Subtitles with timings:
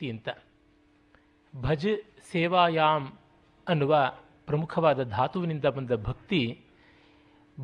[0.00, 0.28] ಭಕ್ತಿ ಅಂತ.
[1.60, 1.86] ಭಜ
[2.32, 3.08] ಸೇವಾಯಾಮ್
[3.68, 4.12] ಅನ್ನುವ
[4.46, 6.60] ಪ್ರಮುಖವಾದ ಧಾತುವಿನಿಂದ ಬಂದ ಭಕ್ತಿ,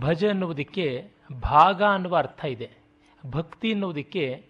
[0.00, 1.10] ಭಜ ಅನ್ನುವುದಕ್ಕೆ
[1.40, 2.70] ಭಾಗ ಅನ್ನುವ ಅರ್ಥ ಇದೆ.
[3.30, 4.46] ಭಕ್ತಿ ಅನ್ನುವುದಕ್ಕೆ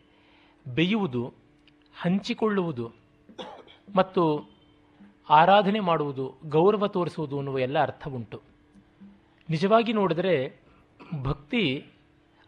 [0.75, 1.33] ಬೇಯುವುದು,
[2.01, 2.93] ಹಂಚಿಕೊಳ್ಳುವುದು
[3.97, 4.51] ಮತ್ತು
[5.31, 8.43] ಆರಾಧನೆ ಮಾಡುವುದು, ಗೌರವ ತೋರಿಸುವುದು ಅನ್ನುವ ಎಲ್ಲ ಅರ್ಥ ಉಂಟು.
[9.51, 10.61] ನಿಜವಾಗಿ ನೋಡಿದರೆ
[11.23, 11.87] ಭಕ್ತಿ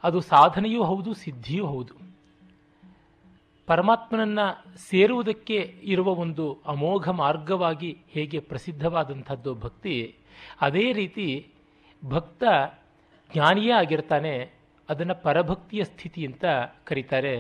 [0.03, 2.08] ಅದು ಸಾಧನೆಯೂ ಹೌದು, ಸಿದ್ಧಿಯೂ ಹೌದು.
[3.69, 4.47] ಪರಮಾತ್ಮನನ್ನು
[4.91, 9.97] ಸೇರುವುದಕ್ಕೆ ಇರುವ ಒಂದು ಅಮೋಘ ಮಾರ್ಗವಾಗಿ ಹೇಗೆ ಪ್ರಸಿದ್ಧವಾದಂಥದ್ದು ಭಕ್ತಿ,
[10.61, 11.29] ಅದೇ ರೀತಿ
[12.03, 12.45] ಭಕ್ತ
[13.33, 14.35] ಜ್ಞಾನಿಯೇ ಆಗಿರ್ತಾನೆ,
[14.89, 16.45] ಅದನ್ನು ಪರಭಕ್ತಿಯ ಸ್ಥಿತಿ ಅಂತ
[16.85, 17.35] ಕರೀತಾರೆ.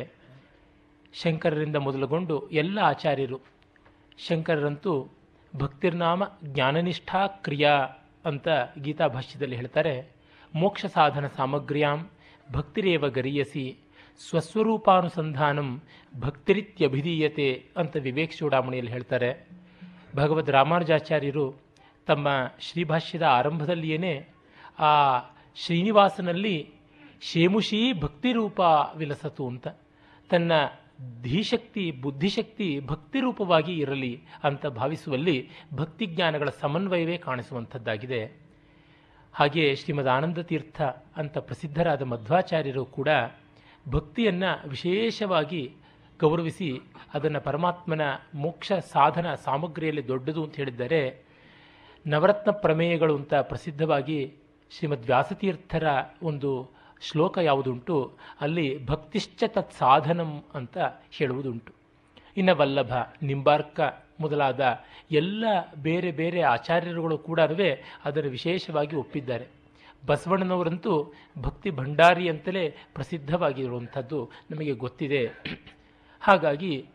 [1.14, 3.38] ಶಂಕರರಿಂದ ಮೊದಲುಗೊಂಡು ಎಲ್ಲ ಆಚಾರ್ಯರು,
[4.18, 4.94] ಶಂಕರರಂತೂ
[5.52, 7.74] ಭಕ್ತಿರ್ನಾಮ ಜ್ಞಾನನಿಷ್ಠಾ ಕ್ರಿಯಾ
[8.24, 8.48] ಅಂತ
[8.82, 9.94] ಗೀತಾ ಭಾಷ್ಯದಲ್ಲಿ ಹೇಳ್ತಾರೆ.
[10.54, 12.00] ಮೋಕ್ಷ ಸಾಧನ ಸಾಮಗ್ರ್ಯಾಂ
[12.52, 13.64] ಭಕ್ತಿರೇವ ಗರೀಯಸಿ
[14.18, 15.82] ಸ್ವಸ್ವರೂಪಾನುಸಂಧಾನಂ
[16.20, 19.48] ಭಕ್ತಿರಿತ್ಯಭಿಧೀಯತೆ ಅಂತ ವಿವೇಕ್ ಚೂಡಾಮಣಿಯಲ್ಲಿ ಹೇಳ್ತಾರೆ.
[20.16, 21.62] ಭಗವದ್ ರಾಮಾನುಜಾಚಾರ್ಯರು
[22.06, 22.28] ತಮ್ಮ
[22.60, 24.28] ಶ್ರೀಭಾಷ್ಯದ ಆರಂಭದಲ್ಲಿಯೇ
[24.78, 25.18] ಆ
[25.54, 26.70] ಶ್ರೀನಿವಾಸನಲ್ಲಿ
[27.20, 28.60] ಶೇಮುಷಿ ಭಕ್ತಿರೂಪ
[28.96, 29.68] ವಿಲಸತು ಅಂತ.
[30.30, 30.52] ತನ್ನ
[31.22, 38.40] ಧೀಶಕ್ತಿ, ಬುದ್ಧಿಶಕ್ತಿ ಭಕ್ತಿ ರೂಪವಾಗಿ ಇರಲಿ ಅಂತ ಭಾವಿಸುವಲ್ಲಿ ಭಕ್ತಿ ಜ್ಞಾನಗಳ ಸಮನ್ವಯವೇ ಕಾಣಿಸುವಂಥದ್ದಾಗಿದೆ.
[39.32, 40.82] ಹಾಗೆಯೇ ಶ್ರೀಮದ್ ಆನಂದ ತೀರ್ಥ
[41.16, 43.08] ಅಂತ ಪ್ರಸಿದ್ಧರಾದ ಮಧ್ವಾಚಾರ್ಯರು ಕೂಡ
[43.90, 45.74] ಭಕ್ತಿಯನ್ನು ವಿಶೇಷವಾಗಿ
[46.20, 46.80] ಗೌರವಿಸಿ
[47.14, 48.00] ಅದನ್ನು ಪರಮಾತ್ಮನ
[48.34, 51.22] ಮೋಕ್ಷ ಸಾಧನ ಸಾಮಗ್ರಿಯಲ್ಲಿ ದೊಡ್ಡದು ಅಂತ ಹೇಳಿದ್ದಾರೆ
[52.06, 54.34] ನವರತ್ನ ಪ್ರಮೇಯಗಳು ಅಂತ ಪ್ರಸಿದ್ಧವಾಗಿ
[54.70, 55.86] ಶ್ರೀಮದ್ ವ್ಯಾಸತೀರ್ಥರ
[56.22, 60.78] ಒಂದು ಶ್ಲೋಕ ಯಾವುದುಂಟು, ಅಲ್ಲಿ ಭಕ್ತಿಶ್ಚ ತತ್ ಸಾಧನಂ ಅಂತ
[61.10, 61.72] ಹೇಳುವುದುಂಟು.
[62.36, 63.80] ಇನ್ನು ವಲ್ಲಭ, ನಿಂಬಾರ್ಕ
[64.20, 64.80] ಮೊದಲಾದ
[65.10, 65.44] ಎಲ್ಲ
[65.82, 67.40] ಬೇರೆ ಬೇರೆ ಆಚಾರ್ಯರುಗಳು ಕೂಡ
[68.04, 69.46] ಅದರ ವಿಶೇಷವಾಗಿ ಒಪ್ಪಿದ್ದಾರೆ.
[70.06, 75.26] ಬಸವಣ್ಣನವರಂತೂ ಭಕ್ತಿ ಭಂಡಾರಿ ಅಂತಲೇ ಪ್ರಸಿದ್ಧವಾಗಿರುವಂಥದ್ದು ನಮಗೆ ಗೊತ್ತಿದೆ.
[76.20, 76.86] ಹಾಗಾಗಿ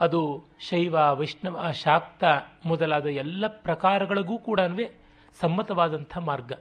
[0.00, 2.24] ಅದು ಶೈವ, ವೈಷ್ಣವ, ಶಾಕ್ತ
[2.66, 4.60] ಮೊದಲಾದ ಎಲ್ಲ ಪ್ರಕಾರಗಳಿಗೂ ಕೂಡ
[5.40, 6.52] ಸಮ್ಮತವಾದಂಥ ಮಾರ್ಗ.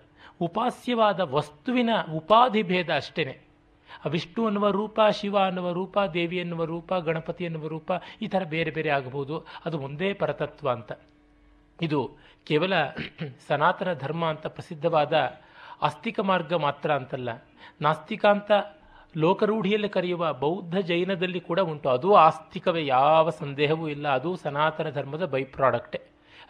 [0.41, 2.89] ಉಪಾಸ್ಯವಾದ ವಸ್ತುವಿನ ಉಪಾಧಿ ಭೇದ
[4.05, 7.91] ಆ ವಿಷ್ಣು ಅನ್ನುವ ರೂಪ, ಶಿವ ಅನ್ನುವ ರೂಪ, ದೇವಿ ಅನ್ನುವ ರೂಪ, ಗಣಪತಿ ಅನ್ನುವ ರೂಪ
[8.21, 9.45] ಈ ಥರ ಬೇರೆ ಬೇರೆ ಆಗಬಹುದು.
[9.65, 10.91] ಅದು ಒಂದೇ ಪರತತ್ವ ಅಂತ.
[11.81, 12.11] ಇದು
[12.45, 12.73] ಕೇವಲ
[13.47, 15.13] ಸನಾತನ ಧರ್ಮ ಅಂತ ಪ್ರಸಿದ್ಧವಾದ
[15.81, 17.29] ಆಸ್ತಿಕ ಮಾರ್ಗ ಮಾತ್ರ ಅಂತಲ್ಲ.
[17.81, 18.51] ನಾಸ್ತಿಕ ಅಂತ
[19.17, 21.89] ಲೋಕರೂಢಿಯಲ್ಲಿ ಕರೆಯುವ ಬೌದ್ಧ ಜೈನದಲ್ಲಿ ಕೂಡ ಉಂಟು.
[21.89, 24.07] ಅದು ಆಸ್ತಿಕವೇ, ಯಾವ ಸಂದೇಹವೂ ಇಲ್ಲ.
[24.07, 26.01] ಅದು ಸನಾತನ ಧರ್ಮದ ಬೈ ಪ್ರಾಡಕ್ಟೇ.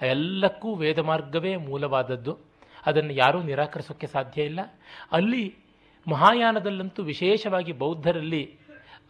[0.02, 2.38] ಎಲ್ಲಕ್ಕೂ ವೇದ ಮಾರ್ಗವೇ ಮೂಲವಾದದ್ದು.
[2.86, 4.60] ಅದನ್ನು ಯಾರೂ ನಿರಾಕರಿಸೋಕ್ಕೆ ಸಾಧ್ಯ ಇಲ್ಲ.
[5.12, 5.56] ಅಲ್ಲಿ
[6.12, 8.58] ಮಹಾಯಾನದಲ್ಲಂತೂ ವಿಶೇಷವಾಗಿ ಬೌದ್ಧರಲ್ಲಿ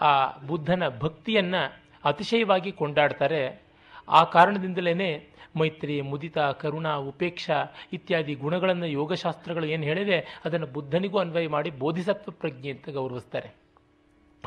[0.02, 3.67] ಆ ಬುದ್ಧನ ಭಕ್ತಿಯನ್ನು ಅತಿಶಯವಾಗಿ ಕೊಂಡಾಡ್ತಾರೆ.
[4.08, 7.64] ಆ ಕಾರಣದಿಂದಲೇ ಮೈತ್ರಿ, ಮುದಿತ, ಕರುಣ, ಉಪೇಕ್ಷಾ
[7.94, 13.48] ಇತ್ಯಾದಿ ಗುಣಗಳನ್ನು ಯೋಗಶಾಸ್ತ್ರಗಳು ಏನು ಹೇಳಿದೆ, ಅದನ್ನು ಬುದ್ಧನಿಗೂ ಅನ್ವಯ ಮಾಡಿ ಬೋಧಿಸತ್ವ ಪ್ರಜ್ಞೆ ಅಂತ ಗೌರವಿಸ್ತಾರೆ.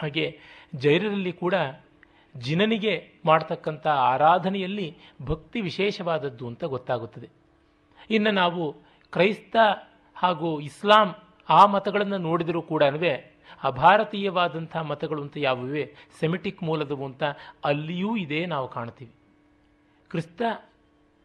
[0.01, 0.39] ಹಾಗೆ
[0.75, 1.55] ಜೈನರಲ್ಲಿ ಕೂಡ
[2.37, 7.29] ಜಿನನಿಗೆ ಮಾಡ್ತಕ್ಕಂಥ ಆರಾಧನೆಯಲ್ಲಿ ಭಕ್ತಿ ವಿಶೇಷವಾದದ್ದು ಅಂತ ಗೊತ್ತಾಗುತ್ತದೆ.
[8.11, 8.73] ಇನ್ನು ನಾವು
[9.13, 9.57] ಕ್ರೈಸ್ತ
[10.15, 11.15] ಹಾಗೂ ಇಸ್ಲಾಂ
[11.51, 12.83] ಆ ಮತಗಳನ್ನು ನೋಡಿದರೂ ಕೂಡ
[13.65, 17.23] ಅಭಾರತೀಯವಾದಂಥ ಮತಗಳು ಅಂತ ಯಾವುವೆ, ಸೆಮಿಟಿಕ್ ಮೂಲದವು ಅಂತ
[17.65, 19.13] ಅಲ್ಲಿಯೂ ಇದೇ ನಾವು ಕಾಣ್ತೀವಿ.
[20.11, 20.43] ಕ್ರಿಸ್ತ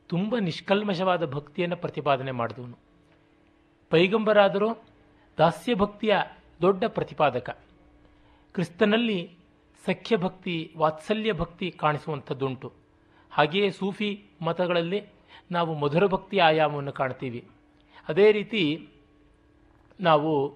[0.07, 2.77] ತುಂಬ ನಿಷ್ಕಲ್ಮಶವಾದ ಭಕ್ತಿಯನ್ನು ಪ್ರತಿಪಾದನೆ ಮಾಡಿದವನು.
[3.89, 4.83] ಪೈಗಂಬರಾದರೂ
[5.37, 6.17] ದಾಸ್ಯ ಭಕ್ತಿಯ
[6.61, 7.49] ದೊಡ್ಡ ಪ್ರತಿಪಾದಕ.
[8.53, 9.37] ಕ್ರಿಸ್ತನಲ್ಲಿ
[9.85, 12.73] ಸಖ್ಯ ಭಕ್ತಿ, ವಾತ್ಸಲ್ಯ ಭಕ್ತಿ ಕಾಣಿಸುವಂಥದ್ದುಂಟು.
[13.31, 15.03] ಹಾಗೆಯೇ ಸೂಫಿ ಮತಗಳಲ್ಲಿ
[15.51, 17.47] ನಾವು ಮಧುರ ಭಕ್ತಿ ಆಯಾಮವನ್ನು ಕಾಣ್ತೀವಿ.
[18.07, 18.89] ಅದೇ ರೀತಿ
[19.99, 20.49] ನಾವು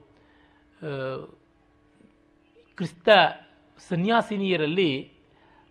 [2.75, 3.09] ಕ್ರಿಸ್ತ
[3.77, 5.11] ಸನ್ಯಾಸಿನಿಯರಲ್ಲಿ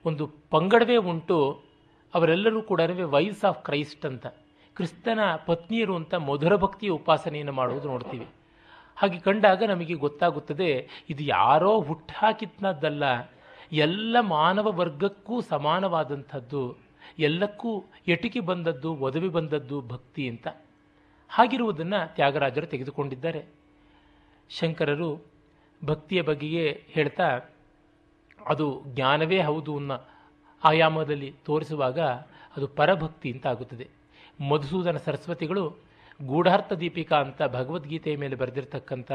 [0.04, 1.67] ಒಂದು ಪಂಗಡವೇ ಉಂಟು.
[2.14, 2.80] ಅವರೆಲ್ಲರೂ ಕೂಡ
[3.10, 4.26] ವೈಸ್ ಆಫ್ ಕ್ರೈಸ್ಟ್ ಅಂತ,
[4.76, 8.26] ಕ್ರಿಸ್ತನ ಪತ್ನಿಯರು ಅಂತ ಮಧುರ ಭಕ್ತಿಯ ಉಪಾಸನೆಯನ್ನು ಮಾಡುವುದು ನೋಡ್ತೀವಿ.
[8.96, 13.04] ಹಾಗೆ ಕಂಡಾಗ ನಮಗೆ ಗೊತ್ತಾಗುತ್ತದೆ, ಇದು ಯಾರೋ ಹುಟ್ಟಾಕಿದ್ನದ್ದಲ್ಲ
[13.72, 16.76] ಎಲ್ಲ ಮಾನವ ವರ್ಗಕ್ಕೂ ಸಮಾನವಾದಂಥದ್ದು,
[17.18, 20.48] ಎಲ್ಲಕ್ಕೂ ಎಟಿಕೆ ಬಂದದ್ದು, ಒದವಿ ಬಂದದ್ದು ಭಕ್ತಿ ಅಂತ.
[21.28, 23.46] ಹಾಗಿರುವುದನ್ನು ತ್ಯಾಗರಾಜರು ತೆಗೆದುಕೊಂಡಿದ್ದಾರೆ.
[24.50, 25.10] ಶಂಕರರು
[25.84, 27.40] ಭಕ್ತಿಯ ಬಗೆಯೇ ಹೇಳ್ತಾ,
[28.46, 30.17] ಅದು ಜ್ಞಾನವೇ ಹೌದು ಅನ್ನೋ
[30.64, 32.00] ಆಯಾಮದಲ್ಲಿ ತೋರಿಸುವಾಗ
[32.56, 33.88] ಅದು ಪರಭಕ್ತಿ ಅಂತ ಆಗುತ್ತದೆ.
[34.48, 35.76] ಮಧುಸೂದನ ಸರಸ್ವತಿಗಳು
[36.26, 39.12] ಗೂಢಾರ್ಥ ದೀಪಿಕಾ ಅಂತ ಭಗವದ್ಗೀತೆಯ ಮೇಲೆ ಬರೆದಿರತಕ್ಕಂಥ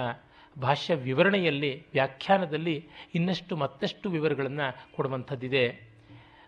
[0.61, 5.93] ಭಾಷ್ಯ ವಿವರಣೆಯಲ್ಲಿ, ವ್ಯಾಖ್ಯಾನದಲ್ಲಿ ಇನ್ನಷ್ಟು ಮತ್ತಷ್ಟು ವಿವರಗಳನ್ನು ಕೊಡುವಂಥದ್ದಿದೆ.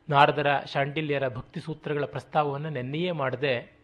[0.09, 3.77] ನಾರದರ ಶಾಂಡಿಲ್ಯರ ಭಕ್ತಿ ಸೂತ್ರಗಳ ಪ್ರಸ್ತಾವವನ್ನು ನೆನ್ನೆಯೇ ಮಾಡದೆ,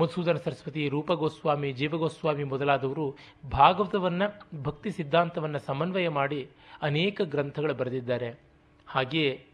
[0.00, 3.16] ಮಧುಸೂದನ ಸರಸ್ವತಿ ರೂಪಗೋಸ್ವಾಮಿ, ಜೀವಗೋಸ್ವಾಮಿ ಮೊದಲಾದವರು
[3.52, 6.48] ಭಾಗವತವನ್ನು, ಭಕ್ತಿ ಸಿದ್ಧಾಂತವನ್ನು ಸಮನ್ವಯ ಮಾಡಿ
[6.82, 8.40] ಅನೇಕ ಗ್ರಂಥಗಳು ಬರೆದಿದ್ದಾರೆ.
[8.86, 9.44] ಹಾಗೆಯೇ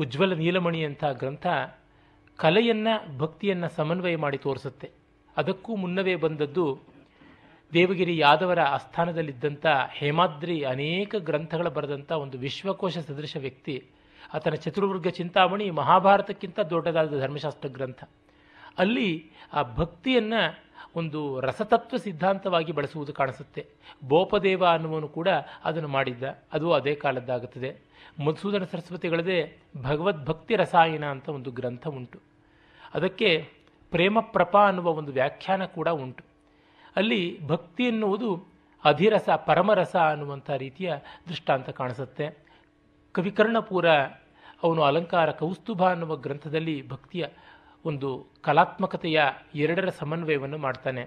[0.00, 1.46] ಉಜ್ವಲ ನೀಲಮಣಿ ಅಂತ ಗ್ರಂಥ
[2.36, 4.90] ಕಲೆಯನ್ನು, ಭಕ್ತಿಯನ್ನು ಸಮನ್ವಯ ಮಾಡಿ ತೋರಿಸುತ್ತೆ.
[5.36, 6.80] ಅದಕ್ಕೂ ಮುನ್ನವೇ ಬಂದದ್ದು
[7.72, 13.90] ದೇವಗಿರಿ ಯಾದವರ ಆಸ್ಥಾನದಲ್ಲಿದ್ದಂಥ ಹೇಮಾದ್ರಿ ಅನೇಕ ಗ್ರಂಥಗಳ ಬರೆದಂಥ ಒಂದು ವಿಶ್ವಕೋಶ ಸದೃಶ ವ್ಯಕ್ತಿ.
[14.34, 18.04] ಆತನ ಚತುರ್ವರ್ಗ ಚಿಂತಾಮಣಿ ಮಹಾಭಾರತಕ್ಕಿಂತ ದೊಡ್ಡದಾದ ಧರ್ಮಶಾಸ್ತ್ರ ಗ್ರಂಥ.
[18.78, 20.58] ಅಲ್ಲಿ ಆ ಭಕ್ತಿಯನ್ನು
[20.96, 23.66] ಒಂದು ರಸತತ್ವ ಸಿದ್ಧಾಂತವಾಗಿ ಬಳಸುವುದು ಕಾಣಿಸುತ್ತೆ.
[24.08, 25.28] ಬೋಪದೇವ ಅನ್ನುವನು ಕೂಡ
[25.64, 26.22] ಅದನ್ನು ಮಾಡಿದ್ದ.
[26.52, 27.91] ಅದು ಅದೇ ಕಾಲದ್ದಾಗುತ್ತದೆ.
[28.24, 32.18] ಮಧುಸೂದನ ಸರಸ್ವತಿಗಳದೇ ಭಗವದ್ಭಕ್ತಿ ರಸಾಯನ ಅಂತ ಒಂದು ಗ್ರಂಥ ಉಂಟು.
[32.94, 33.48] ಅದಕ್ಕೆ
[33.90, 36.24] ಪ್ರೇಮಪ್ರಪ ಅನ್ನುವ ಒಂದು ವ್ಯಾಖ್ಯಾನ ಕೂಡ ಉಂಟು.
[36.96, 38.44] ಅಲ್ಲಿ ಭಕ್ತಿ ಎನ್ನುವುದು
[38.84, 40.94] ಅಧಿರಸ, ಪರಮರಸ ಅನ್ನುವಂಥ ರೀತಿಯ
[41.28, 42.46] ದೃಷ್ಟಾಂತ ಕಾಣಿಸುತ್ತೆ.
[43.12, 43.88] ಕವಿಕರ್ಣಪುರ
[44.62, 47.26] ಅವನು ಅಲಂಕಾರ ಕೌಸ್ತುಭ ಅನ್ನುವ ಗ್ರಂಥದಲ್ಲಿ ಭಕ್ತಿಯ
[47.84, 49.22] ಒಂದು ಕಲಾತ್ಮಕತೆಯ
[49.54, 51.00] ಎರಡರ ಸಮನ್ವಯವನ್ನು ಮಾಡ್ತಾನೆ.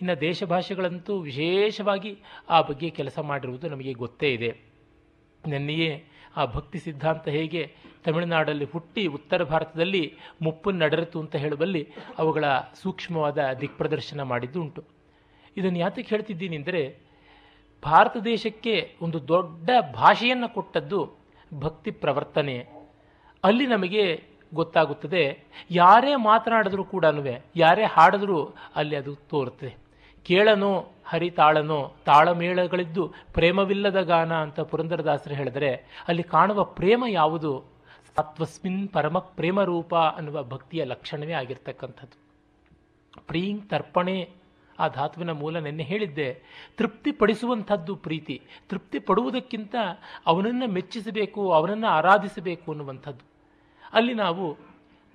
[0.00, 2.18] ಇನ್ನು ದೇಶ ಭಾಷೆಗಳಂತೂ ವಿಶೇಷವಾಗಿ
[2.48, 4.60] ಆ ಬಗ್ಗೆ ಕೆಲಸ ಮಾಡಿರುವುದು ನಮಗೆ ಗೊತ್ತೇ ಇದೆ.
[5.46, 6.04] ನೆನ್ನೆಯೇ
[6.36, 11.82] ಆ ಭಕ್ತಿ ಸಿದ್ಧಾಂತ ಹೇಗೆ ತಮಿಳುನಾಡಲ್ಲಿ ಹುಟ್ಟಿ ಉತ್ತರ ಭಾರತದಲ್ಲಿ ಮುಪ್ಪನ್ನು ನಡೆರತು ಅಂತ ಹೇಳುವಲ್ಲಿ
[12.18, 12.44] ಅವುಗಳ
[12.82, 14.84] ಸೂಕ್ಷ್ಮವಾದ ದಿಕ್ಪ್ರದರ್ಶನ ಮಾಡಿದ್ದು ಉಂಟು
[15.56, 16.98] ಇದನ್ನು ಯಾತಕ್ಕೆ ಹೇಳ್ತಿದ್ದೀನಿ ಅಂದರೆ
[17.82, 21.00] ಭಾರತ ದೇಶಕ್ಕೆ ಒಂದು ದೊಡ್ಡ ಭಾಷೆಯನ್ನು ಕೊಟ್ಟದ್ದು
[21.54, 22.56] ಭಕ್ತಿ ಪ್ರವರ್ತನೆ.
[23.44, 24.04] ಅಲ್ಲಿ ನಮಗೆ
[24.54, 25.22] ಗೊತ್ತಾಗುತ್ತದೆ,
[25.70, 27.04] ಯಾರೇ ಮಾತನಾಡಿದ್ರೂ ಕೂಡ
[27.56, 28.38] ಯಾರೇ ಹಾಡಿದ್ರೂ
[28.76, 29.83] ಅಲ್ಲಿ ಅದು ತೋರುತ್ತೆ
[30.24, 35.74] ಕೇಳನೋ, ಹರಿತಾಳನೋ, ತಾಳಮೇಳಗಳಿದ್ದು ಪ್ರೇಮವಿಲ್ಲದ ಗಾನ ಅಂತ ಪುರಂದರದಾಸರು ಹೇಳಿದರೆ,
[36.08, 37.64] ಅಲ್ಲಿ ಕಾಣುವ ಪ್ರೇಮ ಯಾವುದು?
[38.16, 42.24] ಸತ್ವಸ್ಮಿನ್ ಪರಮ ಪ್ರೇಮ ರೂಪ ಅನ್ನುವ ಭಕ್ತಿಯ ಲಕ್ಷಣವೇ ಆಗಿರ್ತಕ್ಕಂಥದ್ದು.
[43.26, 44.30] ಪ್ರೀಂಗ್ ತರ್ಪಣೆ,
[44.78, 46.42] ಆ ಧಾತುವಿನ ಮೂಲ ನೆನ್ನೆ ಹೇಳಿದ್ದೆ.
[46.76, 49.74] ತೃಪ್ತಿಪಡಿಸುವಂಥದ್ದು ಪ್ರೀತಿ ತೃಪ್ತಿ ಪಡುವುದಕ್ಕಿಂತ
[50.26, 53.26] ಅವನನ್ನು ಮೆಚ್ಚಿಸಬೇಕು, ಅವನನ್ನು ಆರಾಧಿಸಬೇಕು ಅನ್ನುವಂಥದ್ದು.
[53.92, 54.56] ಅಲ್ಲಿ ನಾವು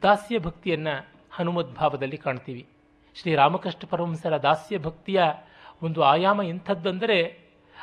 [0.02, 2.68] ದಾಸ್ಯ ಭಕ್ತಿಯನ್ನು ಹನುಮದ್ಭಾವದಲ್ಲಿ ಕಾಣ್ತೀವಿ.
[3.19, 5.21] ಶ್ರೀರಾಮಕೃಷ್ಣ ಪರಮಹಂಸರ ದಾಸ್ಯ ಭಕ್ತಿಯ
[5.81, 7.18] ಒಂದು ಆಯಾಮ ಇಂಥದ್ದಂದರೆ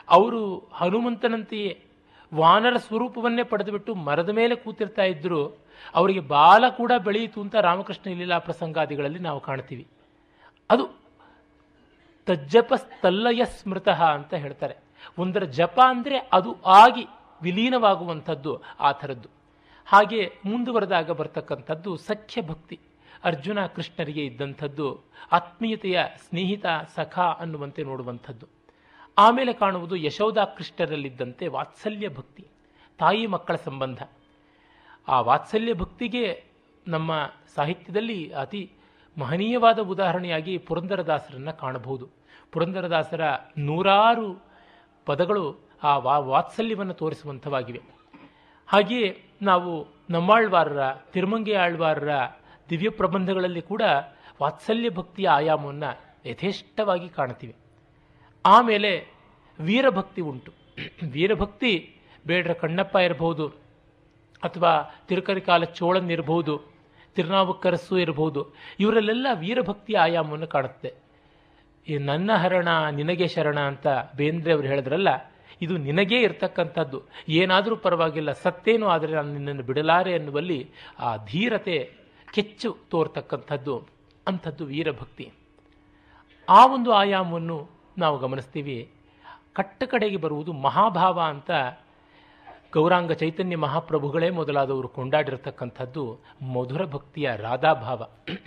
[0.08, 1.82] ಅವರು ಹನುಮಂತನಂತೆಯೇ
[2.34, 5.40] ವಾನರ ಸ್ವರೂಪವನ್ನೇ ಪಡೆದುಬಿಟ್ಟು ಮರದ ಮೇಲೆ ಕೂತಿರ್ತಾ ಇದ್ದರು
[5.94, 9.86] ಅವರಿಗೆ ಬಾಲ ಕೂಡ ಬೆಳೆಯಿತು ಅಂತ ರಾಮಕೃಷ್ಣ ಲೀಲಾ ಪ್ರಸಂಗಾದಿಗಳಲ್ಲಿ ನಾವು ಕಾಣ್ತೀವಿ.
[10.70, 10.86] ಅದು
[12.26, 14.76] ತಜ್ಜಪ ಸ್ಥಲ್ಲಯ ಸ್ಮೃತಃ ಅಂತ ಹೇಳ್ತಾರೆ.
[15.18, 17.06] ಒಂದರ ಜಪ ಅಂದರೆ ಅದು ಆಗಿ
[17.42, 19.28] ವಿಲೀನವಾಗುವಂಥದ್ದು ಆ ಥರದ್ದು.
[19.86, 22.78] ಹಾಗೆ ಮುಂದುವರೆದಾಗ ಬರ್ತಕ್ಕಂಥದ್ದು ಸಖ್ಯ ಭಕ್ತಿ.
[23.26, 28.46] ಅರ್ಜುನ ಕೃಷ್ಣರಿಗೆ ಇದ್ದಂಥದ್ದು, ಆತ್ಮೀಯತೆಯ ಸ್ನೇಹಿತ ಸಖ ಅನ್ನುವಂತೆ ನೋಡುವಂಥದ್ದು.
[29.18, 32.46] ಆಮೇಲೆ ಕಾಣುವುದು ಯಶೋಧ ಕೃಷ್ಣರಲ್ಲಿದ್ದಂತೆ ವಾತ್ಸಲ್ಯ ಭಕ್ತಿ,
[32.98, 34.02] ತಾಯಿ ಮಕ್ಕಳ ಸಂಬಂಧ.
[35.08, 36.44] ಆ ವಾತ್ಸಲ್ಯ ಭಕ್ತಿಗೆ
[36.88, 38.72] ನಮ್ಮ ಸಾಹಿತ್ಯದಲ್ಲಿ ಅತಿ
[39.18, 42.08] ಮಹನೀಯವಾದ ಉದಾಹರಣೆಯಾಗಿ ಪುರಂದರದಾಸರನ್ನು ಕಾಣಬಹುದು.
[42.52, 43.20] ಪುರಂದರದಾಸರ
[43.58, 44.44] ನೂರಾರು
[45.06, 47.80] ಪದಗಳು ಆ ವಾ ವಾತ್ಸಲ್ಯವನ್ನು ತೋರಿಸುವಂಥವಾಗಿವೆ.
[48.66, 52.10] ಹಾಗೆಯೇ ನಾವು ನಮ್ಮಾಳ್ವಾರರ ತಿರುಮಂಗಿ ಆಳ್ವಾರರ
[52.70, 53.82] ದಿವ್ಯ ಪ್ರಬಂಧಗಳಲ್ಲಿ ಕೂಡ
[54.42, 55.90] ವಾತ್ಸಲ್ಯ ಭಕ್ತಿಯ ಆಯಾಮವನ್ನು
[56.28, 57.54] ಯಥೇಷ್ಟವಾಗಿ ಕಾಣ್ತೀವಿ
[58.44, 58.90] ಆಮೇಲೆ
[59.58, 60.50] ವೀರಭಕ್ತಿ ಉಂಟು.
[61.12, 61.72] ವೀರಭಕ್ತಿ
[62.26, 63.44] ಬೇಡ್ರ ಕಣ್ಣಪ್ಪ ಇರಬಹುದು,
[64.42, 64.72] ಅಥವಾ
[65.08, 66.54] ತಿರುಕರಿಕಾಲ ಚೋಳನ್ ಇರಬಹುದು
[67.16, 68.40] ತಿರುನಾವುಕ್ಕರಸ್ಸು ಇರಬಹುದು,
[68.80, 70.90] ಇವರಲ್ಲೆಲ್ಲ ವೀರಭಕ್ತಿಯ ಆಯಾಮವನ್ನು ಕಾಣುತ್ತೆ.
[71.86, 73.86] ಈ ನನ್ನ ಹರಣ ನಿನಗೆ ಶರಣ ಅಂತ
[74.16, 75.10] ಬೇಂದ್ರೆ ಅವರು ಹೇಳಿದ್ರಲ್ಲ,
[75.62, 76.98] ಇದು ನಿನಗೇ ಇರತಕ್ಕಂಥದ್ದು.
[77.40, 80.60] ಏನಾದರೂ ಪರವಾಗಿಲ್ಲ, ಸತ್ತೇನೂ ಆದರೆ ನಾನು ನಿನ್ನನ್ನು ಬಿಡಲಾರೆ ಎನ್ನುವಲ್ಲಿ
[80.98, 81.78] ಆ ಧೀರತೆ
[82.36, 83.74] ಕೆಚ್ಚು ತೋರ್ತಕ್ಕಂಥದ್ದು,
[84.26, 85.26] ಅಂಥದ್ದು ವೀರಭಕ್ತಿ.
[86.48, 87.58] ಆ ಒಂದು ಆಯಾಮವನ್ನು
[88.02, 88.78] ನಾವು ಗಮನಿಸ್ತೀವಿ.
[89.58, 91.50] ಕಟ್ಟ ಕಡೆಗೆ ಬರುವುದು ಮಹಾಭಾವ ಅಂತ
[92.74, 96.02] ಗೌರಾಂಗ ಚೈತನ್ಯ ಮಹಾಪ್ರಭುಗಳೇ ಮೊದಲಾದವರು ಕೊಂಡಾಡಿರತಕ್ಕಂಥದ್ದು
[96.54, 98.00] ಮಧುರ ಭಕ್ತಿಯ ರಾಧಾಭಾವ.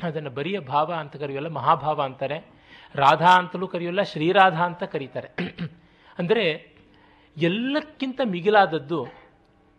[0.07, 2.37] ಅದನ್ನು ಬರಿಯ ಭಾವ ಅಂತ ಕರೆಯೋಲ್ಲ ಮಹಾಭಾವ ಅಂತಾರೆ.
[2.95, 5.29] ರಾಧಾ ಅಂತಲೂ ಕರೆಯೋಲ್ಲ ಶ್ರೀರಾಧಾ ಅಂತ ಕರೀತಾರೆ.
[6.19, 6.45] ಅಂದರೆ
[7.37, 8.99] ಎಲ್ಲಕ್ಕಿಂತ ಮಿಗಿಲಾದದ್ದು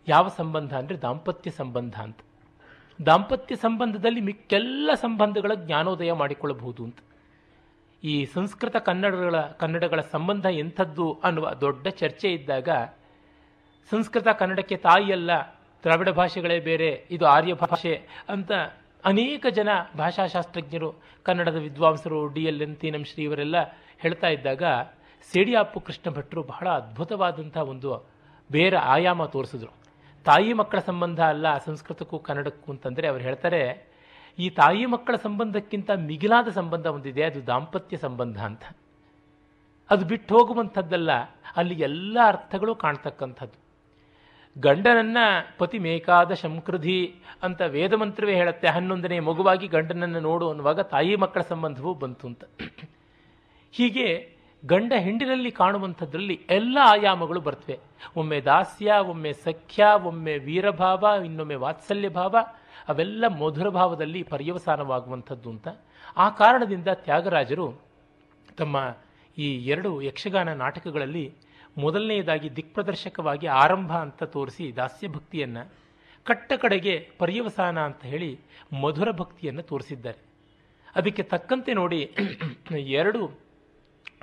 [0.07, 2.19] ಯಾವ ಸಂಬಂಧ ಅಂದರೆ ದಾಂಪತ್ಯ ಸಂಬಂಧ ಅಂತ.
[3.05, 6.97] ದಾಂಪತ್ಯ ಸಂಬಂಧದಲ್ಲಿ ಮಿಕ್ಕೆಲ್ಲ ಸಂಬಂಧಗಳ ಜ್ಞಾನೋದಯ ಮಾಡಿಕೊಳ್ಳಬಹುದು ಅಂತ.
[8.03, 12.69] ಈ ಸಂಸ್ಕೃತ ಕನ್ನಡಗಳ ಕನ್ನಡಗಳ ಸಂಬಂಧ ಎಂಥದ್ದು ಅನ್ನುವ ದೊಡ್ಡ ಚರ್ಚೆ ಇದ್ದಾಗ,
[13.91, 15.31] ಸಂಸ್ಕೃತ ಕನ್ನಡಕ್ಕೆ ತಾಯಿಯಲ್ಲ,
[15.83, 18.51] ದ್ರಾವಿಡ ಭಾಷೆಗಳೇ ಬೇರೆ, ಇದು ಆರ್ಯ ಭಾಷೆ ಅಂತ
[19.05, 23.55] ಅನೇಕ ಜನ ಭಾಷಾಶಾಸ್ತ್ರಜ್ಞರು, ಕನ್ನಡದ ವಿದ್ವಾಂಸರು, D L N Teenam Shri ಇವರೆಲ್ಲ
[23.99, 24.63] ಹೇಳ್ತಾ ಇದ್ದಾಗ
[25.21, 28.07] ಸೇಡಿಯಾಪು ಕೃಷ್ಣ ಭಟ್ರು ಬಹಳ ಅದ್ಭುತವಾದಂಥ ಒಂದು
[28.51, 29.80] ಬೇರೆ ಆಯಾಮ ತೋರಿಸಿದ್ರು.
[30.25, 33.91] ತಾಯಿ ಮಕ್ಕಳ ಸಂಬಂಧ ಅಲ್ಲ, ಸಂಸ್ಕೃತಕ್ಕೂ ಕನ್ನಡಕ್ಕೂ ಅಂತಂದರೆ ಅವ್ರು ಹೇಳ್ತಾರೆ,
[34.39, 38.63] ಈ ತಾಯಿ ಮಕ್ಕಳ ಸಂಬಂಧಕ್ಕಿಂತ ಮಿಗಿಲಾದ ಸಂಬಂಧ ಒಂದಿದೆ, ಅದು ದಾಂಪತ್ಯ ಸಂಬಂಧ ಅಂತ.
[39.89, 41.11] ಅದು ಬಿಟ್ಟು ಹೋಗುವಂಥದ್ದಲ್ಲ,
[41.55, 43.57] ಅಲ್ಲಿ ಎಲ್ಲ ಅರ್ಥಗಳು ಕಾಣ್ತಕ್ಕಂಥದ್ದು.
[44.57, 51.41] ಗಂಡನನ್ನು ಪತಿ ಮೇಕಾದ ಶಂಕೃಧಿ ಅಂತ ವೇದ ಮಂತ್ರವೇ ಹೇಳುತ್ತೆ, ಹನ್ನೊಂದನೇ ಮಗುವಾಗಿ ಗಂಡನನ್ನು ನೋಡು ಅನ್ನುವಾಗ ತಾಯಿ ಮಕ್ಕಳ
[51.41, 52.43] ಸಂಬಂಧವೂ ಬಂತು ಅಂತ.
[53.71, 54.30] ಹೀಗೆ
[54.63, 57.77] ಗಂಡ ಹೆಂಡಿನಲ್ಲಿ ಕಾಣುವಂಥದ್ರಲ್ಲಿ ಎಲ್ಲ ಆಯಾಮಗಳು ಬರ್ತವೆ.
[58.19, 62.35] ಒಮ್ಮೆ ದಾಸ್ಯ, ಒಮ್ಮೆ ಸಖ್ಯ, ಒಮ್ಮೆ ವೀರಭಾವ, ಇನ್ನೊಮ್ಮೆ ವಾತ್ಸಲ್ಯ ಭಾವ,
[62.87, 65.67] ಅವೆಲ್ಲ ಮಧುರ ಭಾವದಲ್ಲಿ ಪರ್ಯವಸಾನವಾಗುವಂಥದ್ದು ಅಂತ.
[66.17, 67.67] ಆ ಕಾರಣದಿಂದ ತ್ಯಾಗರಾಜರು
[68.57, 68.77] ತಮ್ಮ
[69.37, 71.25] ಈ ಎರಡು ಯಕ್ಷಗಾನ ನಾಟಕಗಳಲ್ಲಿ
[71.77, 75.63] ಮೊದಲನೆಯದಾಗಿ ದಿಕ್ಪ್ರದರ್ಶಕವಾಗಿ ಆರಂಭ ಅಂತ ತೋರಿಸಿ ದಾಸ್ಯ ಭಕ್ತಿಯನ್ನು,
[76.25, 78.31] ಕಟ್ಟ ಕಡೆಗೆ ಪರ್ಯವಸಾನ ಅಂತ ಹೇಳಿ
[78.81, 80.19] ಮಧುರ ಭಕ್ತಿಯನ್ನು ತೋರಿಸಿದ್ದಾರೆ.
[80.95, 82.01] ಅದಕ್ಕೆ ತಕ್ಕಂತೆ ನೋಡಿ,
[82.99, 83.21] ಎರಡು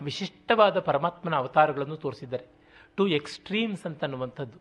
[0.03, 2.47] ವಿಶಿಷ್ಟವಾದ ಪರಮಾತ್ಮನ ಅವತಾರಗಳನ್ನು ತೋರಿಸಿದ್ದಾರೆ.
[2.97, 4.59] To extremes ಅಂತನ್ನುವಂಥದ್ದು.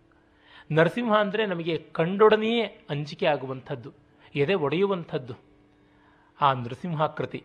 [0.71, 3.89] ನರಸಿಂಹ ಅಂದರೆ ನಮಗೆ ಕಂಡೊಡನೆಯೇ ಅಂಜಿಕೆ ಆಗುವಂಥದ್ದು,
[4.35, 5.35] ಎದೆ ಒಡೆಯುವಂಥದ್ದು.
[6.41, 7.43] ಆ ನೃಸಿಂಹಾಕೃತಿ.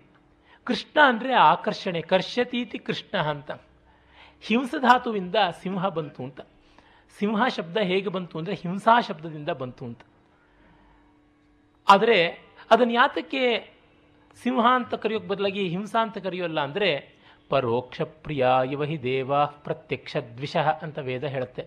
[0.67, 3.51] ಕೃಷ್ಣ ಅಂದರೆ ಆಕರ್ಷಣೆ ಕರ್ಷತೀತಿ ಕೃಷ್ಣ ಅಂತ.
[4.45, 6.41] ಹಿಂಸಧಾತುವಿಂದ ಸಿಂಹ ಬಂತು ಅಂತ.
[7.19, 10.03] ಸಿಂಹ ಶಬ್ದ ಹೇಗೆ ಬಂತು ಅಂದರೆ ಹಿಂಸಾ ಶಬ್ದದಿಂದ ಬಂತು ಅಂತ.
[11.89, 12.19] ಆದರೆ
[12.71, 13.43] ಅದನ್ನು ಯಾತಕ್ಕೆ
[14.43, 16.91] ಸಿಂಹ ಅಂತ ಕರೆಯೋಕ್ಕೆ ಬದಲಾಗಿ ಹಿಂಸಾ ಅಂತ ಕರೆಯೋಲ್ಲ ಅಂದರೆ
[17.53, 19.33] ಪರೋಕ್ಷ ಪ್ರಿಯ ಇವ ಹಿ ದೇವ
[19.65, 21.63] ಪ್ರತ್ಯಕ್ಷ ದ್ವಿಷಃ ಅಂತ ವೇದ ಹೇಳುತ್ತೆ.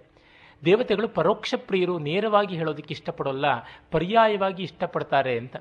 [0.65, 3.45] ದೇವತೆಗಳು ಪರೋಕ್ಷ ಪ್ರಿಯರು ನೇರವಾಗಿ ಹೇಳೋದಕ್ಕೆ ಇಷ್ಟಪಡೋಲ್ಲ,
[3.91, 5.55] ಪರ್ಯಾಯವಾಗಿ ಇಷ್ಟಪಡ್ತಾರೆ ಅಂತ.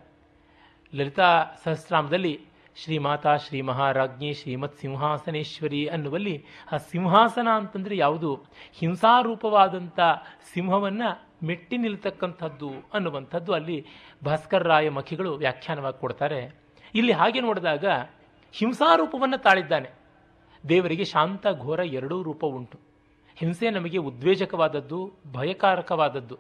[0.93, 1.29] ಲಲಿತಾ
[1.65, 2.35] ಸಹಸ್ರಾಮದಲ್ಲಿ
[2.77, 6.37] ಶ್ರೀಮಾತಾ ಶ್ರೀ ಮಹಾರಾಜ್ಞಿ ಶ್ರೀಮತ್ ಸಿಂಹಾಸನೇಶ್ವರಿ ಅನ್ನುವಲ್ಲಿ
[6.73, 8.31] ಆ ಸಿಂಹಾಸನ ಅಂತಂದರೆ ಯಾವುದು?
[8.79, 9.99] ಹಿಂಸಾರೂಪವಾದಂಥ
[10.53, 11.11] ಸಿಂಹವನ್ನು
[11.47, 13.79] ಮೆಟ್ಟಿ ನಿಲ್ತಕ್ಕಂಥದ್ದು ಅನ್ನುವಂಥದ್ದು ಅಲ್ಲಿ
[14.25, 16.41] ಭಾಸ್ಕರ್ ರಾಯ ಮಖಿಗಳು ವ್ಯಾಖ್ಯಾನವಾಗಿ ಕೊಡ್ತಾರೆ.
[16.95, 17.87] ಇಲ್ಲಿ ಹಾಗೆ ನೋಡಿದಾಗ
[18.55, 19.91] ಹಿಂಸಾರೂಪವನ್ನು ತಾಳಿದ್ದಾನೆ.
[20.69, 22.79] ದೇವರಿಗೆ ಶಾಂತ ಘೋರ ಎರಡೂ ರೂಪ ಉಂಟು.
[23.37, 26.39] ಹಿಂಸೆ ನಮಗೆ ಉದ್ವೇಜಕವಾದದ್ದು, ಭಯಕಾರಕವಾದದ್ದು.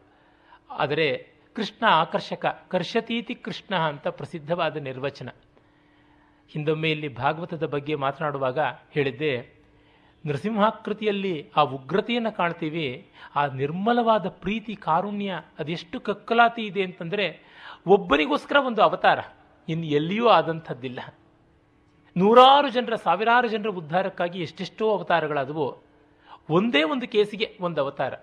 [0.70, 5.28] ಆದರೆ ಕೃಷ್ಣ ಆಕರ್ಷಕ, ಕರ್ಷತೀತಿ ಕೃಷ್ಣ ಅಂತ ಪ್ರಸಿದ್ಧವಾದ ನಿರ್ವಚನ.
[6.48, 8.58] ಹಿಂದೊಮ್ಮೆ ಇಲ್ಲಿ ಭಾಗವತದ ಬಗ್ಗೆ ಮಾತನಾಡುವಾಗ
[8.90, 9.54] ಹೇಳಿದ್ದೆ
[10.26, 17.26] ನೃಸಿಂಹಾಕೃತಿಯಲ್ಲಿ ಆ ಉಗ್ರತೆಯನ್ನು ಕಾಣ್ತೀವಿ, ಆ ನಿರ್ಮಲವಾದ ಪ್ರೀತಿ ಕಾರುಣ್ಯ ಅದೆಷ್ಟು ಕಕ್ಕಲಾತಿ ಇದೆ ಅಂತಂದರೆ
[17.86, 19.18] ಒಬ್ಬನಿಗೋಸ್ಕರ ಒಂದು ಅವತಾರ,
[19.68, 21.00] ಇನ್ನು ಎಲ್ಲಿಯೂ ಆದಂಥದ್ದಿಲ್ಲ.
[22.16, 25.82] ನೂರಾರು ಜನರ, ಸಾವಿರಾರು ಜನರ ಉದ್ಧಾರಕ್ಕಾಗಿ ಎಷ್ಟೆಷ್ಟೋ ಅವತಾರಗಳಾದವು.
[26.50, 28.14] ಒಂದೇ ಒಂದು ಕೇಸಿಗೆ ಒಂದು ಅವತಾರ.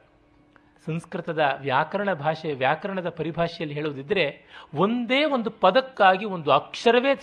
[0.86, 7.14] ಸಂಸ್ಕೃತದ ವ್ಯಾಕರಣ ಭಾಷೆ, ವ್ಯಾಕರಣದ ಪರಿಭಾಷೆಯಲ್ಲಿ ಹೇಳುವುದಿದ್ದರೆ ಒಂದೇ ಒಂದು ಪದಕ್ಕಾಗಿ ಒಂದು ಅಕ್ಷರವೇ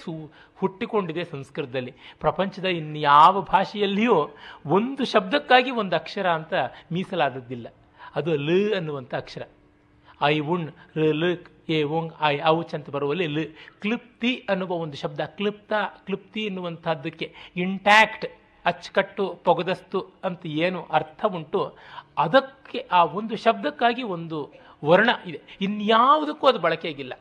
[0.56, 1.94] ಹುಟ್ಟಿಕೊಂಡಿದೆ ಸಂಸ್ಕೃತದಲ್ಲಿ.
[2.20, 6.54] ಪ್ರಪಂಚದ ಇನ್ಯಾವ ಭಾಷೆಯಲ್ಲಿಯೂ ಒಂದು ಶಬ್ದಕ್ಕಾಗಿ ಒಂದು ಅಕ್ಷರ ಅಂತ
[6.92, 7.66] ಮೀಸಲಾದದ್ದಿಲ್ಲ.
[8.16, 9.42] ಅದು ಲ ಅನ್ನುವಂಥ ಅಕ್ಷರ.
[10.22, 11.36] ಐ ಉಣ್ ಲ
[11.68, 15.20] ಎ ಓಂಗ್ ಐ, ಔಚ್ ಅಂತ ಬರುವಲ್ಲಿ ಲ್, ಕ್ಲಿಪ್ತಿ ಅನ್ನುವ ಒಂದು ಶಬ್ದ.
[15.20, 15.72] ಕ್ಲಿಪ್ತ,
[16.06, 18.26] ಕ್ಲಿಪ್ತಿ ಎನ್ನುವಂಥದ್ದಕ್ಕೆ ಇಂಟ್ಯಾಕ್ಟ್
[18.66, 21.76] ಅಚ್ಚುಕಟ್ಟು, ಪೊಗದಸ್ತು ಅಂತ ಏನು ಅರ್ಥ ಉಂಟು.
[22.18, 24.52] ಅದಕ್ಕೆ ಆ ಒಂದು ಶಬ್ದಕ್ಕಾಗಿ ಒಂದು
[24.84, 25.40] ವರ್ಣ ಇದೆ.
[25.60, 27.12] ಇನ್ಯಾವುದಕ್ಕೂ ಅದು ಬಳಕೆಯಾಗಿಲ್ಲ.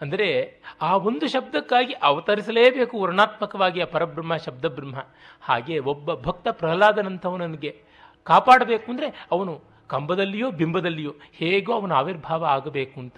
[0.00, 5.06] ಅಂದರೆ ಆ ಒಂದು ಶಬ್ದಕ್ಕಾಗಿ ಅವತರಿಸಲೇಬೇಕು ವರ್ಣಾತ್ಮಕವಾಗಿ ಆ ಪರಬ್ರಹ್ಮ, ಶಬ್ದಬ್ರಹ್ಮ.
[5.40, 7.82] ಹಾಗೆ ಒಬ್ಬ ಭಕ್ತ ಪ್ರಹ್ಲಾದನಂಥವನಿಗೆ
[8.24, 13.16] ಕಾಪಾಡಬೇಕು ಅಂದರೆ ಅವನು ಕಂಬದಲ್ಲಿಯೋ ಬಿಂಬದಲ್ಲಿಯೋ ಹೇಗೋ ಅವನ ಆವಿರ್ಭಾವ ಆಗಬೇಕು ಅಂತ.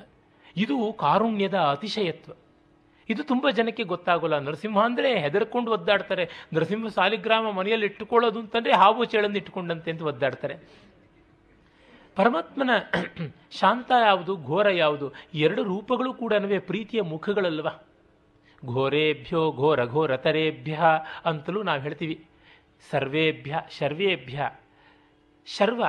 [0.57, 2.33] ಇದು ಕಾರುಣ್ಯದ ಅತಿಶಯತ್ವ.
[3.09, 4.39] ಇದು ತುಂಬ ಜನಕ್ಕೆ ಗೊತ್ತಾಗೋಲ್ಲ.
[4.39, 6.29] ನರಸಿಂಹ ಅಂದರೆ ಹೆದರ್ಕೊಂಡು ಒದ್ದಾಡ್ತಾರೆ.
[6.55, 10.57] ನರಸಿಂಹ ಸಾಲಿಗ್ರಾಮ ಮನೆಯಲ್ಲಿ ಇಟ್ಟುಕೊಳ್ಳೋದು ಅಂತಂದರೆ ಹಾವು ಚೇಳನ್ನು ಇಟ್ಟುಕೊಂಡಂತೆ ಅಂತ ಒದ್ದಾಡ್ತಾರೆ.
[12.17, 12.71] ಪರಮಾತ್ಮನ
[13.51, 15.13] ಶಾಂತ ಯಾವುದು, ಘೋರ ಯಾವುದು?
[15.35, 17.69] ಎರಡು ರೂಪಗಳು ಕೂಡ ಪ್ರೀತಿಯ ಮುಖಗಳಲ್ವ?
[18.67, 20.79] ಘೋರೇಭ್ಯೋ ಘೋರ ಘೋರತರೇಭ್ಯ
[21.25, 22.27] ಅಂತಲೂ ನಾವು ಹೇಳ್ತೀವಿ.
[22.91, 24.51] ಸರ್ವೇಭ್ಯ, ಶರ್ವೇಭ್ಯ.
[25.47, 25.85] ಶರ್ವ,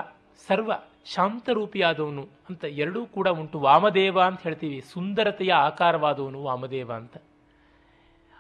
[0.48, 0.72] ಸರ್ವ.
[1.14, 3.60] ಶಾಂತರೂಪಿಯಾದವನು ಅಂತ ಎರಡೂ ಕೂಡ ಉಂಟು.
[3.60, 4.82] ವಾಮದೇವ ಅಂತ ಹೇಳ್ತೀವಿ.
[4.82, 7.18] ಸುಂದರತೆಯ ಆಕಾರವಾದವನು ವಾಮದೇವ ಅಂತ.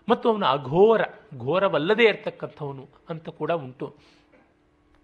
[0.09, 1.01] ಮತ್ತು ಅವನು ಅಘೋರ,
[1.37, 3.95] ಘೋರವಲ್ಲದೇ ಇರತಕ್ಕಂಥವನು ಅಂತ ಕೂಡ ಉಂಟು.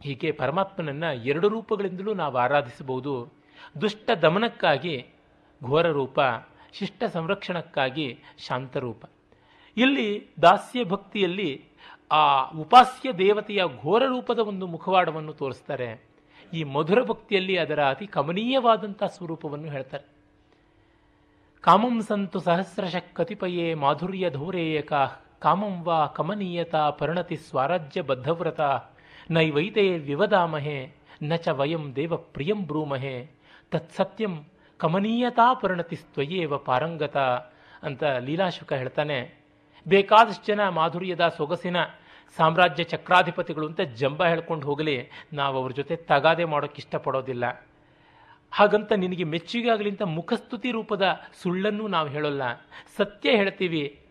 [0.03, 3.33] ಹೀಗೆ ಪರಮಾತ್ಮನನ್ನು ಎರಡು ರೂಪಗಳಿಂದಲೂ ನಾವು ಆರಾಧಿಸಬಹುದು.
[3.81, 5.07] ದುಷ್ಟ ದಮನಕ್ಕಾಗಿ
[5.63, 6.19] ಘೋರ ರೂಪ,
[6.73, 9.05] ಶಿಷ್ಟ ಸಂರಕ್ಷಣಕ್ಕಾಗಿ ಶಾಂತರೂಪ
[9.77, 11.65] ಇಲ್ಲಿ ದಾಸ್ಯ ಭಕ್ತಿಯಲ್ಲಿ
[12.11, 16.14] ಆ ಉಪಾಸ್ಯ ದೇವತೆಯ ಘೋರ ರೂಪದ ಒಂದು ಮುಖವಾಡವನ್ನು ತೋರಿಸ್ತಾರೆ.
[16.53, 20.03] ಈ ಮಧುರ ಭಕ್ತಿಯಲ್ಲಿ ಅದರ ಅತಿ ಕಮನೀಯವಾದಂಥ ಸ್ವರೂಪವನ್ನು ಹೇಳ್ತಾರೆ.
[21.61, 24.93] ಕಾಮಂ ಸಂತು ಸಹಸ್ರಶಃ ಕತಿಪಯೇ ಮಾಧುರ್ಯ ಧೌರೇಯಕ
[25.39, 28.61] ಕಾಮಂ ವಾ ಕಮನೀಯತ ಪರಿಣತಿ ಸ್ವಾರಾಜ್ಯ ಬದ್ಧವ್ರತ,
[29.31, 33.31] ನೈವೈತೆ ವಿವದಾಮಹೆ, ನ ಚ ವಯಂ ದೇವ ಪ್ರಿಯಂ ಬ್ರೂಮಹೆ
[33.71, 34.45] ತತ್ಸತ್ಯಂ
[34.77, 37.17] ಕಮನೀಯತಾ ಪರಿಣತಿ ಸ್ವಯೇವ ಪಾರಂಗತ
[37.83, 39.45] ಅಂತ ಲೀಲಾಶುಕ ಹೇಳ್ತಾನೆ.
[39.87, 41.77] ಬೇಕಾದಷ್ಟು ಜನ ಮಾಧುರ್ಯದ ಸೊಗಸಿನ
[42.37, 47.67] ಸಾಮ್ರಾಜ್ಯ ಚಕ್ರಾಧಿಪತಿಗಳು ಅಂತ ಜಂಬ ಹೇಳ್ಕೊಂಡು ಹೋಗಲಿ, ನಾವು ಅವ್ರ ಜೊತೆ ತಗಾದೆ ಮಾಡೋಕ್ಕೆ ಇಷ್ಟಪಡೋದಿಲ್ಲ.
[48.51, 52.41] ಹಾಗಂತ ನಿನಗೆ ಮೆಚ್ಚುಗೆ ಆಗಲಿ ಅಂತ ಮುಖಸ್ತುತಿ ರೂಪದ ಸುಳ್ಳನ್ನು ನಾವು ಹೇಳೋಲ್ಲ.
[52.97, 54.01] ಸತ್ಯ ಹೇಳ್ತೀವಿ.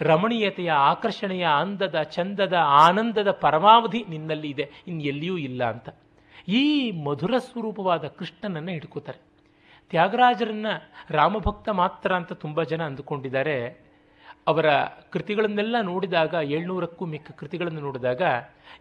[0.00, 5.88] ರಮಣೀಯತೆಯ, ಆಕರ್ಷಣೆಯ, ಅಂದದ, ಚಂದದ, ಆನಂದದ ಪರಮಾವಧಿ ನಿನ್ನಲ್ಲಿ ಇದೆ ಇನ್ನು ಎಲ್ಲಿಯೂ ಇಲ್ಲ ಅಂತ.
[6.48, 9.18] ಈ ಮಧುರ ಸ್ವರೂಪವಾದ ಕೃಷ್ಣನನ್ನು ಹಿಡ್ಕೋತಾರೆ.
[9.90, 13.89] ತ್ಯಾಗರಾಜರನ್ನು ರಾಮಭಕ್ತ ಮಾತ್ರ ಅಂತ ತುಂಬ ಜನ ಅಂದುಕೊಂಡಿದ್ದಾರೆ.
[14.50, 14.66] ಅವರ
[15.12, 18.22] ಕೃತಿಗಳನ್ನೆಲ್ಲ ನೋಡಿದಾಗ ಏಳ್ನೂರಕ್ಕೂ ಮಿಕ್ಕ ಕೃತಿಗಳನ್ನು ನೋಡಿದಾಗ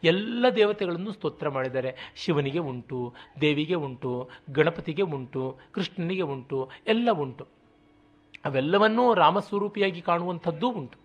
[0.03, 1.95] ಎಲ್ಲ ದೇವತೆಗಳನ್ನು ಸ್ತೋತ್ರ ಮಾಡಿದ್ದಾರೆ.
[2.15, 7.47] ಶಿವನಿಗೆ ಉಂಟು, ದೇವಿಗೆ ಉಂಟು, ಗಣಪತಿಗೆ ಉಂಟು, ಕೃಷ್ಣನಿಗೆ ಉಂಟು, ಎಲ್ಲ ಉಂಟು.
[8.45, 10.97] ಅವೆಲ್ಲವನ್ನೂ ರಾಮಸ್ವರೂಪಿಯಾಗಿ ಕಾಣುವಂಥದ್ದೂ ಉಂಟು.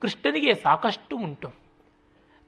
[0.00, 1.48] ಕೃಷ್ಣನಿಗೆ ಸಾಕಷ್ಟು ಉಂಟು.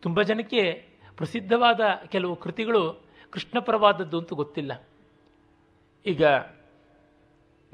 [0.02, 4.88] ತುಂಬ ಜನಕ್ಕೆ ಪ್ರಸಿದ್ಧವಾದ ಕೆಲವು ಕೃತಿಗಳು ಕೃಷ್ಣಪರವಾದದ್ದು ಅಂತೂ ಗೊತ್ತಿಲ್ಲ.
[6.06, 6.24] ಈಗ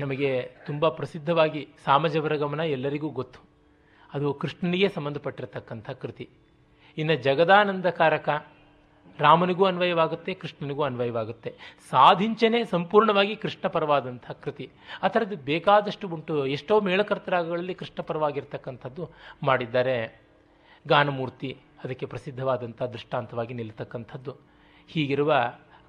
[0.03, 0.31] ನಮಗೆ
[0.67, 3.41] ತುಂಬ ಪ್ರಸಿದ್ಧವಾಗಿ ಸಾಮಜವರ ಗಮನ ಎಲ್ಲರಿಗೂ ಗೊತ್ತು.
[4.15, 6.29] ಅದು ಕೃಷ್ಣನಿಗೆ ಸಂಬಂಧಪಟ್ಟಿರತಕ್ಕಂಥ ಕೃತಿ.
[6.99, 8.29] ಇನ್ನು ಜಗದಾನಂದಕಾರಕ
[9.19, 11.51] ರಾಮನಿಗೂ ಅನ್ವಯವಾಗುತ್ತೆ, ಕೃಷ್ಣನಿಗೂ ಅನ್ವಯವಾಗುತ್ತೆ.
[11.91, 14.71] ಸಾಧಿಂಚನೆ ಸಂಪೂರ್ಣವಾಗಿ ಕೃಷ್ಣ ಪರವಾದಂಥ ಕೃತಿ.
[15.03, 16.47] ಆ ಥರದ್ದು ಬೇಕಾದಷ್ಟು ಉಂಟು.
[16.47, 19.11] ಎಷ್ಟೋ ಮೇಳಕರ್ತರಾಗಗಳಲ್ಲಿ ಕೃಷ್ಣ ಪರವಾಗಿರ್ತಕ್ಕಂಥದ್ದು
[19.43, 19.97] ಮಾಡಿದ್ದಾರೆ.
[20.89, 21.51] ಗಾನಮೂರ್ತಿ
[21.85, 24.33] ಅದಕ್ಕೆ ಪ್ರಸಿದ್ಧವಾದಂಥ ದೃಷ್ಟಾಂತವಾಗಿ ನಿಲ್ಲತಕ್ಕಂಥದ್ದು
[24.89, 25.35] ಹೀಗಿರುವ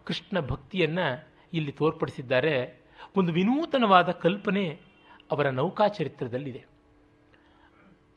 [0.05, 1.08] ಕೃಷ್ಣ ಭಕ್ತಿಯನ್ನು
[1.53, 2.83] ಇಲ್ಲಿ ತೋರ್ಪಡಿಸಿದ್ದಾರೆ.
[3.17, 4.79] ಒಂದು ವಿನೂತನವಾದ ಕಲ್ಪನೆ
[5.31, 6.65] ಅವರ ನೌಕಾ ಚರಿತ್ರದಲ್ಲಿದೆ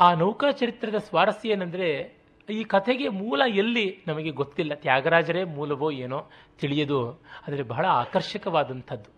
[0.00, 2.16] ಆ ನೌಕಾ ಚರಿತ್ರದ ಸ್ವಾರಸ್ಯ ಏನಂದರೆ,
[2.50, 4.74] ಈ ಕಥೆಗೆ ಮೂಲ ಎಲ್ಲಿ ನಮಗೆ ಗೊತ್ತಿಲ್ಲ.
[4.74, 6.26] ತ್ಯಾಗರಾಜರೇ ಮೂಲವೋ ಏನೋ
[6.60, 9.10] ತಿಳಿಯದು, ಆದರೆ ಬಹಳ ಆಕರ್ಷಕವಾದಂಥದ್ದು.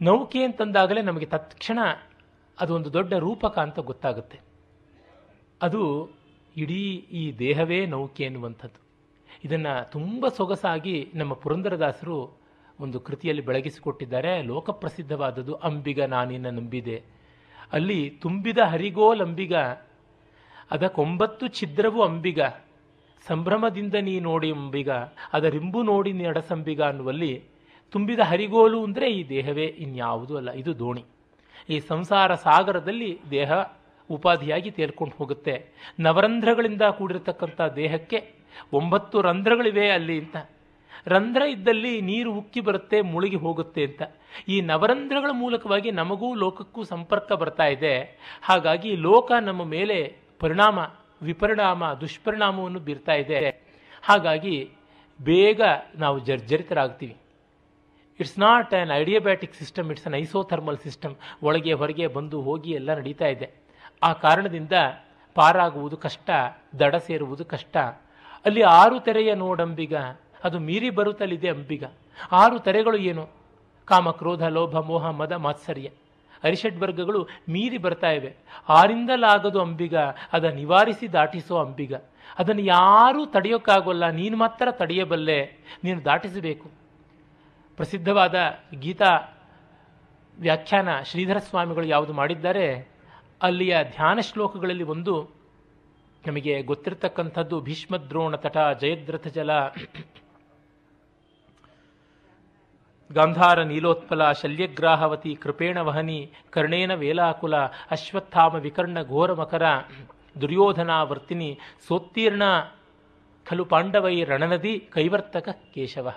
[0.00, 1.78] ನೌಕೆ ಅಂತಂದಾಗಲೇ ನಮಗೆ ತತ್ಕ್ಷಣ
[2.60, 4.40] ಅದೊಂದು ದೊಡ್ಡ ರೂಪಕ ಅಂತ ಗೊತ್ತಾಗುತ್ತೆ.
[5.62, 6.10] ಅದು
[6.56, 8.80] ಇಡೀ ಈ ದೇಹವೇ ನೌಕೆ ಎನ್ನುವಂಥದ್ದು.
[9.44, 12.45] ಇದನ್ನು ತುಂಬ ಸೊಗಸಾಗಿ ನಮ್ಮ ಪುರಂದರದಾಸರು
[12.80, 16.96] ಒಂದು ಕೃತಿಯಲ್ಲಿ ಬೆಳಗಿಸಿಕೊಟ್ಟಿದ್ದಾರೆ, ಲೋಕಪ್ರಸಿದ್ಧವಾದದ್ದು ಅಂಬಿಗ ನಾನಿನ ನಂಬಿದೆ.
[17.72, 19.54] ಅಲ್ಲಿ ತುಂಬಿದ ಹರಿಗೋಲಂಬಿಗ
[20.70, 22.40] ಅದಕ್ಕೊಂಬತ್ತು ಛಿದ್ರವು ಅಂಬಿಗ,
[23.28, 24.90] ಸಂಭ್ರಮದಿಂದ ನೀ ನೋಡಿ ಅಂಬಿಗ,
[25.32, 27.32] ಅದರಿಂಬು ನೋಡಿ ನಡಸಂಬಿಗ ಅನ್ನುವಲ್ಲಿ
[27.92, 31.04] ತುಂಬಿದ ಹರಿಗೋಲು ಅಂದರೆ ಈ ದೇಹವೇ, ಇನ್ಯಾವುದೂ ಅಲ್ಲ, ಇದು ದೋಣಿ.
[31.68, 33.52] ಈ ಸಂಸಾರ ಸಾಗರದಲ್ಲಿ ದೇಹ
[34.10, 35.54] ಉಪಾಧಿಯಾಗಿ ತೇರ್ಕೊಂಡು ಹೋಗುತ್ತೆ.
[36.00, 38.18] ನವರಂಧ್ರಗಳಿಂದ ಕೂಡಿರತಕ್ಕಂಥ ದೇಹಕ್ಕೆ
[38.72, 40.36] ಒಂಬತ್ತು ರಂಧ್ರಗಳಿವೆ ಅಲ್ಲಿ ಅಂತ.
[41.06, 44.02] ರಂಧ್ರ ಇದ್ದಲ್ಲಿ ನೀರು ಉಕ್ಕಿ ಬರುತ್ತೆ, ಮುಳುಗಿ ಹೋಗುತ್ತೆ ಅಂತ.
[44.48, 47.98] ಈ ನವರಂಧ್ರಗಳ ಮೂಲಕವಾಗಿ ನಮಗೂ ಲೋಕಕ್ಕೂ ಸಂಪರ್ಕ ಬರ್ತಾ ಇದೆ.
[48.42, 50.78] ಹಾಗಾಗಿ ಲೋಕ ನಮ್ಮ ಮೇಲೆ ಪರಿಣಾಮ,
[51.22, 53.66] ವಿಪರಿಣಾಮ, ದುಷ್ಪರಿಣಾಮವನ್ನು ಬೀರ್ತಾ ಇದೆ.
[54.02, 54.70] ಹಾಗಾಗಿ
[55.22, 55.60] ಬೇಗ
[55.94, 57.16] ನಾವು ಜರ್ಜರಿತರಾಗ್ತೀವಿ.
[58.20, 63.26] It's not an adiabatic system it's an isothermal system ಒಳಗೆ, ಹೊರಗೆ, ಬಂದು, ಹೋಗಿ ಎಲ್ಲ ನಡೀತಾ
[63.26, 63.50] ಇದೆ.
[64.02, 64.72] ಆ ಕಾರಣದಿಂದ
[65.34, 66.30] ಪಾರಾಗುವುದು ಕಷ್ಟ,
[66.78, 67.76] ದಡ ಸೇರುವುದು ಕಷ್ಟ.
[68.44, 69.94] ಅಲ್ಲಿ ಆರು ತೆರೆಯ ನೋಡಂಬಿಗ
[70.46, 71.84] ಅದು ಮೀರಿ ಬರುತ್ತಲಿದೆ ಅಂಬಿಗ.
[72.32, 73.28] ಆರು ತರೆಗಳು ಏನು?
[73.84, 75.90] ಕಾಮ, ಕ್ರೋಧ, ಲೋಭ, ಮೋಹ, ಮದ, ಮಾತ್ಸರ್ಯ.
[76.44, 78.36] ಅರಿಷಡ್ ವರ್ಗಗಳು ಮೀರಿ ಬರ್ತಾ ಇವೆ.
[78.68, 79.96] ಆರಿಂದಲಾಗದು ಅಂಬಿಗ,
[80.32, 81.94] ಅದ ನಿವಾರಿಸಿ ದಾಟಿಸೋ ಅಂಬಿಗ.
[82.38, 85.44] ಅದನ್ನು ಯಾರೂ ತಡೆಯೋಕ್ಕಾಗೋಲ್ಲ, ನೀನು ಮಾತ್ರ ತಡೆಯಬಲ್ಲೆ,
[85.84, 86.70] ನೀನು ದಾಟಿಸಬೇಕು.
[87.76, 88.34] ಪ್ರಸಿದ್ಧವಾದ
[88.80, 89.38] ಗೀತಾ
[90.40, 92.88] ವ್ಯಾಖ್ಯಾನ ಶ್ರೀಧರ ಸ್ವಾಮಿಗಳು ಯಾವುದು ಮಾಡಿದ್ದಾರೆ?
[93.42, 95.30] ಅಲ್ಲಿಯ ಧ್ಯಾನ ಶ್ಲೋಕಗಳಲ್ಲಿ ಒಂದು.
[96.26, 99.50] ನಮಗೆ ಗೊತ್ತಿರತಕ್ಕಂಥದ್ದು ಭೀಷ್ಮದ್ರೋಣ ತಟ ಜಯದ್ರಥ ಜಲ.
[103.10, 107.56] ಗಾಂಧಾರ ನೀಲೋತ್ಪಲ ಶಲ್ಯಗ್ರಾಹವತಿ ಕೃಪೇಣ ವಹನಿ ಕರ್ಣೇನ ವೇಲಾಕುಲ
[107.90, 109.62] ಅಶ್ವತ್ಥಾಮ ವಿಕರ್ಣ ಘೋರ ಮಕರ
[111.88, 112.42] ಸೋತ್ತೀರ್ಣ
[113.46, 116.08] ಖಲು ಪಾಂಡವೈ ರಣನದಿ ಕೈವರ್ತಕ ಕೇಶವ.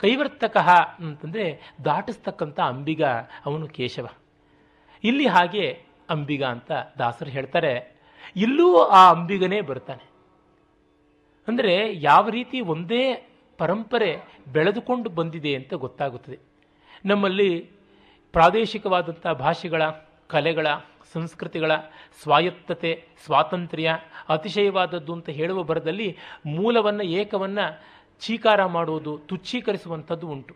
[0.00, 0.56] ಕೈವರ್ತಕ
[0.98, 3.04] ಅಂತಂದರೆ ದಾಟಿಸ್ತಕ್ಕಂಥ ಅಂಬಿಗ,
[3.46, 4.06] ಅವನು ಕೇಶವ.
[5.04, 5.66] ಇಲ್ಲಿ ಹಾಗೆ
[6.10, 7.72] ಅಂಬಿಗ ಅಂತ ದಾಸರು ಹೇಳ್ತಾರೆ
[8.36, 10.04] ಇಲ್ಲೂ ಆ ಅಂಬಿಗನೇ ಬರ್ತಾನೆ.
[11.48, 13.04] ಅಂದರೆ ಯಾವ ರೀತಿ ಒಂದೇ
[13.58, 14.16] ಪರಂಪರೆ
[14.52, 16.38] ಬೆಳೆದುಕೊಂಡು ಬಂದಿದೆ ಅಂತ ಗೊತ್ತಾಗುತ್ತದೆ.
[17.04, 17.70] ನಮ್ಮಲ್ಲಿ
[18.32, 19.82] ಪ್ರಾದೇಶಿಕವಾದಂಥ ಭಾಷೆಗಳ,
[20.26, 20.66] ಕಲೆಗಳ,
[21.12, 21.72] ಸಂಸ್ಕೃತಿಗಳ
[22.22, 27.82] ಸ್ವಾಯತ್ತತೆ, ಸ್ವಾತಂತ್ರ್ಯ ಅತಿಶಯವಾದದ್ದು ಅಂತ ಹೇಳುವ ಬರದಲ್ಲಿ ಮೂಲವನ್ನು, ಏಕವನ್ನು
[28.20, 30.54] ಚೀಕಾರ ಮಾಡುವುದು, ತುಚ್ಛೀಕರಿಸುವಂಥದ್ದು ಉಂಟು.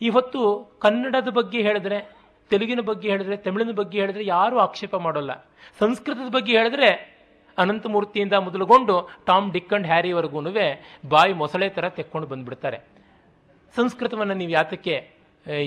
[0.00, 2.16] ಇವತ್ತು ಕನ್ನಡದ ಬಗ್ಗೆ ಹೇಳಿದ್ರೆ,
[2.50, 5.34] ತೆಲುಗಿನ ಬಗ್ಗೆ ಹೇಳಿದ್ರೆ, ತಮಿಳಿನ ಬಗ್ಗೆ ಹೇಳಿದ್ರೆ ಯಾರೂ ಆಕ್ಷೇಪ ಮಾಡೋಲ್ಲ.
[5.78, 7.17] ಸಂಸ್ಕೃತದ ಬಗ್ಗೆ ಹೇಳಿದ್ರೆ
[7.62, 8.94] ಅನಂತಮೂರ್ತಿಯಿಂದ ಮೊದಲುಗೊಂಡು
[9.28, 10.40] ಟಾಮ್ ಡಿಕ್ ಅಂಡ್ ಹ್ಯಾರಿವರೆಗೂ
[11.14, 12.78] ಬಾಯಿ ಮೊಸಳೆ ಥರ ತೆಕ್ಕೊಂಡು ಬಂದುಬಿಡ್ತಾರೆ.
[13.76, 14.94] ಸಂಸ್ಕೃತವನ್ನು ನೀವು ಯಾತಕ್ಕೆ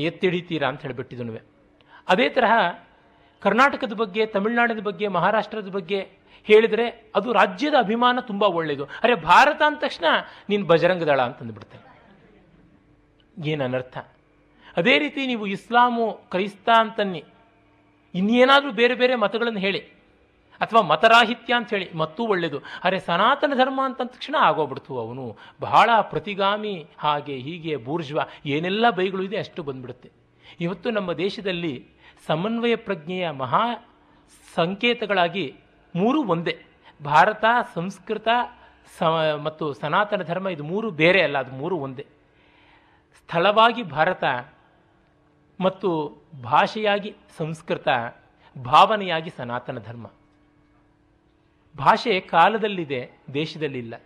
[0.10, 1.42] ಎತ್ತಿಡೀತೀರಾ ಅಂತ ಹೇಳಿಬಿಟ್ಟಿದ್ದು
[2.12, 2.54] ಅದೇ ತರಹ
[3.44, 6.00] ಕರ್ನಾಟಕದ ಬಗ್ಗೆ, ತಮಿಳುನಾಡಿನ ಬಗ್ಗೆ, ಮಹಾರಾಷ್ಟ್ರದ ಬಗ್ಗೆ
[6.48, 8.86] ಹೇಳಿದರೆ ಅದು ರಾಜ್ಯದ ಅಭಿಮಾನ ತುಂಬ ಒಳ್ಳೆಯದು.
[9.04, 10.06] ಅರೆ, ಭಾರತ ಅಂದ ತಕ್ಷಣ
[10.50, 11.86] ನೀನು ಬಜರಂಗದಳ ಅಂತಂದುಬಿಡ್ತೇನೆ
[13.52, 13.98] ಏನು ಅನರ್ಥ?
[14.78, 17.22] ಅದೇ ರೀತಿ ನೀವು ಇಸ್ಲಾಮು, ಕ್ರೈಸ್ತ ಅಂತನ್ನಿ,
[18.14, 19.82] ಇನ್ನೇನಾದರೂ ಬೇರೆ ಬೇರೆ ಮತಗಳನ್ನು ಹೇಳಿ.
[20.62, 22.60] ಅಥವಾ ಮತರಾಹಿತ್ಯ ಅಂತ ಹೇಳಿ ಮತ್ತೂ ಒಳ್ಳೆಯದು.
[22.84, 25.38] ಅರೆ ಸನಾತನ ಧರ್ಮ ಅಂತ ತಕ್ಷಣ ಆಗೋಗ್ಬಿಡ್ತು ಅವನು.
[25.60, 30.12] ಬಹಳ ಪ್ರತಿಗಾಮಿ, ಹಾಗೆ ಹೀಗೆ ಬೂರ್ಜ್ವ, ಏನೆಲ್ಲ ಬೈಗಳು ಇದೆ ಅಷ್ಟು ಬಂದ್ಬಿಡುತ್ತೆ.
[30.60, 31.88] ಇವತ್ತು ನಮ್ಮ ದೇಶದಲ್ಲಿ
[32.28, 33.90] ಸಮನ್ವಯ ಪ್ರಜ್ಞೆಯ ಮಹಾ
[34.56, 35.56] ಸಂಕೇತಗಳಾಗಿ
[35.96, 36.66] ಮೂರು ಒಂದೇ.
[37.04, 38.28] ಭಾರತ, ಸಂಸ್ಕೃತ,
[38.98, 39.04] ಸ,
[39.44, 42.06] ಮತ್ತು ಸನಾತನ ಧರ್ಮ, ಇದು ಮೂರು ಬೇರೆ ಅಲ್ಲ, ಅದು ಮೂರು ಒಂದೇ.
[43.18, 44.24] ಸ್ಥಳವಾಗಿ ಭಾರತ,
[45.60, 47.88] ಮತ್ತು ಭಾಷೆಯಾಗಿ ಸಂಸ್ಕೃತ,
[48.64, 50.08] ಭಾವನೆಯಾಗಿ ಸನಾತನ ಧರ್ಮ.
[51.78, 54.02] ಭಾಷೆ ಕಾಲದಲ್ಲಿದೆ, ದೇಶದಲ್ಲಿಲ್ಲ.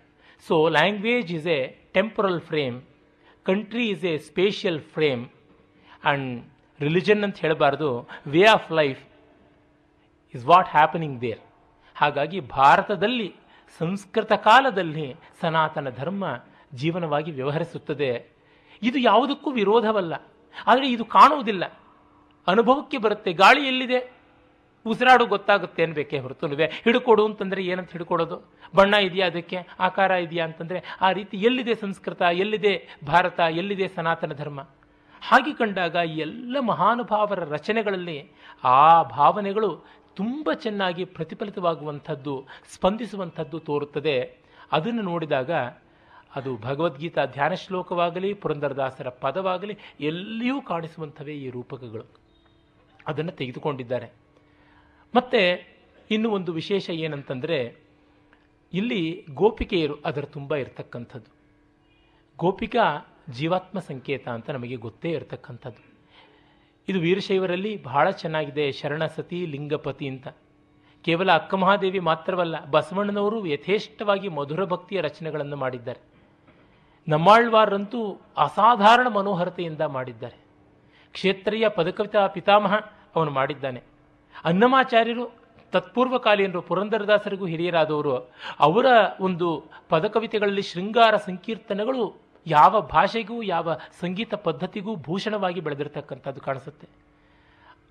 [0.47, 2.82] So language is a temporal frame
[3.43, 5.30] country is a spatial frame
[6.04, 6.45] and
[6.82, 9.06] religion ಅಂತ ಹೇಳಬಾರ್ದು way of life
[10.36, 11.39] is what happening there
[11.95, 13.36] ಹಾಗಾಗಿ ಭಾರತದಲ್ಲಿ,
[13.78, 18.30] ಸಂಸ್ಕೃತ ಕಾಲದಲ್ಲಿ ಸನಾತನ ಧರ್ಮ ಜೀವನವಾಗಿ ವ್ಯವಹರಿಸುತ್ತದೆ.
[18.82, 20.13] ಇದು ಯಾವುದಕ್ಕೂ ವಿರೋಧವಲ್ಲ.
[20.67, 21.65] ಆದರೆ ಇದು ಕಾಣುವುದಿಲ್ಲ.
[22.47, 24.14] ಅನುಭವಕ್ಕೆ ಬರುತ್ತೆ, ಗಾಳಿ ಎಲ್ಲಿದೆ?
[24.86, 28.52] ಉಸಿರಾಡು ಗೊತ್ತಾಗುತ್ತೆ ಅನ್ಬೇಕೇ ಹೊರತುನುವೆ ಹಿಡ್ಕೊಡು ಅಂತಂದರೆ ಏನಂತ ಹಿಡ್ಕೊಡೋದು?
[28.76, 29.58] ಬಣ್ಣ ಇದೆಯಾ ಅದಕ್ಕೆ?
[29.80, 34.62] ಆಕಾರ ಇದೆಯಾ ಅಂತಂದರೆ ಆ ರೀತಿ ಎಲ್ಲಿದೆ ಸಂಸ್ಕೃತ, ಎಲ್ಲಿದೆ ಭಾರತ, ಎಲ್ಲಿದೆ ಸನಾತನ ಧರ್ಮ?
[35.21, 38.32] ಹಾಗೆ ಕಂಡಾಗ ಎಲ್ಲ ಮಹಾನುಭಾವರ ರಚನೆಗಳಲ್ಲಿ
[38.63, 44.38] ಆ ಭಾವನೆಗಳು ತುಂಬ ಚೆನ್ನಾಗಿ ಪ್ರತಿಫಲಿತವಾಗುವಂಥದ್ದು, ಸ್ಪಂದಿಸುವಂಥದ್ದು ತೋರುತ್ತದೆ.
[44.71, 45.52] ಅದನ್ನು ನೋಡಿದಾಗ
[46.36, 52.06] ಅದು ಭಗವದ್ಗೀತಾ ಧ್ಯಾನ ಶ್ಲೋಕವಾಗಲಿ, ಪುರಂದರದಾಸರ ಪದವಾಗಲಿ, ಎಲ್ಲಿಯೂ ಕಾಣಿಸುವಂಥವೇ ಈ ರೂಪಕಗಳು.
[53.08, 54.24] ಅದನ್ನು ತೆಗೆದುಕೊಂಡಿದ್ದಾರೆ.
[55.15, 55.69] ಮತ್ತು
[56.12, 57.86] ಇನ್ನು ಒಂದು ವಿಶೇಷ ಏನಂತಂದರೆ,
[58.73, 61.36] ಇಲ್ಲಿ ಗೋಪಿಕೆಯರು ಅದರ ತುಂಬ ಇರತಕ್ಕಂಥದ್ದು.
[62.38, 65.95] ಗೋಪಿಕಾ ಜೀವಾತ್ಮ ಸಂಕೇತ ಅಂತ ನಮಗೆ ಗೊತ್ತೇ ಇರತಕ್ಕಂಥದ್ದು.
[66.88, 70.28] ಇದು ವೀರಶೈವರಲ್ಲಿ ಬಹಳ ಚೆನ್ನಾಗಿದೆ ಶರಣ ಸತಿ ಲಿಂಗಪತಿ ಅಂತ.
[71.04, 75.99] ಕೇವಲ ಅಕ್ಕಮಹಾದೇವಿ ಮಾತ್ರವಲ್ಲ, ಬಸವಣ್ಣನವರು ಯಥೇಷ್ಟವಾಗಿ ಮಧುರ ಭಕ್ತಿಯ ರಚನೆಗಳನ್ನು ಮಾಡಿದ್ದಾರೆ.
[77.08, 80.38] ನಮ್ಮಾಳ್ವಾರ್ರಂತೂ ಅಸಾಧಾರಣ ಮನೋಹರತೆಯಿಂದ ಮಾಡಿದ್ದಾರೆ.
[81.12, 82.73] ಕ್ಷೇತ್ರೀಯ ಪದಕವಿತ ಪಿತಾಮಹ
[83.15, 83.94] ಅವನು ಮಾಡಿದ್ದಾನೆ.
[84.43, 88.86] ಅನ್ನಮಾಚಾರ್ಯರು ತತ್ಪೂರ್ವಕಾಲೀನರು ಪುರಂದರದಾಸರಿಗೂ ಹಿರಿಯರಾದವರು, ಅವರ
[89.19, 92.15] ಒಂದು ಪದಕವಿತೆಗಳಲ್ಲಿ ಶೃಂಗಾರ ಸಂಕೀರ್ತನೆಗಳು
[92.48, 96.88] ಯಾವ ಭಾಷೆಗೂ, ಯಾವ ಸಂಗೀತ ಪದ್ಧತಿಗೂ ಭೂಷಣವಾಗಿ ಬೆಳೆದಿರತಕ್ಕಂಥದ್ದು ಕಾಣಿಸುತ್ತೆ.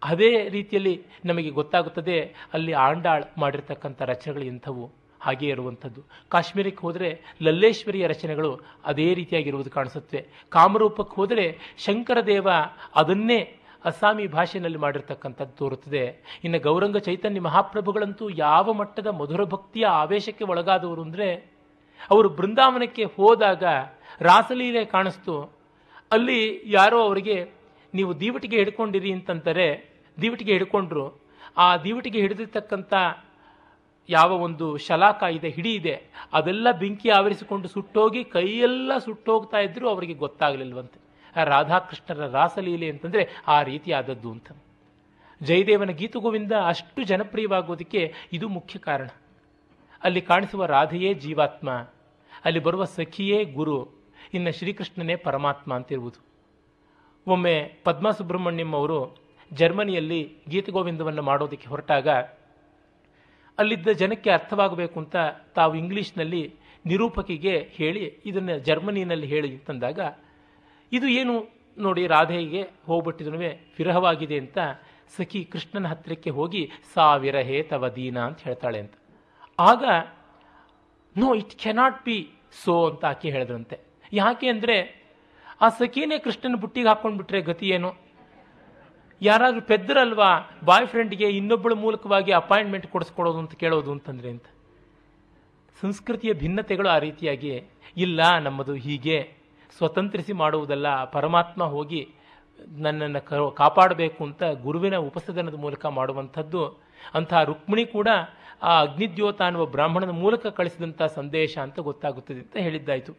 [0.03, 6.03] ಅದೇ ರೀತಿಯಲ್ಲಿ ನಮಗೆ ಗೊತ್ತಾಗುತ್ತದೆ, ಅಲ್ಲಿ ಆಂಡಾಳ್ ಮಾಡಿರ್ತಕ್ಕಂಥ ರಚನೆಗಳು ಇಂಥವು ಹಾಗೇ ಇರುವಂಥದ್ದು.
[6.29, 12.49] ಕಾಶ್ಮೀರಕ್ಕೆ ಹೋದರೆ ಲಲ್ಲೇಶ್ವರಿಯ ರಚನೆಗಳು ಅದೇ ರೀತಿಯಾಗಿರುವುದು ಕಾಣಿಸುತ್ತವೆ ಕಾಮರೂಪಕ್ಕೆ ಹೋದರೆ ಶಂಕರದೇವ
[12.97, 13.57] ಅದನ್ನೇ
[13.91, 16.05] ಅಸ್ಸಾಮಿ ಭಾಷೆಯಲ್ಲಿ ಮಾಡಿರ್ತಕ್ಕಂಥದ್ದು ತೋರುತ್ತದೆ.
[16.45, 21.29] ಇನ್ನು ಗೌರಂಗ ಚೈತನ್ಯ ಮಹಾಪ್ರಭುಗಳಂತೂ ಯಾವ ಮಟ್ಟದ ಮಧುರ ಭಕ್ತಿಯ ಆವೇಶಕ್ಕೆ ಒಳಗಾದವರು ಅಂದರೆ
[22.11, 23.65] ಅವರು ಬೃಂದಾವನಕ್ಕೆ ಹೋದಾಗ
[24.29, 25.37] ರಾಸಲೀಲೆ ಕಾಣಿಸ್ತು.
[26.13, 26.41] ಅಲ್ಲಿ
[26.79, 27.37] ಯಾರೋ ಅವರಿಗೆ,
[27.95, 29.69] ನೀವು ದೀವಟಿಗೆ ಹಿಡ್ಕೊಂಡಿರಿ ಅಂತಂತಾರೆ.
[30.19, 31.07] ದೀವಟಿಗೆ ಹಿಡ್ಕೊಂಡ್ರು.
[31.65, 32.95] ಆ ದೀವಟಿಗೆ ಹಿಡಿದಿರ್ತಕ್ಕಂಥ
[34.09, 35.95] ಯಾವ ಒಂದು ಶಲಾಕ ಇದೆ, ಹಿಡಿ ಇದೆ,
[36.39, 40.99] ಅದೆಲ್ಲ ಬೆಂಕಿ ಆವರಿಸಿಕೊಂಡು ಸುಟ್ಟೋಗಿ ಕೈಯೆಲ್ಲ ಸುಟ್ಟೋಗ್ತಾ ಇದ್ದರೂ ಅವರಿಗೆ ಗೊತ್ತಾಗಲಿಲ್ವಂತೆ.
[41.43, 44.53] ರಾಧಾಕೃಷ್ಣರ ರಾಸಲೀಲೆ ಅಂತಂದರೆ ಆ ರೀತಿಯಾದದ್ದು ಅಂತ.
[45.43, 49.09] ಜಯದೇವನ ಗೀತಗೋವಿಂದ ಅಷ್ಟು ಜನಪ್ರಿಯವಾಗೋದಕ್ಕೆ ಇದು ಮುಖ್ಯ ಕಾರಣ.
[50.05, 51.71] ಅಲ್ಲಿ ಕಾಣಿಸುವ ರಾಧೆಯೇ ಜೀವಾತ್ಮ,
[52.45, 53.89] ಅಲ್ಲಿ ಬರುವ ಸಖಿಯೇ ಗುರು,
[54.35, 56.25] ಇನ್ನು ಶ್ರೀಕೃಷ್ಣನೇ ಪರಮಾತ್ಮ ಅಂತಿರುವುದು.
[57.27, 59.17] ಒಮ್ಮೆ ಪದ್ಮಾ ಸುಬ್ರಹ್ಮಣ್ಯಂ ಅವರು
[59.53, 62.09] ಜರ್ಮನಿಯಲ್ಲಿ ಗೀತಗೋವಿಂದವನ್ನು ಮಾಡೋದಕ್ಕೆ ಹೊರಟಾಗ,
[63.59, 65.17] ಅಲ್ಲಿದ್ದ ಜನಕ್ಕೆ ಅರ್ಥವಾಗಬೇಕು ಅಂತ
[65.55, 66.55] ತಾವು ಇಂಗ್ಲೀಷ್ನಲ್ಲಿ
[66.87, 70.01] ನಿರೂಪಕಿಗೆ ಹೇಳಿ, ಇದನ್ನು ಜರ್ಮನಿನಲ್ಲಿ ಹೇಳಿ ಅಂತಂದಾಗ
[70.97, 71.35] ಇದು ಏನು
[71.77, 73.39] ನೋಡಿ ರಾಧೆಗೆ ಹೋಗ್ಬಿಟ್ಟಿದ್ರೂ
[73.79, 74.59] ವಿರಹವಾಗಿದೆ ಅಂತ
[75.17, 76.61] ಸಖಿ ಕೃಷ್ಣನ ಹತ್ತಿರಕ್ಕೆ ಹೋಗಿ,
[76.95, 78.95] ಸಾವಿರ ಹೇ ತವ ದೀನ ಅಂತ ಹೇಳ್ತಾಳೆ ಅಂತ.
[79.59, 79.85] ಆಗ,
[81.17, 82.19] no, it cannot be
[82.63, 83.77] so ಅಂತ ಆಕೆ ಹೇಳಿದ್ರಂತೆ.
[84.13, 84.77] ಯಾಕೆ ಅಂದರೆ,
[85.61, 87.91] ಆ ಸಖಿನೇ ಕೃಷ್ಣನ ಬುಟ್ಟಿಗೆ ಹಾಕೊಂಡ್ಬಿಟ್ರೆ ಗತಿ ಏನು?
[89.21, 90.31] ಯಾರಾದರೂ ಪೆದ್ದರಲ್ವಾ
[90.65, 94.47] ಬಾಯ್ ಫ್ರೆಂಡ್ಗೆ ಇನ್ನೊಬ್ಬಳ ಮೂಲಕವಾಗಿ ಅಪಾಯಿಂಟ್ಮೆಂಟ್ ಕೊಡಿಸ್ಕೊಡೋದು ಅಂತ ಕೇಳೋದು ಅಂತಂದ್ರೆ ಅಂತ
[95.83, 97.53] ಸಂಸ್ಕೃತಿಯ ಭಿನ್ನತೆಗಳು ಆ ರೀತಿಯಾಗಿ,
[97.97, 99.19] ಇಲ್ಲ, ನಮ್ಮದು ಹೀಗೆ
[99.77, 102.09] ಸ್ವತಂತ್ರಿಸಿ ಮಾಡುವುದಲ್ಲ, ಪರಮಾತ್ಮ ಹೋಗಿ
[102.69, 106.67] ನನ್ನನ್ನು ಕಾಪಾಡಬೇಕು ಅಂತ ಗುರುವಿನ ಉಪಸದನದ ಮೂಲಕ ಮಾಡುವಂಥದ್ದು
[107.15, 108.09] ಅಂತಹ ರುಕ್ಮಿಣಿ ಕೂಡ
[108.63, 113.13] ಆ ಅಗ್ನಿದ್ಯೋತ ಅನ್ನುವ ಬ್ರಾಹ್ಮಣನ ಮೂಲಕ ಕಳಿಸಿದಂಥ ಸಂದೇಶ ಅಂತ ಗೊತ್ತಾಗುತ್ತದೆ ಅಂತ ಹೇಳಿದ್ದಾಯಿತು.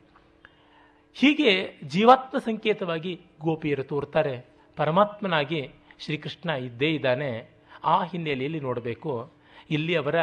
[1.14, 4.46] ಹೀಗೆ ಜೀವಾತ್ಮ ಸಂಕೇತವಾಗಿ ಗೋಪಿಯರು ತೋರ್ತಾರೆ.
[4.76, 7.50] ಪರಮಾತ್ಮನಾಗಿ ಶ್ರೀಕೃಷ್ಣ ಇದ್ದೇ ಇದ್ದಾನೆ.
[7.84, 9.32] ಆ ಹಿನ್ನೆಲೆಯಲ್ಲಿ ನೋಡಬೇಕು?
[9.70, 10.16] ಇಲ್ಲಿ ಅವರ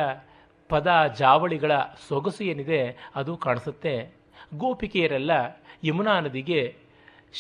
[0.68, 1.72] ಪದ ಜಾವಳಿಗಳ
[2.08, 4.22] ಸೊಗಸು ಏನಿದೆ, ಅದು ಕಾಣಿಸುತ್ತೆ.
[4.58, 6.76] ಗೋಪಿಕೆಯರೆಲ್ಲ ಯಮುನಾ ನದಿಗೆ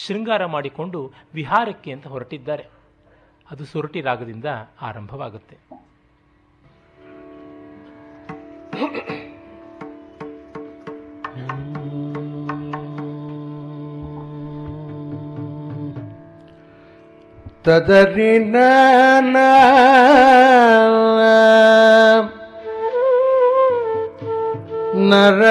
[0.06, 2.64] ಶೃಂಗಾರ ಮಾಡಿಕೊಂಡು ವಿಹಾರಕ್ಕೆ ಅಂತ ಹೊರಟಿದ್ದಾರೆ.
[3.50, 4.44] ಅದು ಸೊರಟಿ ರಾಗದಿಂದ
[4.82, 5.56] ಆರಂಭವಾಗುತ್ತೆ.
[17.64, 18.56] ತದರಿನ
[25.10, 25.42] ನರ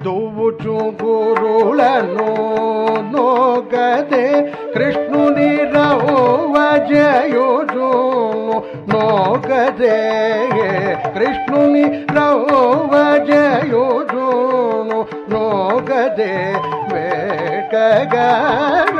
[0.05, 2.29] ದುವುಚು ಗುರುಳನು
[3.13, 4.25] ನೋಗದೆ
[4.75, 6.55] ಕೃಷ್ಣುನಿ ರೌವ
[6.91, 7.89] ಜಯುಜು
[8.93, 9.97] ನೋಗದೆ
[11.15, 11.83] ಕೃಷ್ಣುನಿ
[12.15, 12.90] ರೌವ
[17.80, 18.99] ಬೇಟಗಾರುಗಾರುಜುಕೊನಿ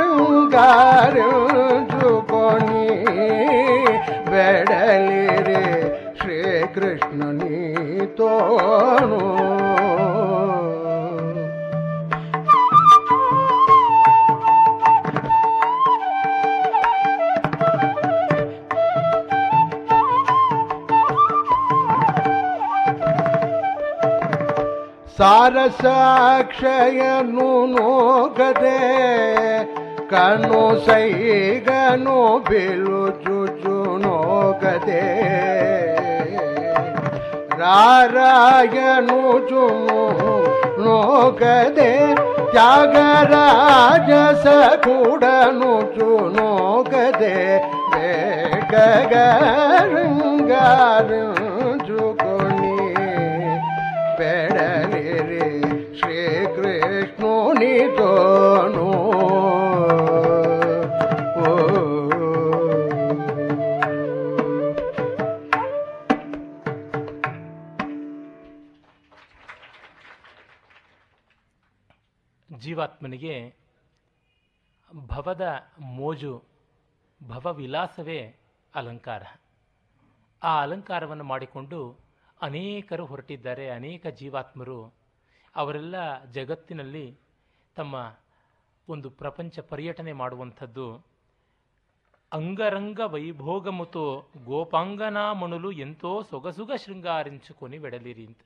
[25.44, 28.80] ಸಾರಸಾಕ್ಷಯನು ನೋಗದೆ
[30.10, 33.74] ಕನು ಸೈಗನು ಬಿಲು ಚುಚು
[34.04, 35.00] ನೋಗದೆ
[37.62, 40.04] ರಾರಾಯನು ಚುನು
[40.80, 41.90] ನೋಗದೆ
[42.52, 44.10] ತ್ಯಾಗರಾಜ
[44.44, 47.34] ಸಕೂಡನು ಚು ನೋಗದೆ
[47.94, 49.22] ಬೇಗಗರಂಗಾರು
[73.12, 73.54] ಜೀವಾತ್ಮನಿಗೆ
[75.06, 76.44] ಭವದ ಮೋಜು,
[77.28, 78.34] ಭವವಿಲಾಸವೇ
[78.74, 79.22] ಅಲಂಕಾರ.
[80.42, 81.98] ಆ ಅಲಂಕಾರವನ್ನು ಮಾಡಿಕೊಂಡು
[82.42, 83.70] ಅನೇಕರು ಹೊರಟಿದ್ದಾರೆ.
[83.70, 84.94] ಅನೇಕ ಜೀವಾತ್ಮರು
[85.56, 87.18] ಅವರೆಲ್ಲ ಜಗತ್ತಿನಲ್ಲಿ
[87.76, 88.16] ತಮ್ಮ
[88.88, 91.04] ಒಂದು ಪ್ರಪಂಚ ಪರ್ಯಟನೆ ಮಾಡುವಂಥದ್ದು.
[92.32, 98.38] ಅಂಗರಂಗ ವೈಭೋಗಮುತೋ ಗೋಪಾಂಗನಾ ಮಣುಲು ಎಂತೋ ಸೊಗಸುಗ ಶೃಂಗಾರಿಂಚುಕೊನಿ ಬೆಡಲಿರಿ ಅಂತ.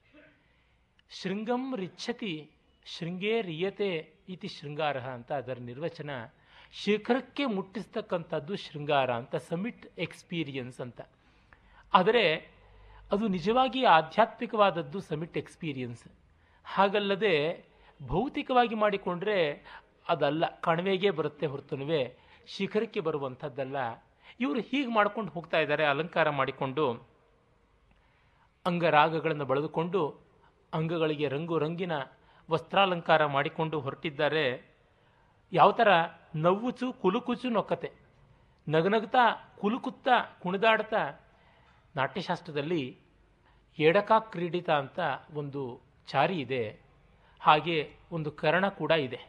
[1.11, 2.51] ಶೃಂಗಂ ರಿಚ್ಛತಿ,
[2.85, 6.11] ಶೃಂಗೇ ರಿಯತೆ ಇತಿ ಶೃಂಗಾರ ಅಂತ ಅದರ ನಿರ್ವಚನ.
[6.73, 11.01] ಶಿಖರಕ್ಕೆ ಮುಟ್ಟಿಸ್ತಕ್ಕಂಥದ್ದು ಶೃಂಗಾರ ಅಂತ, ಸಮಿಟ್ ಎಕ್ಸ್ಪೀರಿಯನ್ಸ್ ಅಂತ.
[11.95, 12.57] ಆದರೆ
[13.13, 16.05] ಅದು ನಿಜವಾಗಿ ಆಧ್ಯಾತ್ಮಿಕವಾದದ್ದು ಸಮಿಟ್ ಎಕ್ಸ್ಪೀರಿಯನ್ಸ್.
[16.65, 17.65] ಹಾಗಲ್ಲದೆ
[18.07, 19.65] ಭೌತಿಕವಾಗಿ ಮಾಡಿಕೊಂಡ್ರೆ
[20.09, 23.77] ಅದಲ್ಲ, ಕಣಿವೆಗೆ ಬರುತ್ತೆ ಹೊರತುನುವೆ, ಶಿಖರಕ್ಕೆ ಬರುವಂಥದ್ದಲ್ಲ.
[24.41, 27.09] ಇವರು ಹೀಗೆ ಮಾಡ್ಕೊಂಡು ಹೋಗ್ತಾ ಇದ್ದಾರೆ, ಅಲಂಕಾರ ಮಾಡಿಕೊಂಡು.
[28.67, 30.21] ಅಂಗರಾಗಗಳನ್ನು ಬಳದುಕೊಂಡು
[30.75, 31.93] ಅಂಗಗಳಿಗೆ ರಂಗು ರಂಗಿನ
[32.51, 34.71] ವಸ್ತ್ರಾಲಂಕಾರ ಮಾಡಿಕೊಂಡು ಹೊರಟಿದ್ದಾರೆ.
[35.53, 35.89] ಯಾವ ಥರ
[36.35, 37.93] ನವ್ವುಚು ಕುಲುಕುಚು ನೊಕ್ಕತೆ.
[38.69, 41.21] ನಗನಗ್ತಾ, ಕುಲುಕುತ್ತಾ, ಕುಣಿದಾಡ್ತಾ
[41.97, 42.99] ನಾಟ್ಯಶಾಸ್ತ್ರದಲ್ಲಿ
[43.79, 44.99] ಎಡಕಾ ಕ್ರೀಡಿತ ಅಂತ
[45.35, 46.81] ಒಂದು ಚಾರಿ ಇದೆ.
[47.41, 49.21] ಹಾಗೆ ಒಂದು ಕರ್ಣ ಕೂಡ ಇದೆ.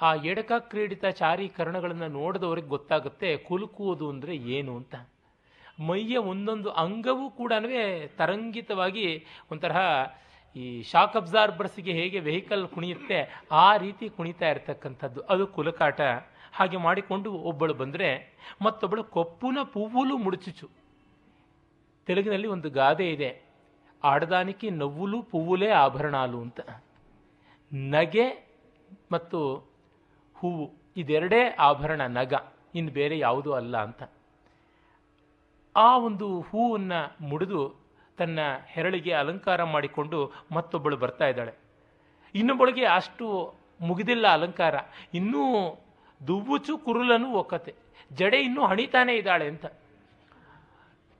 [0.00, 4.94] ಆ ಎಡಕ ಕ್ರೀಡಿತ ಚಾರಿ ಕರ್ಣಗಳನ್ನು ನೋಡಿದವ್ರಿಗೆ ಗೊತ್ತಾಗುತ್ತೆ ಕುಲುಕುವುದು ಅಂದರೆ ಏನು ಅಂತ.
[5.88, 7.52] ಮೈಯ ಒಂದೊಂದು ಅಂಗವೂ ಕೂಡ
[8.16, 9.76] ತರಂಗಿತವಾಗಿ ಒಂಥರ
[10.56, 15.20] ಈ ಶಾಕ್ ಅಬ್ಸಾರ್ಬರ್ಸ್ಗೆ ಹೇಗೆ ವೆಹಿಕಲ್ ಕುಣಿಯುತ್ತೆ, ಆ ರೀತಿ ಕುಣಿತಾ ಇರತಕ್ಕಂಥದ್ದು.
[15.20, 16.00] ಅದು ಕುಲಕಾಟ.
[16.52, 20.70] ಹಾಗೆ ಮಾಡಿಕೊಂಡು ಒಬ್ಬಳು ಬಂದರೆ ಮತ್ತೊಬ್ಬಳು ಕೊಪ್ಪುನ ಪೂವುಲು ಮುಡುಚುಚು
[22.06, 23.42] ತೆಲುಗಿನಲ್ಲಿ ಒಂದು ಗಾದೆ ಇದೆ.
[24.04, 26.60] ಆಡದಾನಿಕೆ ನವ್ವುಲು ಪುವ್ವುಲೇ ಆಭರಣಾಲು ಅಂತ.
[27.72, 28.54] ನಗೆ
[29.12, 29.56] ಮತ್ತು
[30.34, 32.34] ಹೂವು, ಇದೆರಡೇ ಆಭರಣ, ನಗ.
[32.74, 34.02] ಇನ್ನು ಬೇರೆ ಯಾವುದೂ ಅಲ್ಲ ಅಂತ.
[35.76, 37.85] ಆ ಒಂದು ಹೂವನ್ನು ಮುಡಿದು
[38.18, 41.52] ತನ್ನ ಹೆರಳಿಗೆ ಅಲಂಕಾರ ಮಾಡಿಕೊಂಡು ಮತ್ತೊಬ್ಬಳು ಬರ್ತಾ ಇದ್ದಾಳೆ.
[42.34, 44.74] ಇನ್ನೊಬ್ಬಳಿಗೆ ಅಷ್ಟು ಮುಗಿದಿಲ್ಲ ಅಲಂಕಾರ.
[45.14, 45.74] ಇನ್ನೂ
[46.26, 47.74] ದುವ್ವುಚು ಕುರುಲನು ಒಕ್ಕತೆ.
[48.12, 49.66] ಜಡೆ ಇನ್ನೂ ಹಣಿತಾನೇ ಇದ್ದಾಳೆ ಅಂತ.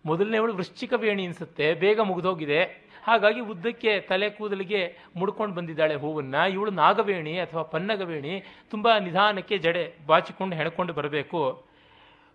[0.07, 1.75] ಮೊದಲನೇವಳು ವೃಶ್ಚಿಕ ವೇಣಿ ಅನಿಸುತ್ತೆ.
[1.75, 2.65] ಬೇಗ ಮುಗಿದೋಗಿದೆ.
[3.05, 6.51] ಹಾಗಾಗಿ ಉದ್ದಕ್ಕೆ ತಲೆ ಕೂದಲಿಗೆ ಮುಡ್ಕೊಂಡು ಬಂದಿದ್ದಾಳೆ ಹೂವನ್ನು.
[6.51, 8.45] ಇವಳು ನಾಗವೇಣಿ ಅಥವಾ ಪನ್ನಗವೇಣಿ.
[8.71, 11.65] ತುಂಬ ನಿಧಾನಕ್ಕೆ ಜಡೆ ಬಾಚಿಕೊಂಡು ಹೆಣ್ಕೊಂಡು ಬರಬೇಕು.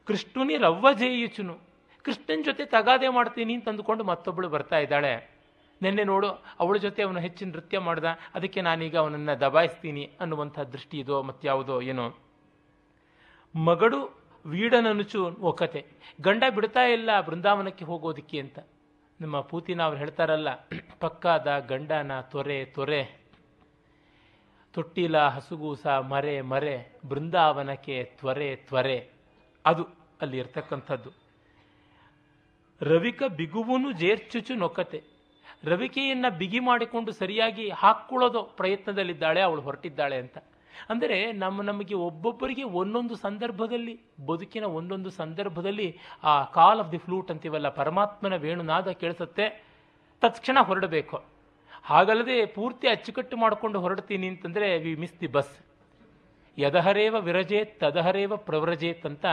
[0.07, 1.70] ಕೃಷ್ಣುನಿ ರವ್ವ ಜೇಯುಚುನು
[2.05, 5.13] ಕೃಷ್ಣನ ಜೊತೆ ತಗಾದೆ ಮಾಡ್ತೀನಿ ಅಂತ ಅಂದುಕೊಂಡು ಮತ್ತೊಬ್ಬಳು ಬರ್ತಾ ಇದ್ದಾಳೆ.
[5.81, 11.21] ನಿನ್ನೆ ನೋಡು, ಅವಳ ಜೊತೆ ಅವನು ಹೆಚ್ಚಿನ ನೃತ್ಯ ಮಾಡ್ದ, ಅದಕ್ಕೆ ನಾನೀಗ ಅವನನ್ನು ದಬಾಯಿಸ್ತೀನಿ ಅನ್ನುವಂಥ ದೃಷ್ಟಿ ಇದೋ
[11.21, 12.05] ಮತ್ತಾವುದೋ ಏನೋ.
[13.55, 13.99] ಮಗಳು
[14.45, 15.81] ವೀಡನನುಚು ಒಕತೆ
[16.21, 18.59] ಗಂಡ ಬಿಡ್ತಾ ಇಲ್ಲ ಬೃಂದಾವನಕ್ಕೆ ಹೋಗೋದಕ್ಕೆ ಅಂತ.
[19.19, 20.49] ನಮ್ಮ ಪೂತಿನ ಅವ್ರು ಹೇಳ್ತಾರಲ್ಲ,
[20.99, 23.01] ಪಕ್ಕಾದ ಗಂಡನ ತೊರೆ ತೊರೆ.
[24.73, 26.75] ತೊಟ್ಟಿಲ ಹಸುಗೂಸ ಮರೆ ಮರೆ,
[27.09, 28.97] ಬೃಂದಾವನಕ್ಕೆ ತ್ವರೆ ತ್ವರೆ.
[29.65, 29.83] ಅದು
[30.21, 31.20] ಅಲ್ಲಿ ಇರ್ತಕ್ಕಂಥದ್ದು.
[32.81, 35.03] ರವಿಕ ಬಿಗುವನು ಜೇರ್ಚುಚು ನೊಕ್ಕತೆ.
[35.63, 40.37] ರವಿಕೆಯನ್ನು ಬಿಗಿ ಮಾಡಿಕೊಂಡು ಸರಿಯಾಗಿ ಹಾಕ್ಕೊಳ್ಳೋದು ಪ್ರಯತ್ನದಲ್ಲಿದ್ದಾಳೆ, ಅವಳು ಹೊರಟಿದ್ದಾಳೆ ಅಂತ.
[40.89, 47.69] ಅಂದರೆ ನಮ್ಮ ನಮಗೆ ಒಬ್ಬೊಬ್ಬರಿಗೆ ಒಂದೊಂದು ಸಂದರ್ಭದಲ್ಲಿ, ಬದುಕಿನ ಒಂದೊಂದು ಸಂದರ್ಭದಲ್ಲಿ ಆ ಕಾಲ್ ಆಫ್ ದಿ ಫ್ಲೂಟ್ ಅಂತೀವಲ್ಲ,
[47.69, 49.63] ಪರಮಾತ್ಮನ ವೇಣುನಾದ ಕೇಳಿಸುತ್ತೆ,
[50.21, 51.23] ತತ್ಕ್ಷಣ ಹೊರಡಬೇಕು.
[51.83, 55.70] ಹಾಗಲ್ಲದೆ ಪೂರ್ತಿ ಅಚ್ಚುಕಟ್ಟು ಮಾಡಿಕೊಂಡು ಹೊರಡ್ತೀನಿ ಅಂತಂದರೆ, ವಿ ಮಿಸ್ ದಿ ಬಸ್.
[56.57, 59.25] ಯದಹರೇವ ವಿರಜೇತ್, ತದಹರೇವ ಪ್ರವ್ರಜೇತ್ ಅಂತ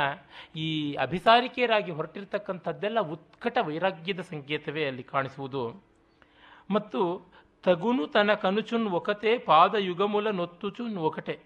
[0.56, 5.64] ಈ ಅಭಿಸಾರಿಕೆಯರಾಗಿ ಹೊರಟಿರ್ತಕ್ಕಂಥದ್ದೆಲ್ಲ ಉತ್ಕಟ ವೈರಾಗ್ಯದ ಸಂಕೇತವೇ ಅಲ್ಲಿ ಕಾಣಿಸುವುದು.
[6.70, 7.00] ಮತ್ತು
[7.64, 11.36] ತಗುನು ತನ ಕನುಚುನ್ ಒಕತೆ, ಪಾದ ಯುಗಮೂಲ ನೊತ್ತುಚುನ್ ಒಕಟೆ.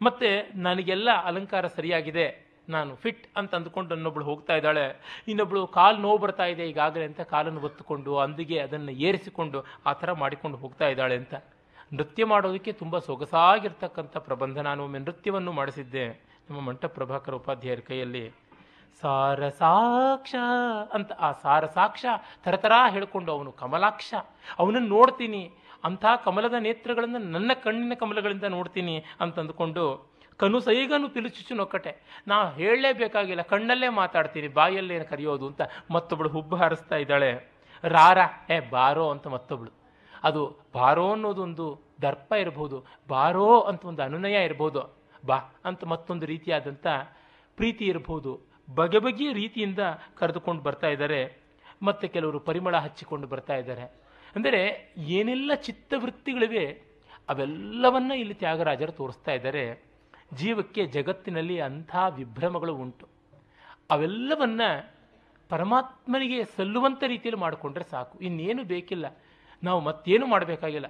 [0.00, 2.26] ಮತ್ತೆ ನನಗೆಲ್ಲ ಅಲಂಕಾರ ಸರಿಯಾಗಿದೆ,
[2.68, 4.84] ನಾನು ಫಿಟ್ ಅಂತ ಅಂದ್ಕೊಂಡು ಅನ್ನೊಬ್ಳು ಹೋಗ್ತಾ ಇದ್ದಾಳೆ.
[5.28, 10.56] ಇನ್ನೊಬ್ಳು ಕಾಲು ನೋವು ಬರ್ತಾ ಇದೆ ಈಗಾಗಲೇ ಅಂತ ಕಾಲನ್ನು ಒತ್ತುಕೊಂಡು ಅಂದಿಗೆ ಅದನ್ನು ಏರಿಸಿಕೊಂಡು ಆ ಥರ ಮಾಡಿಕೊಂಡು
[10.56, 11.34] ಹೋಗ್ತಾ ಇದ್ದಾಳೆ ಅಂತ.
[11.92, 14.58] ನೃತ್ಯ ಮಾಡೋದಕ್ಕೆ ತುಂಬ ಸೊಗಸಾಗಿರ್ತಕ್ಕಂಥ ಪ್ರಬಂಧ.
[14.58, 16.08] ನಾನು ಒಮ್ಮೆ ನೃತ್ಯವನ್ನು ಮಾಡಿಸಿದ್ದೆ.
[16.50, 18.32] ನಮ್ಮ ಮಂಟ ಪ್ರಭಾಕರ್ ಉಪಾಧ್ಯಾಯರ ಕೈಯಲ್ಲಿ.
[19.00, 20.34] ಸಾರಸಾಕ್ಷ
[20.92, 22.04] ಅಂತ ಆ ಸಾರಸಾಕ್ಷ
[22.44, 24.14] ಥರಥರ ಹೇಳಿಕೊಂಡು ಅವನು ಕಮಲಾಕ್ಷ.
[24.58, 25.52] ಅವನನ್ನು ನೋಡ್ತೀನಿ.
[25.84, 32.22] ಅಂಥ ಕಮಲದ ನೇತ್ರಗಳನ್ನು ನನ್ನ ಕಣ್ಣಿನ ಕಮಲಗಳಿಂದ ನೋಡ್ತೀನಿ ಅಂತ ಅಂದ್ಕೊಂಡು ಕನು ಸೈಗನು ಪಿಲುಚುಚು ನೊಕ್ಕಟೆ.
[32.28, 33.42] ನಾ ಹೇಳಲೇಬೇಕಾಗಿಲ್ಲ.
[33.42, 34.48] ಕಣ್ಣಲ್ಲೇ ಮಾತಾಡ್ತೀನಿ.
[34.48, 37.52] ಬಾಯಲ್ಲೇನು ಕರೆಯೋದು ಅಂತ ಮತ್ತೊಬ್ಬಳು ಹುಬ್ಬು ಹಾರಿಸ್ತಾ ಇದ್ದಾಳೆ.
[37.84, 38.18] ರಾರ,
[38.52, 39.81] ಏ ಬಾರೋ ಅಂತ ಮತ್ತೊಬ್ಳು.
[40.22, 46.86] ಅದು ಬಾರೋ ಅನ್ನೋದೊಂದು ದರ್ಪ ಇರಬಹುದು ಬಾರೋ ಅಂತ ಒಂದು ಅನುನಯ ಇರಬಹುದು ಬಾ ಅಂತ ಮತ್ತೊಂದು ರೀತಿಯಾದಂಥ
[47.56, 48.40] ಪ್ರೀತಿ ಇರಬಹುದು
[48.74, 49.78] ಬಗೆ ಬಗೆಯ ರೀತಿಯಿಂದ
[50.14, 51.42] ಕರೆದುಕೊಂಡು ಬರ್ತಾ ಇದ್ದಾರೆ.
[51.82, 53.82] ಮತ್ತು ಕೆಲವರು ಪರಿಮಳ ಹಚ್ಚಿಕೊಂಡು ಬರ್ತಾ ಇದ್ದಾರೆ.
[54.36, 56.82] ಅಂದರೆ ಏನೆಲ್ಲ ಚಿತ್ತವೃತ್ತಿಗಳಿವೆ,
[57.28, 59.84] ಅವೆಲ್ಲವನ್ನ ಇಲ್ಲಿ ತ್ಯಾಗರಾಜರು ತೋರಿಸ್ತಾ ಇದ್ದಾರೆ.
[60.34, 63.08] ಜೀವಕ್ಕೆ ಜಗತ್ತಿನಲ್ಲಿ ಅಂಥ ವಿಭ್ರಮಗಳು ಉಂಟು.
[63.90, 64.60] ಅವೆಲ್ಲವನ್ನ
[65.48, 68.18] ಪರಮಾತ್ಮನಿಗೆ ಸಲ್ಲುವಂಥ ರೀತಿಯಲ್ಲಿ ಮಾಡಿಕೊಂಡ್ರೆ ಸಾಕು.
[68.18, 69.21] ಇನ್ನೇನು ಬೇಕಿಲ್ಲ.
[69.62, 70.86] ನಾವು ಮತ್ತೇನು ಮಾಡಬೇಕಾಗಿಲ್ಲ.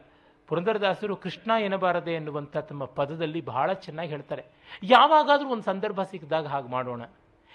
[0.48, 4.44] ಪುರಂದರದಾಸರು ಕೃಷ್ಣ ಎನ್ನಬಾರದೆ ಎನ್ನುವಂಥ ತಮ್ಮ ಪದದಲ್ಲಿ ಬಹಳ ಚೆನ್ನಾಗಿ ಹೇಳ್ತಾರೆ.
[4.82, 7.02] ಯಾವಾಗಾದರೂ ಒಂದು ಸಂದರ್ಭ ಸಿಕ್ಕಿದಾಗ ಹಾಗೆ ಮಾಡೋಣ.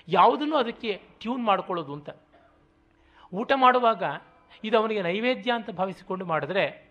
[0.08, 2.10] ಯಾವುದನ್ನು ಅದಕ್ಕೆ ಟ್ಯೂನ್ ಮಾಡ್ಕೊಳ್ಳೋದು ಅಂತ.
[3.34, 4.04] ಊಟ ಮಾಡುವಾಗ
[4.64, 6.88] ಇದು ಅವನಿಗೆ ನೈವೇದ್ಯ ಅಂತ ಭಾವಿಸಿಕೊಂಡು ಮಾಡಿದ್ರೆ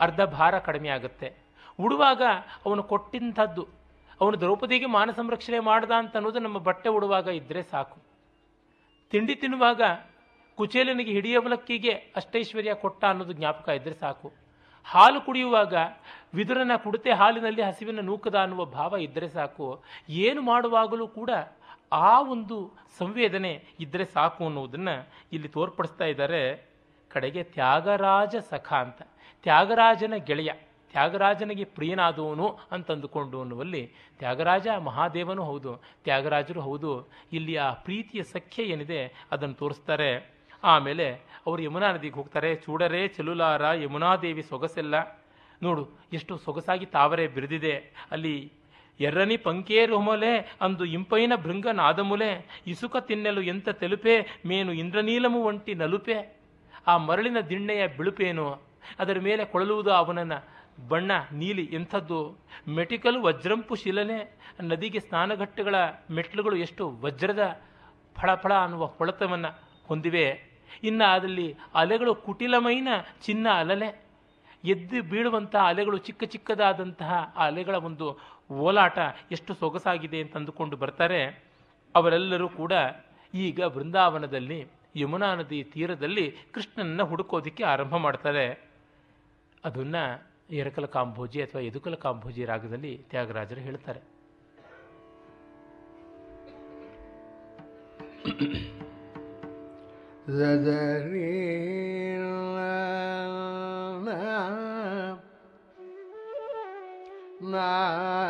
[0.00, 1.36] ಅರ್ಧ ಭಾರ ಕಡಿಮೆ ಆಗುತ್ತೆ.
[1.80, 2.22] ಉಡುವಾಗ
[2.66, 3.68] ಅವನು ಕೊಟ್ಟಿಂಥದ್ದು,
[4.20, 7.98] ಅವನು ದ್ರೌಪದಿಗೆ ಮಾನ ಸಂರಕ್ಷಣೆ ಮಾಡ್ದ ಅಂತ ಅನ್ನೋದು ನಮ್ಮ ಬಟ್ಟೆ ಉಡುವಾಗ ಇದ್ದರೆ ಸಾಕು.
[9.10, 9.82] ತಿಂಡಿ ತಿನ್ನುವಾಗ
[10.60, 14.28] ಕುಚೇಲನಿಗೆ ಹಿಡಿಯವಲಕ್ಕಿಗೆ ಅಷ್ಟೈಶ್ವರ್ಯ ಕೊಟ್ಟ ಅನ್ನೋದು ಜ್ಞಾಪಕ ಇದ್ದರೆ ಸಾಕು.
[14.84, 15.74] ಹಾಲು ಕುಡಿಯುವಾಗ
[16.34, 19.82] ವಿದುರನ ಕುಡತೆ ಹಾಲಿನಲ್ಲಿ ಹಸಿವಿನ ನೂಕದ ಅನ್ನುವ ಭಾವ ಇದ್ದರೆ ಸಾಕು.
[20.08, 21.30] ಏನು ಮಾಡುವಾಗಲೂ ಕೂಡ
[21.92, 22.56] ಆ ಒಂದು
[22.98, 26.42] ಸಂವೇದನೆ ಇದ್ದರೆ ಸಾಕು ಅನ್ನುವುದನ್ನು ಇಲ್ಲಿ ತೋರ್ಪಡಿಸ್ತಾ ಇದ್ದಾರೆ
[27.08, 29.02] ಕಡೆಗೆ ತ್ಯಾಗರಾಜ ಸಖ ಅಂತ.
[29.42, 30.50] ತ್ಯಾಗರಾಜನ ಗೆಳೆಯ,
[30.92, 33.82] ತ್ಯಾಗರಾಜನಿಗೆ ಪ್ರಿಯನಾದವನು ಅಂತಂದುಕೊಂಡು ಅನ್ನುವಲ್ಲಿ
[34.18, 35.72] ತ್ಯಾಗರಾಜ ಮಹಾದೇವನೂ ಹೌದು.
[36.04, 36.92] ತ್ಯಾಗರಾಜರು ಹೌದು.
[37.32, 40.39] ಇಲ್ಲಿ ಆ ಪ್ರೀತಿಯ ಸಖ್ಯ ಏನಿದೆ ಅದನ್ನು ತೋರಿಸ್ತಾರೆ.
[40.64, 41.12] ಆಮೇಲೆ
[41.46, 45.24] ಅವರು ಯಮುನಾ ನದಿಗೆ ಹೋಗ್ತಾರೆ, ಚೂಡರೇ ಚೆಲುಲಾರ ಯಮುನಾದೇವಿ ಸೊಗಸೆಲ್ಲ.
[45.62, 48.06] ನೋಡು, ಎಷ್ಟು ಸೊಗಸಾಗಿ ತಾವರೆ ಬಿರಿದಿದೆ.
[48.10, 48.52] ಅಲ್ಲಿ,
[49.00, 56.40] ಎರ್ರನಿ ಪಂಕೇರು ಹೊಮಲೆ ಅಂದು ಇಂಪೈನ ಭೃಂಗ ನಾದಮುಲೆ, ಇಸುಕ ತಿನ್ನಲು ಎಂತ ತೆಲುಪೆ, ಮೇನು ಇಂದ್ರನೀಲಮು ಒಂಟಿ ನಲುಪೆ.
[56.86, 58.62] ಆ ಮರಳಿನ ದಿಣ್ಣೆಯ ಬಿಳುಪೇನು?
[58.98, 62.38] ಅದರ ಮೇಲೆ ಕೊಳಲುವುದು ಅವನನ್ನು, ಬಣ್ಣ, ನೀಲಿ, ಎಂಥದ್ದು?
[62.68, 65.74] ಮೆಟಿಕಲ್ ವಜ್ರಂಪು ಶಿಲನೆ, ನದಿಗೆ ಸ್ನಾನಘಟ್ಟಗಳ
[66.10, 67.62] ಮೆಟ್ಲುಗಳು ಎಷ್ಟು ವಜ್ರದ,
[68.20, 70.49] ಫಳಫಳ ಅನ್ನುವ ಹೊಳತವನ್ನು ಹೊಂದಿವೆ.
[70.82, 72.88] ಇನ್ನು ಅದರಲ್ಲಿ ಅಲೆಗಳು ಕುಟಿಲಮೈನ
[73.22, 74.10] ಚಿನ್ನ ಅಲಲೆ.
[74.64, 78.06] ಎದ್ದು ಬೀಳುವಂತಹ ಅಲೆಗಳು ಚಿಕ್ಕ ಚಿಕ್ಕದಾದಂತಹ ಆ ಅಲೆಗಳ ಒಂದು
[78.52, 78.98] ಓಲಾಟ
[79.32, 81.20] ಎಷ್ಟು ಸೊಗಸಾಗಿದೆ ಅಂತ ಅಂದುಕೊಂಡು ಬರ್ತಾರೆ.
[81.94, 82.72] ಅವರೆಲ್ಲರೂ ಕೂಡ
[83.34, 88.46] ಈಗ ಬೃಂದಾವನದಲ್ಲಿ ಯಮುನಾ ನದಿ ತೀರದಲ್ಲಿ ಕೃಷ್ಣನನ್ನು ಹುಡುಕೋದಿಕ್ಕೆ ಆರಂಭ ಮಾಡ್ತಾರೆ.
[89.64, 90.04] ಅದನ್ನು
[90.50, 94.00] ಎರಕಲ ಕಾಂಭೋಜಿ ಅಥವಾ ಎದುಕಲ ಕಾಂಭೋಜಿ ರಾಗದಲ್ಲಿ ತ್ಯಾಗರಾಜರು ಹೇಳ್ತಾರೆ.
[100.30, 101.28] ಸದರಿ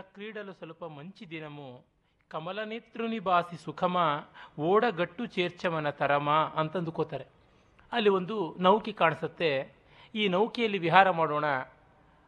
[0.03, 1.85] ಜಲಕ್ರೀಡಲು ಸ್ವಲ್ಪ ಮಂಚಿ ದಿನಮು.
[2.27, 3.97] ಕಮಲನೇತ್ರುನಿ ಬಾಸಿ ಸುಖಮ,
[4.59, 7.25] ಓಡಗಟ್ಟು ಚೇರ್ಚಮನ ತರಮ ಅಂತಂದುಕೋತಾರೆ
[7.91, 9.73] ಅಲ್ಲಿ ಒಂದು ನೌಕೆ ಕಾಣಿಸುತ್ತೆ.
[10.15, 11.45] ಈ ನೌಕೆಯಲ್ಲಿ ವಿಹಾರ ಮಾಡೋಣ,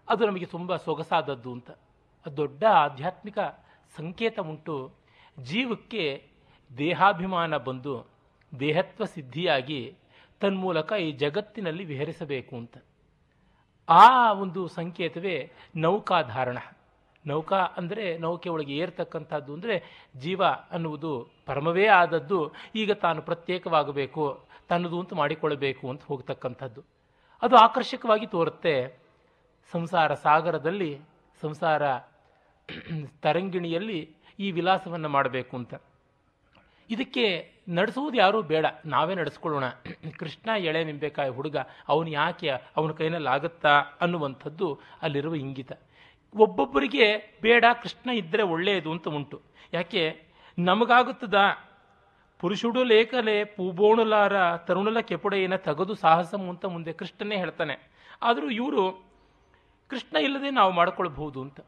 [0.10, 1.72] ಅದು ನಮಗೆ ತುಂಬ ಸೊಗಸಾದದ್ದು ಅಂತ.
[2.38, 3.40] ದೊಡ್ಡ ಆಧ್ಯಾತ್ಮಿಕ
[3.96, 4.94] ಸಂಕೇತ ಉಂಟು.
[5.40, 6.32] ಜೀವಕ್ಕೆ
[6.78, 8.08] ದೇಹಾಭಿಮಾನ ಬಂದು,
[8.60, 9.98] ದೇಹತ್ವ ಸಿದ್ಧಿಯಾಗಿ
[10.40, 12.78] ತನ್ಮೂಲಕ ಈ ಜಗತ್ತಿನಲ್ಲಿ ವಿಹರಿಸಬೇಕು ಅಂತ.
[13.90, 16.58] ಆ ಒಂದು ಸಂಕೇತವೇ ನೌಕಾಧಾರಣ.
[17.28, 19.76] ನೌಕಾ ಅಂದರೆ ನೌಕೆ ಒಳಗೆ ಏರ್ತಕ್ಕಂಥದ್ದು ಅಂದರೆ
[20.18, 21.12] ಜೀವ ಅನ್ನುವುದು
[21.46, 22.54] ಪರಮವೇ ಆದದ್ದು.
[22.76, 26.84] ಈಗ ತಾನು ಪ್ರತ್ಯೇಕವಾಗಬೇಕು, ತನ್ನದು ಅಂತ ಮಾಡಿಕೊಳ್ಳಬೇಕು ಅಂತ ಹೋಗ್ತಕ್ಕಂಥದ್ದು.
[27.42, 28.76] ಅದು ಆಕರ್ಷಕವಾಗಿ ತೋರುತ್ತೆ.
[29.72, 31.02] ಸಂಸಾರ ಸಾಗರದಲ್ಲಿ,
[31.42, 31.84] ಸಂಸಾರ
[33.22, 34.00] ತರಂಗಿಣಿಯಲ್ಲಿ
[34.40, 35.74] ಈ ವಿಲಾಸವನ್ನು ಮಾಡಬೇಕು ಅಂತ.
[36.90, 37.26] ಇದಕ್ಕೆ
[37.70, 38.66] ನಡೆಸುವುದು ಯಾರೂ ಬೇಡ.
[38.86, 39.64] ನಾವೇ ನಡೆಸ್ಕೊಳ್ಳೋಣ.
[40.20, 41.58] ಕೃಷ್ಣ ಎಳೆ ನಿಂಬೆಕಾಯಿ ಹುಡುಗ,
[41.88, 45.72] ಅವನು ಯಾಕೆ ಅವನ ಕೈನಲ್ಲಿ ಆಗುತ್ತಾ ಅನ್ನುವಂಥದ್ದು ಅಲ್ಲಿರುವ ಇಂಗಿತ.
[46.36, 49.42] ಒಬ್ಬೊಬ್ಬರಿಗೆ ಬೇಡ, ಕೃಷ್ಣ ಇದ್ದರೆ ಒಳ್ಳೆಯದು ಅಂತ ಉಂಟು.
[49.74, 50.26] ಯಾಕೆ?
[50.60, 51.36] ನಮಗಾಗುತ್ತದ
[52.40, 57.92] ಪುರುಷುಡು ಲೇಖಲೆ ಪೂಬೋಣುಲಾರ ತರುಣಲ ಕೆಪುಡೆಯನ್ನ ತಗದು ಸಾಹಸಮು ಅಂತ ಮುಂದೆ ಕೃಷ್ಣನೇ ಹೇಳ್ತಾನೆ.
[58.22, 59.06] ಆದರೂ ಇವರು,
[59.88, 61.60] ಕೃಷ್ಣ ಇಲ್ಲದೆ ನಾವು ಮಾಡಿಕೊಳ್ಬಹುದು ಅಂತ.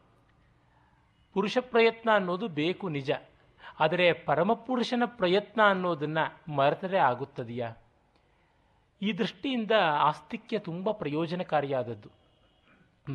[1.33, 3.11] ಪುರುಷ ಪ್ರಯತ್ನ ಅನ್ನೋದು ಬೇಕು ನಿಜ.
[3.79, 7.73] ಆದರೆ ಪರಮಪುರುಷನ ಪ್ರಯತ್ನ ಅನ್ನೋದನ್ನು ಮರೆತರೆ ಆಗುತ್ತದೆಯಾ?
[9.01, 12.16] ಈ ದೃಷ್ಟಿಯಿಂದ ಆಸ್ತಿಕ್ಯ ತುಂಬ ಪ್ರಯೋಜನಕಾರಿಯಾದದ್ದು.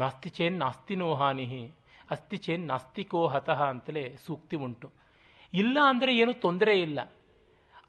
[0.00, 1.46] ನಾಸ್ತಿ ಚೇನ್ ನಾಸ್ತಿನೋ ಹಾನಿ
[2.14, 4.88] ಅಸ್ತಿ ಚೇನ್ ನಾಸ್ತಿಕೋ ಹತಃ ಅಂತಲೇ ಸೂಕ್ತಿ ಉಂಟು.
[5.52, 7.00] ಇಲ್ಲ ಅಂದರೆ ಏನು ತೊಂದರೆ ಇಲ್ಲ.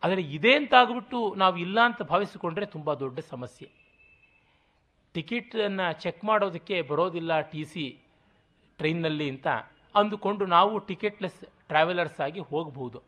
[0.03, 3.67] ಆದರೆ ಇದೆ ಅಂತಾಗ್ಬಿಟ್ಟು ನಾವು ಇಲ್ಲ ಅಂತ ಭಾವಿಸಿಕೊಂಡ್ರೆ ತುಂಬ ದೊಡ್ಡ ಸಮಸ್ಯೆ.
[5.15, 7.85] ಟಿಕೆಟನ್ನು ಚೆಕ್ ಮಾಡೋದಕ್ಕೆ ಬರೋದಿಲ್ಲ ಟಿ ಸಿ
[8.79, 9.47] ಟ್ರೈನ್ನಲ್ಲಿ ಅಂತ
[9.95, 11.41] ಅಂದುಕೊಂಡು ನಾವು ಟಿಕೆಟ್ಲೆಸ್
[11.71, 12.99] ಟ್ರಾವೆಲರ್ಸ್ ಆಗಿ ಹೋಗಬಹುದು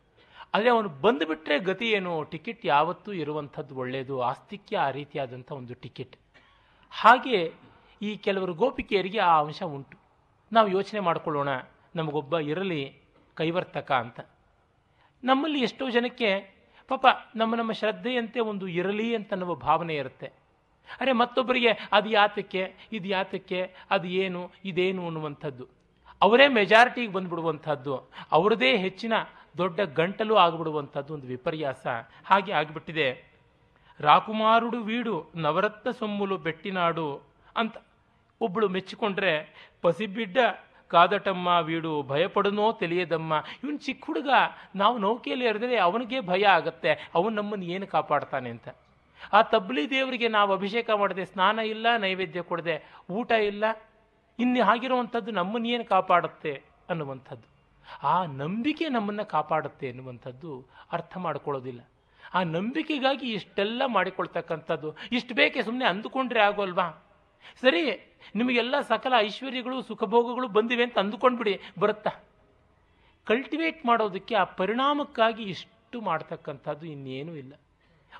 [0.54, 2.12] ಆದರೆ ಅವನು ಬಂದುಬಿಟ್ರೆ ಗತಿ ಏನು?
[2.32, 6.14] ಟಿಕೆಟ್ ಯಾವತ್ತೂ ಇರುವಂಥದ್ದು ಒಳ್ಳೆಯದು ಆಸ್ತಿಕ್ಯ ಆ ರೀತಿಯಾದಂಥ ಒಂದು ಟಿಕೆಟ್.
[6.92, 7.38] ಹಾಗೆ
[8.02, 9.98] ಈ ಕೆಲವರು ಗೋಪಿಕೆಯರಿಗೆ ಆ ಅಂಶ ಉಂಟು.
[10.52, 11.48] ನಾವು ಯೋಚನೆ ಮಾಡಿಕೊಳ್ಳೋಣ,
[11.96, 13.00] ನಮಗೊಬ್ಬ ಇರಲಿ
[13.34, 14.20] ಕೈವರ್ತಕ ಅಂತ.
[15.24, 16.56] ನಮ್ಮಲ್ಲಿ ಎಷ್ಟೋ ಜನಕ್ಕೆ,
[16.88, 20.32] ಪಾಪ ನಮ್ಮ ನಮ್ಮ ಶ್ರದ್ಧೆಯಂತೆ ಒಂದು ಇರಲಿ ಅಂತ ಅನ್ನುವ ಭಾವನೆ ಇರುತ್ತೆ.
[21.00, 25.66] ಅರೆ ಮತ್ತೊಬ್ಬರಿಗೆ ಅದು ಯಾತಕ್ಕೆ, ಇದು ಯಾತಕ್ಕೆ, ಅದು ಏನು, ಇದೇನು ಅನ್ನುವಂಥದ್ದು.
[26.22, 27.96] ಅವರೇ ಮೆಜಾರಿಟಿಗೆ ಬಂದುಬಿಡುವಂಥದ್ದು
[28.32, 29.12] ಅವರದೇ ಹೆಚ್ಚಿನ
[29.58, 31.86] ದೊಡ್ಡ ಗಂಟಲು ಆಗಿಬಿಡುವಂಥದ್ದು ಒಂದು ವಿಪರ್ಯಾಸ.
[32.24, 33.36] ಹಾಗೆ ಆಗಿಬಿಟ್ಟಿದೆ.
[34.00, 37.25] ರಾಕುಮಾರುಡು ವೀಡು ನವರತ್ನ ಸೊಮ್ಮುಲು ಬೆಟ್ಟಿನಾಡು
[37.56, 37.76] ಅಂತ
[38.40, 39.32] ಒಬ್ಬಳು ಮೆಚ್ಚಿಕೊಂಡ್ರೆ,
[39.82, 40.38] ಪಸಿಬಿಡ್ಡ
[40.88, 43.44] ಕಾದಟಮ್ಮ ವೀಡು, ಭಯಪಡನೋ ತಿಳಿಯದಮ್ಮ.
[43.64, 44.28] ಇವನು ಚಿಕ್ಕ ಹುಡುಗ
[44.74, 47.10] ನಾವು ನೌಕೆಯಲ್ಲಿ ಎರೆದರೆ ಅವನಿಗೆ ಭಯ ಆಗುತ್ತೆ.
[47.14, 48.68] ಅವನು ನಮ್ಮನ್ನು ಏನು ಕಾಪಾಡ್ತಾನೆ ಅಂತ.
[49.32, 53.64] ಆ ತಬ್ಲಿ ದೇವರಿಗೆ ನಾವು ಅಭಿಷೇಕ ಮಾಡದೆ, ಸ್ನಾನ ಇಲ್ಲ, ನೈವೇದ್ಯ ಕೊಡದೆ, ಊಟ ಇಲ್ಲ.
[54.38, 57.56] ಇನ್ನು ಆಗಿರುವಂಥದ್ದು ನಮ್ಮನ್ನು ಏನು ಕಾಪಾಡುತ್ತೆ ಅನ್ನುವಂಥದ್ದು.
[58.02, 61.80] ಆ ನಂಬಿಕೆ ನಮ್ಮನ್ನು ಕಾಪಾಡುತ್ತೆ ಎನ್ನುವಂಥದ್ದು ಅರ್ಥ ಮಾಡ್ಕೊಳ್ಳೋದಿಲ್ಲ.
[62.34, 64.96] ಆ ನಂಬಿಕೆಗಾಗಿ ಇಷ್ಟೆಲ್ಲ ಮಾಡಿಕೊಳ್ತಕ್ಕಂಥದ್ದು.
[65.12, 67.05] ಇಷ್ಟು ಬೇಕೆ ಸುಮ್ಮನೆ ಅಂದುಕೊಂಡ್ರೆ ಆಗೋಲ್ವಾ?
[67.62, 67.82] ಸರಿ,
[68.38, 72.12] ನಿಮಗೆಲ್ಲ ಸಕಲ ಐಶ್ವರ್ಯಗಳು, ಸುಖಭೋಗಗಳು ಬಂದಿವೆ ಅಂತ ಅಂದುಕೊಂಡ್ಬಿಡಿ, ಬರುತ್ತಾ?
[73.26, 77.52] ಕಲ್ಟಿವೇಟ್ ಮಾಡೋದಕ್ಕೆ ಆ ಪರಿಣಾಮಕ್ಕಾಗಿ ಇಷ್ಟು ಮಾಡ್ತಕ್ಕಂಥದ್ದು ಇನ್ನೇನೂ ಇಲ್ಲ.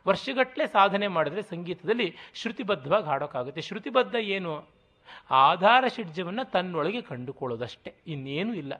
[0.06, 3.62] ವರ್ಷಗಟ್ಟಲೆ ಸಾಧನೆ ಮಾಡಿದ್ರೆ ಸಂಗೀತದಲ್ಲಿ ಶ್ರುತಿಬದ್ಧವಾಗಿ ಹಾಡೋಕ್ಕಾಗುತ್ತೆ.
[3.68, 4.52] ಶ್ರುತಿಬದ್ಧ ಏನು?
[5.30, 8.74] ಆಧಾರ ಷಡ್ಜವನ್ನು ತನ್ನೊಳಗೆ ಕಂಡುಕೊಳ್ಳೋದಷ್ಟೇ, ಇನ್ನೇನೂ ಇಲ್ಲ.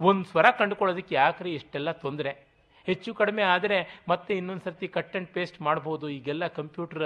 [0.00, 2.32] ಒಂದು ಸ್ವರ ಕಂಡುಕೊಳ್ಳೋದಕ್ಕೆ ಯಾಕ್ರಿ ಇಷ್ಟೆಲ್ಲ ತೊಂದರೆ?
[2.86, 7.04] ಹೆಚ್ಚು ಕಡಿಮೆ ಆದರೆ ಮತ್ತೆ ಇನ್ನೊಂದು ಸರ್ತಿ ಕಟ್ ಆ್ಯಂಡ್ ಪೇಸ್ಟ್ ಮಾಡ್ಬೋದು, ಈಗೆಲ್ಲ ಕಂಪ್ಯೂಟರ್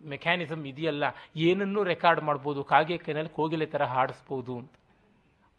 [0.00, 1.04] ಮೆಕ್ಯಾನಿಸಮ್ ಇದೆಯಲ್ಲ,
[1.36, 4.72] ಏನನ್ನೂ ರೆಕಾರ್ಡ್ ಮಾಡ್ಬೋದು, ಕಾಗೆ ಕೈನಲ್ಲಿ ಕೋಗಿಲೆ ಥರ ಹಾಡಿಸ್ಬೋದು ಅಂತ.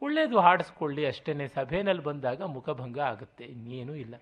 [0.01, 4.15] ಒಳ್ಳೆಯದು ಹಾಡಿಸ್ಕೊಳ್ಳಿ ಅಷ್ಟೇ ಸಭೆಯಲ್ಲಿ ಬಂದಾಗ ಮುಖಭಂಗ ಆಗುತ್ತೆ, ಇನ್ನೇನೂ ಇಲ್ಲ.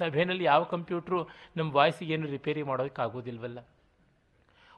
[0.00, 3.58] ಸಭೆಯಲ್ಲಿ ಯಾವ ಕಂಪ್ಯೂಟ್ರು ನಮ್ಮ ವಾಯ್ಸಿಗೆ ಏನು ರಿಪೇರಿ ಮಾಡೋಕ್ಕಾಗೋದಿಲ್ವಲ್ಲ?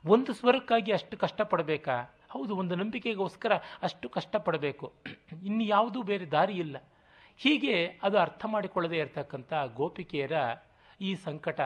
[0.04, 1.96] ಒಂದು ಸ್ವರಕ್ಕಾಗಿ ಅಷ್ಟು ಕಷ್ಟಪಡಬೇಕಾ?
[2.30, 4.92] ಹೌದು, ಒಂದು ನಂಬಿಕೆಗೋಸ್ಕರ ಅಷ್ಟು ಕಷ್ಟಪಡಬೇಕು.
[5.42, 6.76] ಇನ್ನು ಯಾವುದೂ ಬೇರೆ ದಾರಿ ಇಲ್ಲ.
[7.38, 10.32] ಹೀಗೆ ಅದು ಅರ್ಥ ಮಾಡಿಕೊಳ್ಳದೇ ಇರತಕ್ಕಂಥ ಗೋಪಿಕೆಯರ
[11.00, 11.60] ಈ ಸಂಕಟ.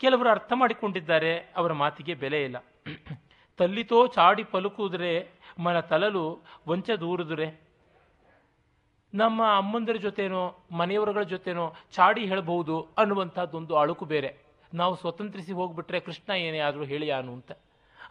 [0.00, 2.56] ಕೆಲವರು ಅರ್ಥ ಮಾಡಿಕೊಂಡಿದ್ದಾರೆ, ಅವರ ಮಾತಿಗೆ ಬೆಲೆ ಇಲ್ಲ.
[3.58, 5.28] ತಲ್ಲಿತೋ ಚಾಡಿ ಪಲುಕುದ್ರೆ,
[5.58, 7.60] ಮನ ತಲಲು ವಂಚ ದೂರಿದ್ರೆ.
[9.14, 14.30] ನಮ್ಮ ಅಮ್ಮಂದರ ಜೊತೆನೋ, ಮನೆಯವರುಗಳ ಜೊತೆನೋ ಚಾಡಿ ಹೇಳಬಹುದು ಅನ್ನುವಂಥದ್ದೊಂದು ಅಳುಕು ಬೇರೆ.
[14.74, 17.52] ನಾವು ಸ್ವತಂತ್ರಿಸಿ ಹೋಗ್ಬಿಟ್ರೆ ಕೃಷ್ಣ ಏನೇ ಆದರೂ ಹೇಳಿಯಾನು ಅಂತ.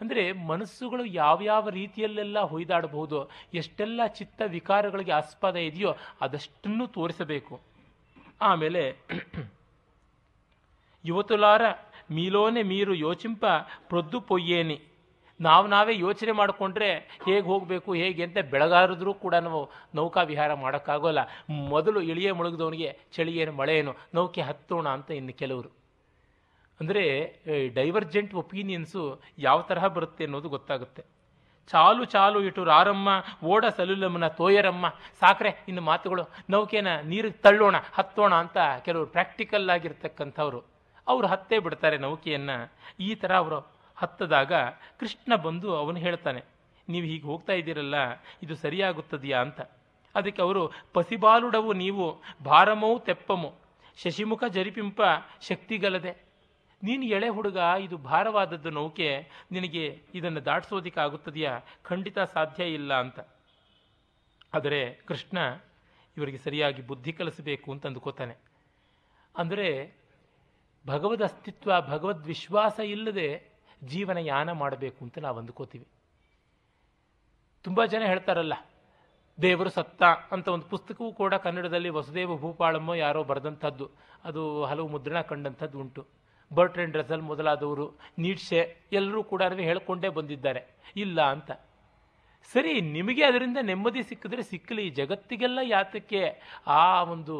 [0.01, 7.59] ಅಂದರೆ ಮನಸ್ಸುಗಳು ಯಾವ್ಯಾವ ರೀತಿಯಲ್ಲೆಲ್ಲ ಹೊಯ್ದಾಡಬಹುದು, ಎಷ್ಟೆಲ್ಲ ಚಿತ್ತ ವಿಕಾರಗಳಿಗೆ ಆಸ್ಪದ ಇದೆಯೋ ಅದಷ್ಟನ್ನು ತೋರಿಸಬೇಕು.
[8.41, 8.83] ಆಮೇಲೆ
[11.08, 11.64] యువతులార
[12.10, 13.44] మీలోనే మీరు ಯೋಚಿಂಪ
[13.88, 14.76] ಪ್ರೊದ್ದು ಪೊಯ್ಯೇನಿ
[15.40, 16.88] ನಾವು ನಾವೇ ಯೋಚನೆ ಮಾಡಿಕೊಂಡ್ರೆ
[17.24, 19.62] ಹೇಗೆ ಹೋಗಬೇಕು ಹೇಗೆ ಅಂತ ಬೆಳಗಾರಿದ್ರೂ ಕೂಡ ನಾವು
[19.94, 21.22] ನೌಕಾ ವಿಹಾರ ಮಾಡೋಕ್ಕಾಗೋಲ್ಲ
[21.68, 25.70] ಮೊದಲು ಇಳಿಯೇ ಮುಳುಗಿದವನಿಗೆ ಚಳಿ ಏನು ಮಳೆ ಏನು ನೌಕೆ ಹತ್ತೋಣ ಅಂತ ಇನ್ನು ಕೆಲವರು
[26.80, 27.02] ಅಂದರೆ
[27.74, 29.02] ಡೈವರ್ಜೆಂಟ್ ಒಪಿನಿಯನ್ಸು
[29.38, 31.02] ಯಾವ ತರಹ ಬರುತ್ತೆ ಅನ್ನೋದು ಗೊತ್ತಾಗುತ್ತೆ
[31.70, 33.08] ಚಾಲು ಚಾಲು ಇಟ್ಟು ರಾರಮ್ಮ
[33.44, 34.86] ಓಡ ಸಲುಲಮ್ಮನ ತೋಯರಮ್ಮ
[35.20, 40.60] ಸಾಕ್ರೆ ಇನ್ನು ಮಾತುಗಳು ನೌಕೆನ ನೀರಿಗೆ ತಳ್ಳೋಣ ಹತ್ತೋಣ ಅಂತ ಕೆಲವರು ಪ್ರಾಕ್ಟಿಕಲ್ ಆಗಿರ್ತಕ್ಕಂಥವ್ರು
[41.11, 42.57] ಅವರು ಹತ್ತೇ ಬಿಡ್ತಾರೆ ನೌಕೆಯನ್ನು.
[43.07, 43.59] ಈ ಥರ ಅವರು
[43.97, 44.53] ಹತ್ತದಾಗ
[44.99, 46.41] ಕೃಷ್ಣ ಬಂದು ಅವನು ಹೇಳ್ತಾನೆ,
[46.87, 47.97] ನೀವು ಹೀಗೆ ಹೋಗ್ತಾ ಇದ್ದೀರಲ್ಲ,
[48.43, 49.59] ಇದು ಸರಿಯಾಗುತ್ತದೆಯಾ ಅಂತ.
[50.15, 50.63] ಅದಕ್ಕೆ ಅವರು,
[50.95, 52.05] ಪಸಿಬಾಲುಡವು ನೀವು,
[52.43, 53.51] ಭಾರಮೌ ತೆಪ್ಪಮು,
[53.97, 55.01] ಶಶಿಮುಖ ಜರಿಪಿಂಪ
[55.49, 56.13] ಶಕ್ತಿಗಲದೆ.
[56.81, 59.09] ನೀನು ಎಳೆ ಹುಡುಗ, ಇದು ಭಾರವಾದದ್ದು ನೌಕೆ,
[59.51, 59.85] ನಿನಗೆ
[60.17, 61.53] ಇದನ್ನು ದಾಟಿಸೋದಿಕ್ಕಾಗುತ್ತದೆಯಾ?
[61.89, 63.19] ಖಂಡಿತ ಸಾಧ್ಯ ಇಲ್ಲ ಅಂತ.
[64.53, 65.37] ಆದರೆ ಕೃಷ್ಣ,
[66.17, 68.35] ಇವರಿಗೆ ಸರಿಯಾಗಿ ಬುದ್ಧಿ ಕಲಿಸಬೇಕು ಅಂತ ಅಂದುಕೋತಾನೆ.
[69.35, 69.67] ಅಂದರೆ
[70.91, 73.27] ಭಗವದ್ ಅಸ್ತಿತ್ವ, ಭಗವದ್ ವಿಶ್ವಾಸ ಇಲ್ಲದೆ
[73.83, 75.87] ಜೀವನ ಯಾನ ಮಾಡಬೇಕು ಅಂತ ನಾವು ಅಂದ್ಕೋತೀವಿ.
[77.65, 78.55] ತುಂಬ ಜನ ಹೇಳ್ತಾರಲ್ಲ,
[79.37, 83.85] ದೇವರು ಸತ್ತ ಅಂತ ಒಂದು ಪುಸ್ತಕವೂ ಕೂಡ ಕನ್ನಡದಲ್ಲಿ ವಸುದೇವ ಭೂಪಾಳಮ್ಮ ಯಾರೋ ಬರೆದಂಥದ್ದು.
[84.23, 86.01] ಅದು ಹಲವು ಮುದ್ರಣ ಕಂಡಂಥದ್ದು ಉಂಟು.
[86.51, 87.85] ಬರ್ಟ್ರೆಂಡ್ ರಸಲ್ ಮೊದಲಾದವರು
[88.17, 88.59] ನೀಟ್ಸೆ
[88.91, 90.61] ಎಲ್ಲರೂ ಕೂಡ ಹೇಳ್ಕೊಂಡೇ ಬಂದಿದ್ದಾರೆ.
[90.95, 91.51] ಇಲ್ಲ ಅಂತ.
[92.53, 96.21] ಸರಿ, ನಿಮಗೆ ಅದರಿಂದ ನೆಮ್ಮದಿ ಸಿಕ್ಕಿದ್ರೆ ಸಿಕ್ಕಲಿ ಜಗತ್ತಿಗೆಲ್ಲ ಯಾತಕ್ಕೆ
[96.67, 97.35] ಆ ಒಂದು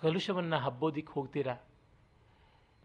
[0.00, 1.54] ಕಲುಷವನ್ನು ಹಬ್ಬೋದಿಕ್ಕೆ ಹೋಗ್ತೀರಾ?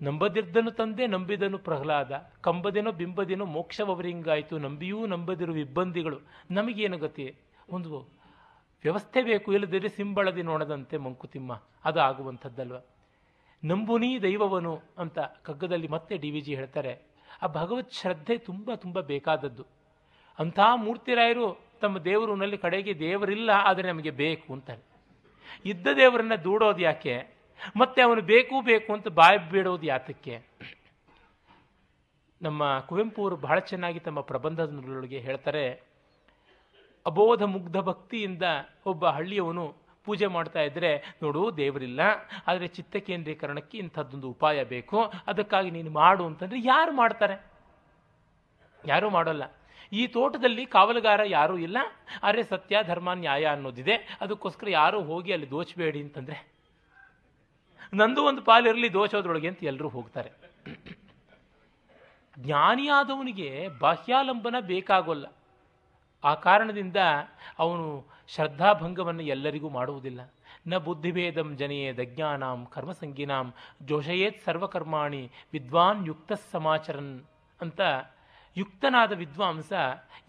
[0.01, 2.31] ನಂಬದಿರ್ದನು ತಂದೆ, ನಂಬಿದನು ಪ್ರಹ್ಲಾದ.
[2.41, 6.19] ಕಂಬದೇನೋ ಬಿಂಬದೇನೋ ಮೋಕ್ಷವರಿಂಗಾಯಿತು ನಂಬಿಯೂ ನಂಬದಿರುವ ಇಬ್ಬಂದಿಗಳು.
[6.51, 7.35] ನಮಗೇನು ಗತಿ?
[7.69, 8.17] ಒಂದು
[8.83, 9.53] ವ್ಯವಸ್ಥೆ ಬೇಕು.
[9.53, 11.61] ಇಲ್ಲದಿದ್ದರೆ ಸಿಂಬಳದಿ ನೋಡದಂತೆ ಮಂಕುತಿಮ್ಮ.
[11.85, 12.75] ಅದು ಆಗುವಂಥದ್ದಲ್ವ?
[13.63, 17.01] ನಂಬುನೀ ದೈವವನು ಅಂತ ಕಗ್ಗದಲ್ಲಿ ಮತ್ತೆ ಡಿ ವಿ ಜಿ ಹೇಳ್ತಾರೆ.
[17.41, 19.65] ಆ ಭಗವತ್ ಶ್ರದ್ಧೆ ತುಂಬ ತುಂಬ ಬೇಕಾದದ್ದು.
[20.39, 24.83] ಅಂಥ ಮೂರ್ತಿರಾಯರು ತಮ್ಮ ದೇವರುನಲ್ಲಿ ಕಡೆಗೆ ದೇವರಿಲ್ಲ, ಆದರೆ ನಮಗೆ ಬೇಕು ಅಂತಾರೆ.
[25.65, 27.36] ಇದ್ದ ದೇವರನ್ನ ದೂಡೋದು ಯಾಕೆ?
[27.81, 30.35] ಮತ್ತೆ ಅವನು ಬೇಕು ಬೇಕು ಅಂತ ಬಾಯಿ ಬೇಡೋದು ಯಾತಕ್ಕೆ?
[32.41, 35.65] ನಮ್ಮ ಕುವೆಂಪು ಅವರು ಬಹಳ ಚೆನ್ನಾಗಿ ತಮ್ಮ ಪ್ರಬಂಧದೊಳಗೆ ಹೇಳ್ತಾರೆ,
[37.05, 38.45] ಅಬೋಧ ಮುಗ್ಧ ಭಕ್ತಿಯಿಂದ
[38.91, 39.63] ಒಬ್ಬ ಹಳ್ಳಿಯವನು
[40.07, 40.89] ಪೂಜೆ ಮಾಡ್ತಾ ಇದ್ದರೆ
[41.23, 42.01] ನೋಡು ದೇವರಿಲ್ಲ,
[42.49, 44.99] ಆದರೆ ಚಿತ್ತ ಕೇಂದ್ರೀಕರಣಕ್ಕೆ ಇಂಥದ್ದೊಂದು ಉಪಾಯ ಬೇಕು,
[45.31, 47.37] ಅದಕ್ಕಾಗಿ ನೀನು ಮಾಡು ಅಂತಂದ್ರೆ ಯಾರು ಮಾಡ್ತಾರೆ?
[48.83, 49.45] ಯಾರೂ ಮಾಡೋಲ್ಲ.
[49.91, 51.77] ಈ ತೋಟದಲ್ಲಿ ಕಾವಲುಗಾರ ಯಾರೂ ಇಲ್ಲ,
[52.23, 56.37] ಆದರೆ ಸತ್ಯ, ಧರ್ಮ, ನ್ಯಾಯ ಅನ್ನೋದಿದೆ, ಅದಕ್ಕೋಸ್ಕರ ಯಾರೂ ಹೋಗಿ ಅಲ್ಲಿ ದೋಚಬೇಡಿ ಅಂತಂದ್ರೆ
[57.93, 60.31] ನಂದು ಒಂದು ಪಾಲಿರಲಿ ದೋಷದೊಳಗೆ ಅಂತ ಎಲ್ಲರೂ ಹೋಗ್ತಾರೆ.
[62.39, 65.25] ಜ್ಞಾನಿಯಾದವನಿಗೆ ಬಾಹ್ಯಾಲಂಬನ ಬೇಕಾಗೋಲ್ಲ.
[66.23, 66.95] ಆ ಕಾರಣದಿಂದ
[67.59, 70.33] ಅವನು ಶ್ರದ್ಧಾಭಂಗವನ್ನು ಎಲ್ಲರಿಗೂ ಮಾಡುವುದಿಲ್ಲ.
[70.67, 71.57] ನ ಬುದ್ಧಿಭೇದಂ
[71.97, 77.23] ದಜ್ಞಾನಾಂ ಕರ್ಮಸಂಗಿನಾಂ ಜೋಷಯೇತ್ ಸರ್ವಕರ್ಮಾಣಿ ವಿದ್ವಾನ್ ಯುಕ್ತ ಸಮಾಚರನ್
[77.61, 77.81] ಅಂತ
[78.57, 79.73] ಯುಕ್ತನಾದ ವಿದ್ವಾಂಸ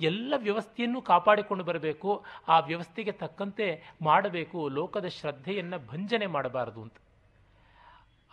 [0.01, 6.95] ಎಲ್ಲ ವ್ಯವಸ್ಥೆಯನ್ನು ಕಾಪಾಡಿಕೊಂಡು ಬರಬೇಕು, ಆ ವ್ಯವಸ್ಥೆಗೆ ತಕ್ಕಂತೆ ಮಾಡಬೇಕು, ಲೋಕದ ಶ್ರದ್ಧೆಯನ್ನು ಭಂಜನೆ ಮಾಡಬಾರದು ಅಂತ.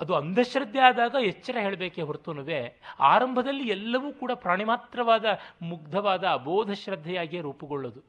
[0.02, 5.26] ಅದು ಅಂಧಶ್ರದ್ಧೆ ಆದಾಗ ಎಚ್ಚರ ಹೇಳಬೇಕೇ ಹೊರತುನುವೆ ಆರಂಭದಲ್ಲಿ ಎಲ್ಲವೂ ಕೂಡ ಪ್ರಾಣಿಮಾತ್ರವಾದ
[5.62, 8.04] ಮುಗ್ಧವಾದ ಅಬೋಧ ಶ್ರದ್ಧೆಯಾಗಿಯೇ ರೂಪುಗೊಳ್ಳೋದು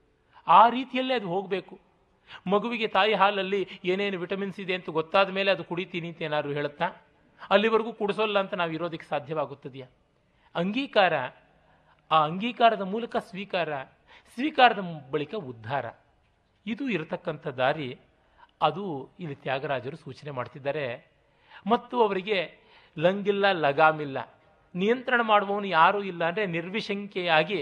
[0.49, 1.79] ಆ ರೀತಿಯಲ್ಲೇ ಅದು ಹೋಗಬೇಕು.
[2.47, 6.87] ಮಗುವಿಗೆ ತಾಯಿ ಹಾಲಲ್ಲಿ ಏನೇನು ವಿಟಮಿನ್ಸ್ ಇದೆ ಅಂತ ಗೊತ್ತಾದ ಮೇಲೆ ಅದು ಕುಡಿತೀನಿ ಅಂತ ಏನಾದ್ರು ಹೇಳುತ್ತಾ?
[7.51, 9.87] ಅಲ್ಲಿವರೆಗೂ ಕುಡಿಸೋಲ್ಲ ಅಂತ ನಾವು ಇರೋದಕ್ಕೆ ಸಾಧ್ಯವಾಗುತ್ತದೆಯಾ?
[10.55, 11.15] ಅಂಗೀಕಾರ,
[12.11, 13.83] ಆ ಅಂಗೀಕಾರದ ಮೂಲಕ ಸ್ವೀಕಾರ,
[14.35, 14.79] ಸ್ವೀಕಾರದ
[15.11, 15.87] ಬಳಿಕ ಉದ್ಧಾರ.
[16.67, 17.99] ಇದು ಇರತಕ್ಕಂಥ ದಾರಿ.
[18.63, 21.16] ಅದು ಇಲ್ಲಿ ತ್ಯಾಗರಾಜರು ಸೂಚನೆ ಮಾಡ್ತಿದ್ದಾರೆ.
[21.67, 22.39] ಮತ್ತು ಅವರಿಗೆ
[22.97, 24.19] ಲಂಗಿಲ್ಲ ಲಗಾಮಿಲ್ಲ
[24.75, 27.61] ನಿಯಂತ್ರಣ ಮಾಡುವವನು ಯಾರೂ ಇಲ್ಲ ಅಂದರೆ ನಿರ್ವಿಶಂಕೆಯಾಗಿ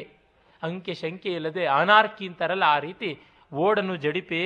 [0.62, 3.10] ಅಂಕೆ ಶಂಕೆ ಇಲ್ಲದೆ ಅನಾರ್ಕಿ ಅಂತಾರಲ್ಲ ಆ ರೀತಿ
[3.52, 4.40] ಓಡನು ಜಡಿಪೆ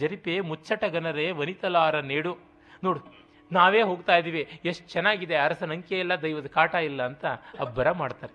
[0.00, 2.32] ಜರಿಪೆ ಮುಚ್ಚಟಗನರೇ ವನಿತಲಾರ ನೇಡು
[2.82, 3.00] ನೋಡು
[3.50, 7.24] ನಾವೇ ಹೋಗ್ತಾ ಇದ್ದೀವಿ ಎಷ್ಟು ಚೆನ್ನಾಗಿದೆ ಅರಸನ ಅಂಕೆ ಇಲ್ಲ ದೈವದ ಕಾಟ ಇಲ್ಲ ಅಂತ
[7.60, 8.34] ಅಬ್ಬರ ಮಾಡ್ತಾರೆ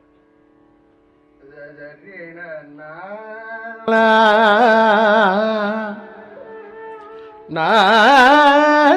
[7.49, 7.65] ನಾ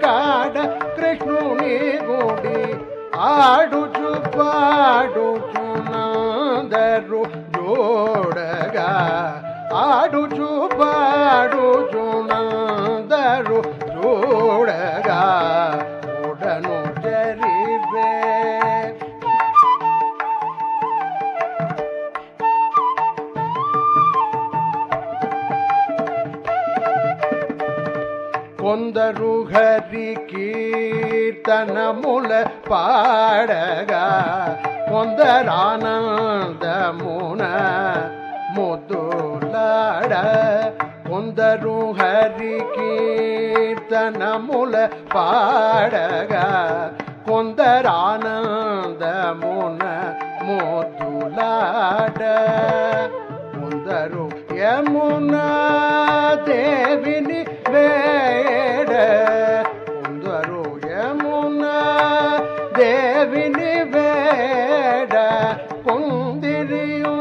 [0.03, 0.57] కాడ
[0.97, 1.77] కృష్ణుని
[2.09, 2.61] గుడి
[3.29, 5.53] ఆడుచు పాడుచునందరు
[7.55, 8.91] జోడగా
[9.85, 10.51] ఆడుచు
[10.81, 11.99] పాడుచునందరు
[13.47, 13.72] జోడగా
[28.64, 32.30] பொந்தருகரி கீர்த்தனமுல
[32.70, 33.92] பாடக
[34.92, 36.66] பொந்தரானந்த
[37.00, 37.42] முன
[38.56, 40.14] முதுலாட
[41.10, 44.76] பொந்தருகரி கீர்த்தனமுல
[45.16, 46.34] பாடக
[47.28, 49.04] கொந்தரானந்த
[49.42, 49.82] முன
[50.48, 52.22] மோதுலாட.
[53.58, 54.24] முந்தரு
[54.60, 55.46] யமுனா
[56.48, 57.40] தேவினி
[57.74, 58.92] ಬೇಡ
[60.00, 60.34] ಒಂದು
[61.22, 61.66] ಮುನ್ನ
[62.78, 65.16] ದೇವಿನಿ ಬೇಡ
[65.86, 67.16] ಕುಂದಿರಿಯೂ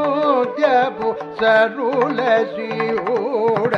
[0.60, 2.18] ಜಬು ಸರುಳ
[2.52, 3.74] ಸಿಯೂಡ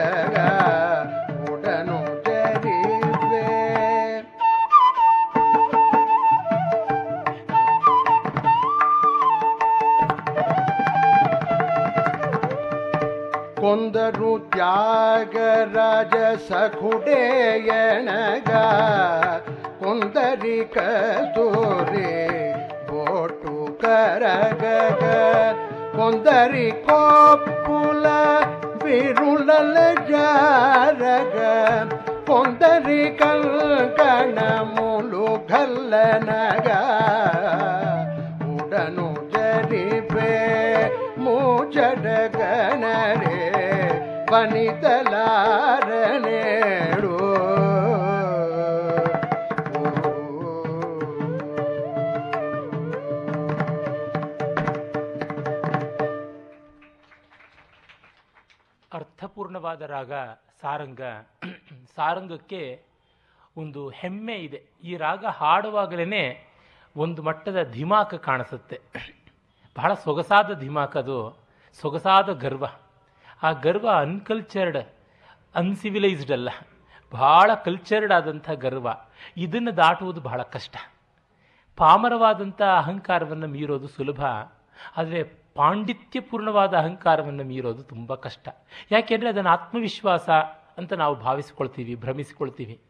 [13.64, 16.14] ಕೊಂದರು ತ್ಯಾಗರಾಜ
[16.48, 18.50] ಸಖುಡೆಯಣಗ
[19.80, 22.10] ಕೊಂದರಿ ಕಸ್ತೂರಿ
[22.88, 24.64] ಬೋಟು ಕರಗ
[25.96, 28.04] ಕೊಂದರಿ ಕೋಪುಲ
[28.84, 29.76] ಬಿರುಳಲ
[30.10, 31.38] ಜಾರಗ
[32.28, 34.38] ಕೊಂದರಿ ಕಂಕಣ
[34.74, 36.68] ಮುಲು ಗಲ್ಲನಗ
[38.54, 40.32] ಉಡನು ಜರಿಬೆ
[41.24, 43.33] ಮೂಚಡಗಣರೆ
[44.34, 44.94] ವನಿತಲಾರನೇಡು
[58.92, 60.12] ಅರ್ಥಪೂರ್ಣವಾದ ರಾಗ
[60.60, 61.00] ಸಾರಂಗ.
[61.96, 62.82] ಸಾರಂಗಕ್ಕೆ
[63.56, 64.62] ಒಂದು ಹೆಮ್ಮೆ ಇದೆ.
[64.84, 66.50] ಈ ರಾಗ ಹಾಡುವಾಗಲೇ
[66.96, 68.80] ಒಂದು ಮಟ್ಟದ ಧಿಮಾಕ ಕಾಣಿಸುತ್ತೆ.
[69.76, 71.38] ಬಹಳ ಸೊಗಸಾದ ಧಿಮಾಕ ಅದು.
[71.80, 72.66] ಸೊಗಸಾದ ಗರ್ವ.
[73.42, 74.78] ಆ ಗರ್ವ ಅನ್ಕಲ್ಚರ್ಡ್
[75.54, 76.48] ಅನ್ಸಿವಿಲೈಸ್ಡ್ ಅಲ್ಲ.
[77.10, 78.88] ಬಹಳ ಕಲ್ಚರ್ಡ್ ಆದಂಥ ಗರ್ವ.
[79.36, 80.76] ಇದನ್ನು ದಾಟುವುದು ಬಹಳ ಕಷ್ಟ.
[81.76, 84.24] ಪಾಮರವಾದಂಥ ಅಹಂಕಾರವನ್ನು ಮೀರೋದು ಸುಲಭ.
[84.96, 85.22] ಆದರೆ
[85.54, 88.48] ಪಾಂಡಿತ್ಯಪೂರ್ಣವಾದ ಅಹಂಕಾರವನ್ನು ಮೀರೋದು ತುಂಬ ಕಷ್ಟ.
[88.90, 90.30] ಯಾಕೆಂದರೆ ಅದನ್ನು ಆತ್ಮವಿಶ್ವಾಸ
[90.78, 92.80] ಅಂತ ನಾವು ಭಾವಿಸಿಕೊಳ್ತೀವಿ, ಭ್ರಮಿಸಿಕೊಳ್ತೀವಿ.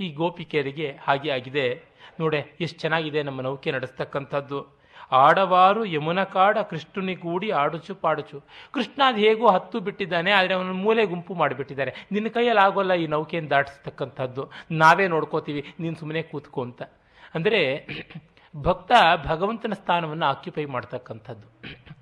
[0.00, 1.84] ಈ ಗೋಪಿಕೆಯರಿಗೆ ಹಾಗೆ ಆಗಿದೆ.
[2.20, 4.77] ನೋಡೆ, ಎಷ್ಟು ಚೆನ್ನಾಗಿದೆ ನಮ್ಮ ನೌಕೆ ನಡೆಸ್ತಕ್ಕಂಥದ್ದು.
[5.12, 8.42] ಆಡವಾರು ಯಮುನ ಕಾಡ ಕೃಷ್ಣನಿಗೂಡಿ ಆಡುಚು ಪಾಡುಚು.
[8.72, 11.94] ಕೃಷ್ಣ ಅದು ಹೇಗೋ ಹತ್ತು ಬಿಟ್ಟಿದ್ದಾನೆ, ಆದರೆ ಅವನ ಮೂಲೆ ಗುಂಪು ಮಾಡಿಬಿಟ್ಟಿದ್ದಾರೆ.
[12.12, 14.50] ನಿನ್ನ ಕೈಯಲ್ಲಿ ಆಗೋಲ್ಲ ಈ ನೌಕೆಯನ್ನು ದಾಟಿಸ್ತಕ್ಕಂಥದ್ದು.
[14.70, 16.82] ನಾವೇ ನೋಡ್ಕೋತೀವಿ, ನೀನು ಸುಮ್ಮನೆ ಕೂತ್ಕೋ ಅಂತ.
[17.34, 17.86] ಅಂದರೆ
[18.54, 18.92] ಭಕ್ತ
[19.26, 21.48] ಭಗವಂತನ ಸ್ಥಾನವನ್ನು ಆಕ್ಯುಪೈ ಮಾಡ್ತಕ್ಕಂಥದ್ದು.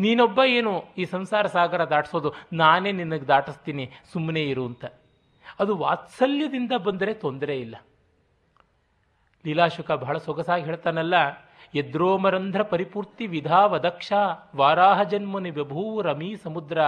[0.00, 4.84] ನೀನೊಬ್ಬ ಏನು ಈ ಸಂಸಾರ ಸಾಗರ ದಾಟಿಸೋದು, ನಾನೇ ನಿನಗೆ ದಾಟಿಸ್ತೀನಿ ಸುಮ್ಮನೆ ಇರು ಅಂತ.
[5.60, 7.76] ಅದು ವಾತ್ಸಲ್ಯದಿಂದ ಬಂದರೆ ತೊಂದರೆ ಇಲ್ಲ.
[9.46, 11.14] ಲೀಲಾಶುಕ ಬಹಳ ಸೊಗಸಾಗಿ ಹೇಳ್ತಾನಲ್ಲ
[11.74, 14.12] ಯದ್ರೋಮರಂಧ್ರ ಪರಿಪೂರ್ತಿ ವಿಧಾವದಕ್ಷ
[14.56, 16.80] ವಾರಾಹ ಜನ್ಮನಿ ವಿಭೂ ರಮೀ ಸಮುದ್ರ.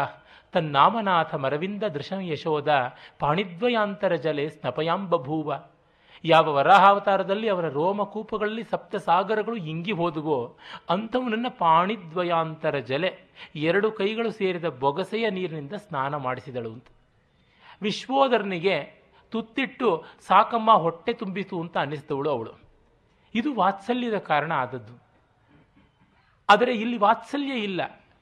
[0.52, 5.62] ತನ್ನಾಮನಾಥ ಮರವಿಂದ ದೃಶಂ ಯಶೋದ, ಪಾಣಿದ್ವಯಾಂತರ ಜಲೆ ಸ್ನಪಯಾಂಬಭೂವ
[6.24, 10.56] ಯಾವ ವರಾಹಾವತಾರದಲ್ಲಿ ಅವರ ರೋಮಕೂಪಗಳಲ್ಲಿ ಸಪ್ತ ಸಾಗರಗಳು ಇಂಗಿ ಹೋದುವೋ
[10.90, 13.18] ಅಂಥವನನ್ನ ಪಾಣಿದ್ವಯಾಂತರ ಜಲೆ.
[13.54, 16.86] ಎರಡು ಕೈಗಳು ಸೇರಿದ ಬೊಗಸೆಯ ನೀರಿನಿಂದ ಸ್ನಾನ ಮಾಡಿಸಿದಳು ಅಂತ.
[17.82, 22.69] ವಿಶ್ವೋದರನಿಗೆ ತುತ್ತಿಟ್ಟು, ಸಾಕಮ್ಮ, ಹೊಟ್ಟೆ ತುಂಬಿತು ಅಂತ ಅನ್ನಿಸಿದವಳು ಅವಳು.
[23.34, 24.94] ಇದು ವಾತ್ಸಲ್ಯದ ಕಾರಣ ಆದದ್ದು.
[26.48, 27.80] ಆದರೆ ಇಲ್ಲಿ ವಾತ್ಸಲ್ಯ ಇಲ್ಲ,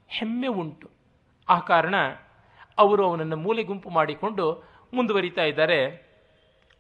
[0.09, 0.89] ಹೆಮ್ಮೆ ಉಂಟು.
[1.49, 1.95] ಆ ಕಾರಣ
[2.79, 5.81] ಅವರು ಅವನನ್ನು ಮೂಲೆ ಗುಂಪು ಮಾಡಿಕೊಂಡು ಮುಂದುವರಿತಾ ಇದ್ದಾರೆ.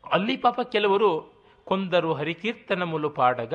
[0.04, 1.10] ಅಲ್ಲಿ ಪಾಪ ಕೆಲವರು
[1.64, 3.54] ಕೊಂದರು ಹರಿಕೀರ್ತನ ಮುಲು ಪಾಡಗ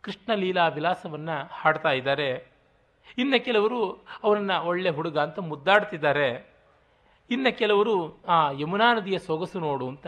[0.00, 2.28] ಕೃಷ್ಣ ಲೀಲಾ ವಿಲಾಸವನ್ನು ಹಾಡ್ತಾ ಇದ್ದಾರೆ.
[3.18, 6.28] ಇನ್ನು ಕೆಲವರು ಅವರನ್ನು ಒಳ್ಳೆ ಹುಡುಗ ಅಂತ ಮುದ್ದಾಡ್ತಿದ್ದಾರೆ.
[7.30, 10.06] ಇನ್ನು ಕೆಲವರು, ಆ ಯಮುನಾ ನದಿಯ ಸೊಗಸು ನೋಡು ಅಂತ.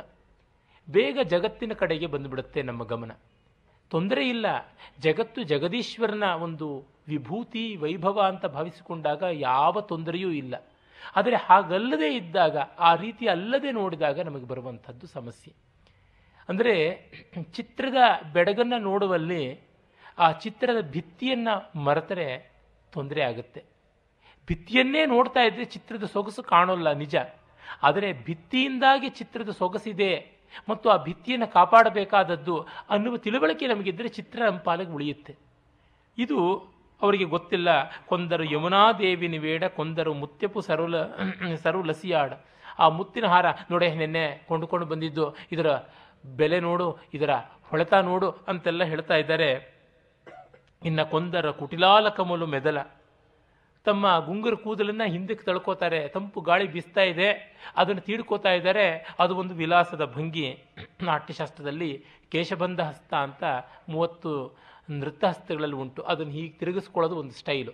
[0.91, 3.13] ಬೇಗ ಜಗತ್ತಿನ ಕಡೆಗೆ ಬಂದುಬಿಡುತ್ತೆ ನಮ್ಮ ಗಮನ.
[3.91, 4.47] ತೊಂದರೆ ಇಲ್ಲ.
[5.01, 10.55] ಜಗತ್ತು ಜಗದೀಶ್ವರನ ಒಂದು ವಿಭೂತಿ, ವೈಭವ ಅಂತ ಭಾವಿಸಿಕೊಂಡಾಗ ಯಾವ ತೊಂದರೆಯೂ ಇಲ್ಲ.
[11.17, 15.53] ಆದರೆ ಹಾಗಲ್ಲದೆ ಇದ್ದಾಗ, ಆ ರೀತಿ ಅಲ್ಲದೆ ನೋಡಿದಾಗ ನಮಗೆ ಬರುವಂಥದ್ದು ಸಮಸ್ಯೆ.
[16.49, 16.75] ಅಂದರೆ
[17.55, 17.97] ಚಿತ್ರದ
[18.33, 19.61] ಬೆಡಗನ್ನು ನೋಡುವಲ್ಲಿ
[20.19, 22.53] ಆ ಚಿತ್ರದ ಭಿತ್ತಿಯನ್ನು ಮರೆತರೆ
[22.93, 23.65] ತೊಂದರೆ ಆಗುತ್ತೆ.
[24.47, 27.17] ಭಿತ್ತಿಯನ್ನೇ ನೋಡ್ತಾ ಇದ್ದರೆ ಚಿತ್ರದ ಸೊಗಸು ಕಾಣೋಲ್ಲ ನಿಜ.
[27.83, 30.36] ಆದರೆ ಭಿತ್ತಿಯಿಂದಾಗಿ ಚಿತ್ರದ ಸೊಗಸಿದೆ
[30.69, 32.57] ಮತ್ತು ಆ ಭಿತ್ತಿಯನ್ನು ಕಾಪಾಡಬೇಕಾದದ್ದು
[32.91, 35.35] ಅನ್ನುವ ತಿಳುವಳಿಕೆ ನಮಗಿದ್ದರೆ ಚಿತ್ರ ನಮ್ಮ ಪಾಲಿಗೆ ಉಳಿಯುತ್ತೆ.
[36.19, 36.39] ಇದು
[37.03, 37.69] ಅವರಿಗೆ ಗೊತ್ತಿಲ್ಲ,
[38.09, 40.97] ಕೊಂದರು ಯಮುನಾದೇವಿ ನಿವೇಡ, ಕೊಂದರು ಮುತ್ಯಪು ಸರುಲ,
[41.63, 42.33] ಸರು ಲಸಿಯಾಡ.
[42.79, 45.71] ಆ ಮುತ್ತಿನ ಹಾರ ನೋಡೆ ನಿನ್ನೆ ಕೊಂಡುಕೊಂಡು ಬಂದಿದ್ದು, ಇದರ
[46.37, 47.33] ಬೆಲೆ ನೋಡು, ಇದರ
[47.71, 49.51] ಹೊಳೆತ ನೋಡು ಅಂತೆಲ್ಲ ಹೇಳ್ತಾ ಇದ್ದಾರೆ.
[50.85, 52.79] ಇನ್ನು ಕೊಂದರ ಕುಟಿಲಾಲ ಕಮಲು ಮೆದಲ.
[53.87, 56.09] ತಮ್ಮ ಗುಂಗುರ ಕೂದಲನ್ನು ಹಿಂದಕ್ಕೆ ತಳ್ಕೋತಾರೆ.
[56.09, 57.59] ತಂಪು ಗಾಳಿ ಬೀಸ್ತಾ ಇದೆ.
[57.77, 59.17] ಅದನ್ನು ತೀಡ್ಕೋತಾ ಇದ್ದಾರೆ.
[59.19, 60.65] ಅದು ಒಂದು ವಿಲಾಸದ ಭಂಗಿ.
[61.03, 63.45] ನಾಟ್ಯಶಾಸ್ತ್ರದಲ್ಲಿ ಕೇಶಬಂಧ ಹಸ್ತ ಅಂತ
[63.89, 64.59] ಮೂವತ್ತು
[64.91, 66.03] ನೃತ್ಯ ಹಸ್ತಗಳಲ್ಲಿ ಉಂಟು.
[66.03, 67.73] ಅದನ್ನು ಹೀಗೆ ತಿರುಗಿಸ್ಕೊಳ್ಳೋದು ಒಂದು ಸ್ಟೈಲು.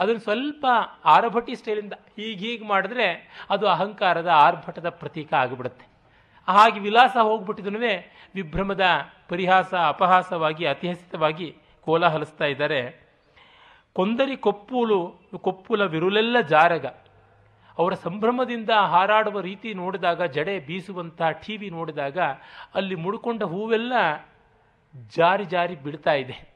[0.00, 0.66] ಅದನ್ನು ಸ್ವಲ್ಪ
[1.04, 3.06] ಆರಭಟಿ ಸ್ಟೈಲಿಂದ ಹೀಗೆ ಹೀಗೆ ಮಾಡಿದ್ರೆ
[3.50, 5.86] ಅದು ಅಹಂಕಾರದ ಆರ್ಭಟದ ಪ್ರತೀಕ ಆಗಿಬಿಡುತ್ತೆ.
[6.46, 7.78] ಹಾಗೆ ವಿಲಾಸ ಹೋಗ್ಬಿಟ್ಟಿದನು
[8.34, 8.80] ವಿಭ್ರಮದ
[9.28, 12.99] ಪರಿಹಾಸ, ಅಪಹಾಸವಾಗಿ, ಅತಿಹಸಿತವಾಗಿ ಕೋಲಾಹಲಿಸ್ತಾ ಇದ್ದಾರೆ.
[13.92, 16.86] ಕೊಂದರಿ ಕೊಪ್ಪುಲು, ಕೊಪ್ಪುಲ ವಿರುಲೆಲ್ಲ ಜಾರಗ.
[17.78, 22.18] ಅವರ ಸಂಭ್ರಮದಿಂದ ಹಾರಾಡುವ ರೀತಿ ನೋಡಿದಾಗ, ಜಡೆ ಬೀಸುವಂಥ ಟಿ ವಿ ನೋಡಿದಾಗ,
[22.74, 23.92] ಅಲ್ಲಿ ಮುಡ್ಕೊಂಡ ಹೂವೆಲ್ಲ
[25.16, 26.50] ಜಾರಿ ಜಾರಿ ಬೀಳ್ತಾ ಇದೆ.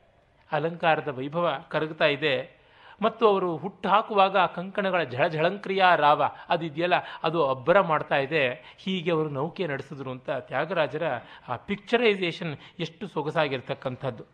[0.52, 2.64] ಅಲಂಕಾರದ ವೈಭವ ಕರಗ್ತಾ ಇದೆ.
[3.02, 6.22] ಮತ್ತು ಅವರು ಹುಟ್ಟು ಹಾಕುವಾಗ ಕಂಕಣಗಳ ಝಳಝಳಂಕ್ರಿಯ ರಾವ.
[6.48, 8.74] ಅದಿದೆಯಲ್ಲ, ಅದು ಅಬ್ಬರ ಮಾಡ್ತಾ ಇದೆ.
[8.78, 11.02] ಹೀಗೆ ಅವರು ನೌಕೆ ನಡೆಸಿದ್ರು ಅಂತ ತ್ಯಾಗರಾಜರ
[11.48, 14.24] ಆ ಪಿಕ್ಚರೈಸೇಷನ್ ಎಷ್ಟು ಸೊಗಸಾಗಿರ್ತಕ್ಕಂಥದ್ದು.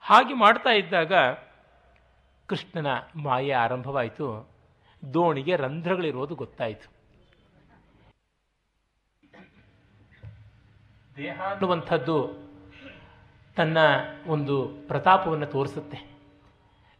[0.00, 1.12] ಹಾಗೆ ಮಾಡ್ತಾ ಇದ್ದಾಗ
[2.52, 2.86] ಕೃಷ್ಣನ
[3.16, 4.48] ಮಾಯೆ ಆರಂಭವಾಯಿತು.
[5.14, 6.92] ದೋಣಿಗೆ ರಂಧ್ರಗಳಿರೋದು ಗೊತ್ತಾಯಿತು.
[11.16, 12.30] ದೇಹ ಅನ್ನುವಂಥದ್ದು
[13.56, 13.78] ತನ್ನ
[14.26, 16.18] ಒಂದು ಪ್ರತಾಪವನ್ನು ತೋರಿಸುತ್ತೆ.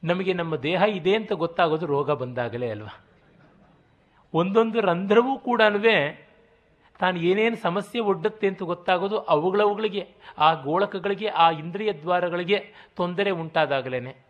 [0.04, 3.04] ನಮಗೆ ನಮ್ಮ ದೇಹ ಇದೆ ಅಂತ ಗೊತ್ತಾಗೋದು ರೋಗ ಬಂದಾಗಲೇ ಅಲ್ವಾ?
[4.34, 5.62] ಒಂದೊಂದು ರಂಧ್ರವೂ ಕೂಡ
[6.98, 14.26] ತಾನು ಏನೇನು ಸಮಸ್ಯೆ ಒಡ್ಡುತ್ತೆ ಅಂತ ಗೊತ್ತಾಗೋದು ಅವುಗಳವುಗಳಿಗೆ, ಆ ಗೋಳಕಗಳಿಗೆ, ಆ ಇಂದ್ರಿಯ ದ್ವಾರಗಳಿಗೆ ತೊಂದರೆ ಉಂಟಾದಾಗಲೇ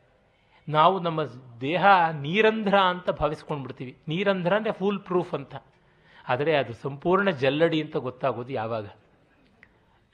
[0.68, 1.22] ನಾವು ನಮ್ಮ
[1.60, 5.54] ದೇಹ ನೀರಂಧ್ರ ಅಂತ ಭಾವಿಸ್ಕೊಂಡು ಬಿಡ್ತೀವಿ ನೀರಂಧ್ರ ಅಂದರೆ ಫುಲ್ ಪ್ರೂಫ್ ಅಂತ.
[6.28, 8.86] ಆದರೆ ಅದು ಸಂಪೂರ್ಣ ಜಲ್ಲಡಿ ಅಂತ ಗೊತ್ತಾಗೋದು ಯಾವಾಗ?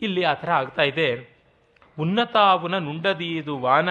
[0.03, 1.39] ಇಲ್ಲಿ ಆ ಥರ ಆಗ್ತಾ ಇದೆ.
[1.99, 3.89] ಉನ್ನತಾವುನ ನುಂಡದೀಯದು ವಾನ,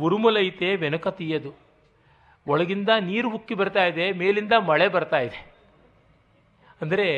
[0.00, 1.54] ಉರುಮುಲೈತೆ ವೆನಕತೀಯದು.
[2.48, 5.52] ಒಳಗಿಂದ ನೀರು ಉಕ್ಕಿ ಬರ್ತಾ ಇದೆ, ಮೇಲಿಂದ ಮಳೆ ಬರ್ತಾ ಇದೆ.
[6.80, 7.08] ಅಂದರೆ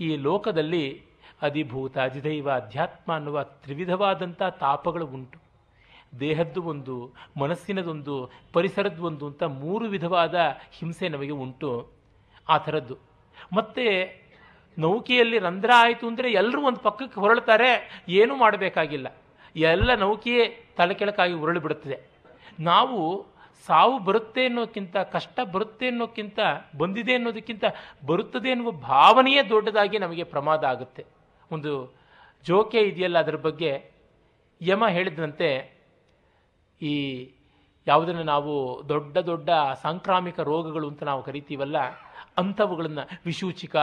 [0.00, 1.02] ಈ ಲೋಕದಲ್ಲಿ
[1.42, 5.47] ಅಧಿಭೂತ, ಅಧಿದೈವ, ಅಧ್ಯಾತ್ಮ ಅನ್ನುವ ತ್ರಿವಿಧವಾದಂಥ ತಾಪಗಳು ಉಂಟು.
[6.20, 10.34] ದೇಹದ್ದು ಒಂದು, ಮನಸ್ಸಿನದೊಂದು ಪರಿಸರದ್ದು ಒಂದು ಅಂತ ಮೂರು ವಿಧವಾದ
[10.70, 11.92] ಹಿಂಸೆ ನಮಗೆ ಉಂಟು.
[12.48, 12.98] ಆ ಥರದ್ದು.
[13.52, 13.84] ಮತ್ತು
[14.78, 19.06] ನೌಕೆಯಲ್ಲಿ ರಂಧ್ರ ಆಯಿತು ಅಂದರೆ ಎಲ್ಲರೂ ಒಂದು ಪಕ್ಕಕ್ಕೆ ಹೊರಳ್ತಾರೆ, ಏನೂ ಮಾಡಬೇಕಾಗಿಲ್ಲ.
[19.56, 21.98] ಎಲ್ಲ ನೌಕೆಯೇ ತಲೆ ಕೆಳಕಾಗಿ ಉರುಳಿ ಬಿಡುತ್ತದೆ.
[22.60, 23.26] ನಾವು
[23.66, 26.38] ಸಾವು ಬರುತ್ತೆ ಅನ್ನೋಕ್ಕಿಂತ, ಕಷ್ಟ ಬರುತ್ತೆ ಅನ್ನೋಕ್ಕಿಂತ,
[26.78, 27.64] ಬಂದಿದೆ ಅನ್ನೋದಕ್ಕಿಂತ
[28.06, 31.04] ಬರುತ್ತದೆ ಎನ್ನುವ ಭಾವನೆಯೇ ದೊಡ್ಡದಾಗಿ ನಮಗೆ ಪ್ರಮಾದ ಆಗುತ್ತೆ.
[31.50, 31.94] ಒಂದು
[32.46, 33.90] ಜೋಕೆ ಇದೆಯಲ್ಲ ಅದರ ಬಗ್ಗೆ
[34.62, 35.77] ಯಮ ಹೇಳಿದಂತೆ
[36.82, 37.28] ಈ
[37.86, 39.50] ಯಾವುದನ್ನು ನಾವು ದೊಡ್ಡ ದೊಡ್ಡ
[39.82, 41.76] ಸಾಂಕ್ರಾಮಿಕ ರೋಗಗಳು ಅಂತ ನಾವು ಕರಿತೀವಲ್ಲ,
[42.38, 43.76] ಅಂಥವುಗಳನ್ನು ವಿಶೂಚಿಕ,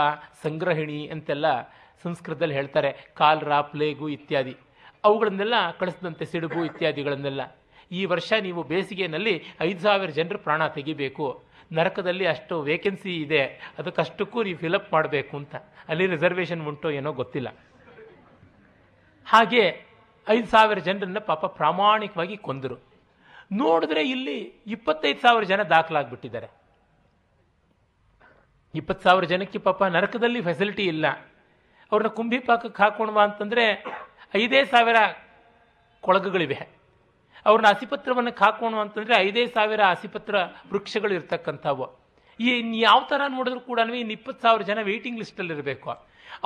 [0.44, 1.62] ಸಂಗ್ರಹಿಣಿ ಅಂತೆಲ್ಲ
[2.04, 3.12] ಸಂಸ್ಕೃತದಲ್ಲಿ ಹೇಳ್ತಾರೆ.
[3.14, 4.58] ಕಾಲ್ರಾ, ಪ್ಲೇಗು ಇತ್ಯಾದಿ.
[5.04, 7.58] ಅವುಗಳನ್ನೆಲ್ಲ ಕಳಿಸಿದಂತೆ ಸಿಡುಬು ಇತ್ಯಾದಿಗಳನ್ನೆಲ್ಲ.
[7.92, 11.44] ಈ ವರ್ಷ ನೀವು ಬೇಸಿಗೆಯಲ್ಲಿ ಐದು ಸಾವಿರ ಜನರು ಪ್ರಾಣ ತೆಗಿಬೇಕು.
[11.72, 13.46] ನರಕದಲ್ಲಿ ಅಷ್ಟು ವೇಕೆನ್ಸಿ ಇದೆ.
[13.78, 15.56] ಅದಕ್ಕಷ್ಟಕ್ಕೂ ನೀವು ಫಿಲಪ್ ಮಾಡಬೇಕು ಅಂತ.
[15.88, 17.56] ಅಲ್ಲಿ ರಿಸರ್ವೇಷನ್ ಉಂಟೋ ಏನೋ ಗೊತ್ತಿಲ್ಲ.
[19.26, 19.85] ಹಾಗೆ
[20.28, 22.78] ಐದು ಸಾವಿರ ಜನರನ್ನ ಪಾಪ ಪ್ರಾಮಾಣಿಕವಾಗಿ ಕೊಂದರು.
[23.62, 24.38] ನೋಡಿದ್ರೆ ಇಲ್ಲಿ
[24.76, 26.48] ಇಪ್ಪತ್ತೈದು ಸಾವಿರ ಜನ ದಾಖಲಾಗ್ಬಿಟ್ಟಿದ್ದಾರೆ.
[28.80, 31.06] ಇಪ್ಪತ್ತು ಸಾವಿರ ಜನಕ್ಕೆ ಪಾಪ ನರಕದಲ್ಲಿ ಫೆಸಿಲಿಟಿ ಇಲ್ಲ.
[31.92, 33.66] ಅವ್ರನ್ನ ಕುಂಭಿಪಾಕಕ್ಕೆ ಹಾಕೋಣವಾ ಅಂತಂದರೆ
[34.42, 34.98] ಐದೇ ಸಾವಿರ
[36.08, 36.60] ಕೊಳಗುಗಳಿವೆ.
[37.50, 40.36] ಅವ್ರನ್ನ ಹಸಿಪತ್ರವನ್ನು ಹಾಕೋಣ ಅಂತಂದರೆ ಐದೇ ಸಾವಿರ ಹಸಿಪತ್ರ
[40.72, 41.86] ವೃಕ್ಷಗಳು ಇರ್ತಕ್ಕಂಥವು.
[42.40, 42.52] ಈ
[42.88, 45.90] ಯಾವ ಥರ ನೋಡಿದ್ರು ಕೂಡ ಇನ್ನು ಇಪ್ಪತ್ತು ಸಾವಿರ ಜನ ವೆಯ್ಟಿಂಗ್ ಲಿಸ್ಟಲ್ಲಿ ಇರಬೇಕು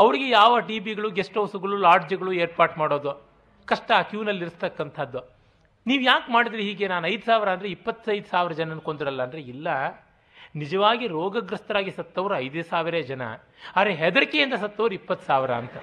[0.01, 3.13] ಅವರಿಗೆ ಯಾವ ಡಿ ಬಿಗಳು ಗೆಸ್ಟ್ ಹೌಸ್ಗಳು ಲಾಡ್ಜ್ಗಳು ಏರ್ಪಾಟ್ ಮಾಡೋದು?
[3.71, 5.21] ಕಷ್ಟ ಕ್ಯೂನಲ್ಲಿ ಇರ್ತಕ್ಕಂಥದ್ದು.
[5.85, 6.85] ನೀವು ಯಾಕೆ ಮಾಡಿದ್ರಿ ಹೀಗೆ?
[6.93, 9.67] ನಾನು ಐದು ಸಾವಿರ ಅಂದರೆ ಇಪ್ಪತ್ತೈದು ಸಾವಿರ ಜನನ ಕೊಂದ್ರಲ್ಲ ಅಂದರೆ ಇಲ್ಲ.
[10.61, 13.23] ನಿಜವಾಗಿ ರೋಗಗ್ರಸ್ತರಾಗಿ ಸತ್ತವರು ಐದೇ ಸಾವಿರ ಜನ.
[13.77, 15.75] ಆದರೆ ಹೆದರಿಕೆಯಿಂದ ಸತ್ತವರು ಇಪ್ಪತ್ತು ಸಾವಿರ ಅಂತ.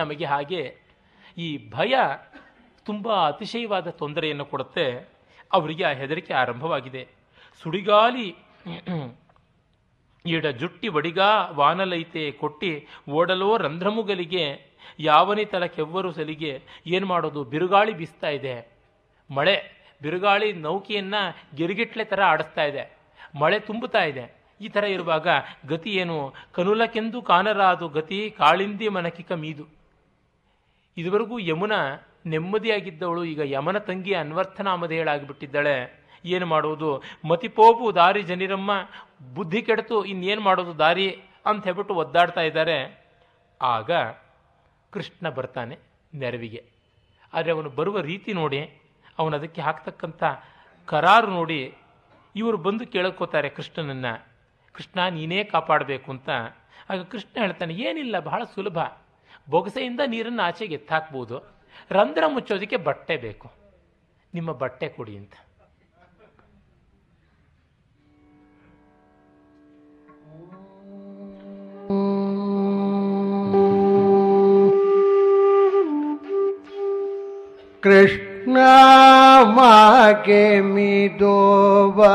[0.00, 0.62] ನಮಗೆ ಹಾಗೆ
[1.36, 1.94] ಈ ಭಯ
[2.86, 4.86] ತುಂಬ ಅತಿಶಯವಾದ ತೊಂದರೆಯನ್ನು ಕೊಡುತ್ತೆ.
[5.50, 7.04] ಅವರಿಗೆ ಆ ಹೆದರಿಕೆ ಆರಂಭವಾಗಿದೆ.
[7.62, 8.28] ಸುಡಿಗಾಲಿ
[10.24, 11.20] ಈಡ ಜುಟ್ಟಿ ಬಡಿಗ
[11.58, 12.70] ವಾನಲೈತೆ ಕೊಟ್ಟಿ
[13.18, 14.44] ಓಡಲೋ ರಂಧ್ರಮುಗಲಿಗೆ
[14.98, 17.44] ಯಾವನಿ ತಲ ಕೆವ್ವರು ಸಲಿಗೆ ಏನು ಮಾಡೋದು?
[17.44, 18.68] ಬಿರುಗಾಳಿ ಬೀಸ್ತಾ ಇದೆ.
[19.30, 19.56] ಮಳೆ,
[20.02, 22.96] ಬಿರುಗಾಳಿ ನೌಕೆಯನ್ನು ಗಿರಿಗಿಟ್ಲೆ ಥರ ಆಡಿಸ್ತಾ ಇದೆ.
[23.40, 24.40] ಮಳೆ ತುಂಬುತ್ತಾ ಇದೆ.
[24.60, 25.28] ಈ ಥರ ಇರುವಾಗ
[25.68, 26.34] ಗತಿ ಏನು?
[26.52, 29.64] ಕನುಲಕೆಂದು ಕಾನರಾದು ಗತಿ ಕಾಳಿಂದಿ ಮನಕಿಕ ಮೀದು.
[30.96, 31.72] ಇದುವರೆಗೂ ಯಮುನ
[32.26, 33.24] ನೆಮ್ಮದಿಯಾಗಿದ್ದವಳು.
[33.24, 37.02] ಈಗ ಯಮನ ತಂಗಿ ಅನ್ವರ್ಥನಾಮಧೇಳಾಗಿಬಿಟ್ಟಿದ್ದಾಳೆ ಏನು ಮಾಡೋದು?
[37.28, 38.72] ಮತಿಪೋಪು ದಾರಿ ಜನಿರಮ್ಮ,
[39.34, 41.18] ಬುದ್ಧಿ ಕೆಡತು ಇನ್ನೇನು ಮಾಡೋದು ದಾರಿ?
[41.46, 43.04] ಅಂತ ಹೇಳ್ಬಿಟ್ಟು ಒದ್ದಾಡ್ತಾ ಇದ್ದಾರೆ.
[43.62, 43.90] ಆಗ
[44.90, 45.78] ಕೃಷ್ಣ ಬರ್ತಾನೆ
[46.14, 46.64] ನೆರವಿಗೆ.
[47.32, 48.80] ಆದರೆ ಅವನು ಬರುವ ರೀತಿ ನೋಡಿ,
[49.18, 50.24] ಅವನು ಅದಕ್ಕೆ ಹಾಕ್ತಕ್ಕಂಥ
[50.86, 51.74] ಕರಾರು ನೋಡಿ
[52.36, 54.26] ಇವರು ಬಂದು ಕೇಳ್ಕೋತಾರೆ ಕೃಷ್ಣನನ್ನು,
[54.72, 56.28] ಕೃಷ್ಣ, ನೀನೇ ಕಾಪಾಡಬೇಕು ಅಂತ.
[56.90, 58.78] ಆಗ ಕೃಷ್ಣ ಹೇಳ್ತಾನೆ, ಏನಿಲ್ಲ, ಬಹಳ ಸುಲಭ.
[59.50, 61.38] ಬೊಗಸೆಯಿಂದ ನೀರನ್ನು ಆಚೆಗೆ ಎತ್ತಾಕ್ಬೋದು.
[61.90, 63.50] ರಂಧ್ರ ಮುಚ್ಚೋದಕ್ಕೆ ಬಟ್ಟೆ ಬೇಕು.
[64.34, 65.32] ನಿಮ್ಮ ಬಟ್ಟೆ ಕೊಡಿ ಅಂತ.
[77.82, 78.56] ಕೃಷ್ಣ
[79.56, 82.14] ಮಾಗೆ ಮಿದೋವಾ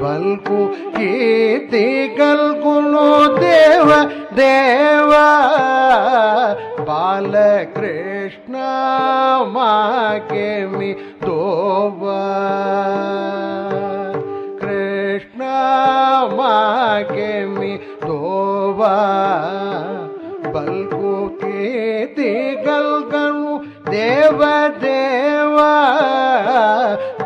[0.00, 0.58] ಬಲ್ಕು
[0.96, 1.84] ಕೀರ್ತಿ
[2.18, 3.06] ಗಲ್ಗುನು
[3.40, 3.88] ದೇವ
[4.36, 5.12] ದೇವ
[6.88, 8.54] ಬಾಲಕೃಷ್ಣ
[9.56, 10.90] ಮಾಗೆ ಮಿ
[11.26, 12.20] ದೋವಾ
[14.62, 15.42] ಕೃಷ್ಣ
[16.38, 17.72] ಮಾಗೆ ಮಿ
[18.06, 18.94] ದೋವಾ
[20.54, 22.37] ಬಲ್ಕು ಕೀರ್ತಿ ಗಲ್ಗನು
[24.57, 25.57] ದೇವ ದೇವ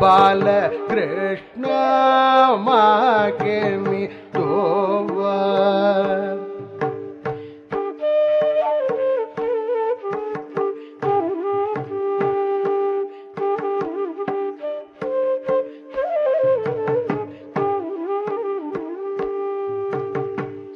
[0.00, 0.44] ಬಾಲ
[0.90, 1.64] ಕೃಷ್ಣ
[2.66, 4.02] ಮಾಗೆ ಮಿ
[4.34, 5.36] ದೋವಾ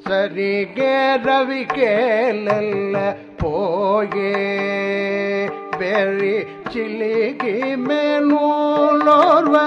[0.07, 2.97] ಸರಿಗೆ ರವಿಗೆಲ್ಲ
[6.78, 9.58] Τι λέγε με νούμερο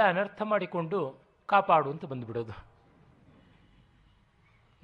[0.08, 2.64] ಅನರ್ಥ ಮಾಡಿಕೊಂಡು ಕಾಪಾಡು ಅಂತ ಬಂದುಬಿಡೋದು.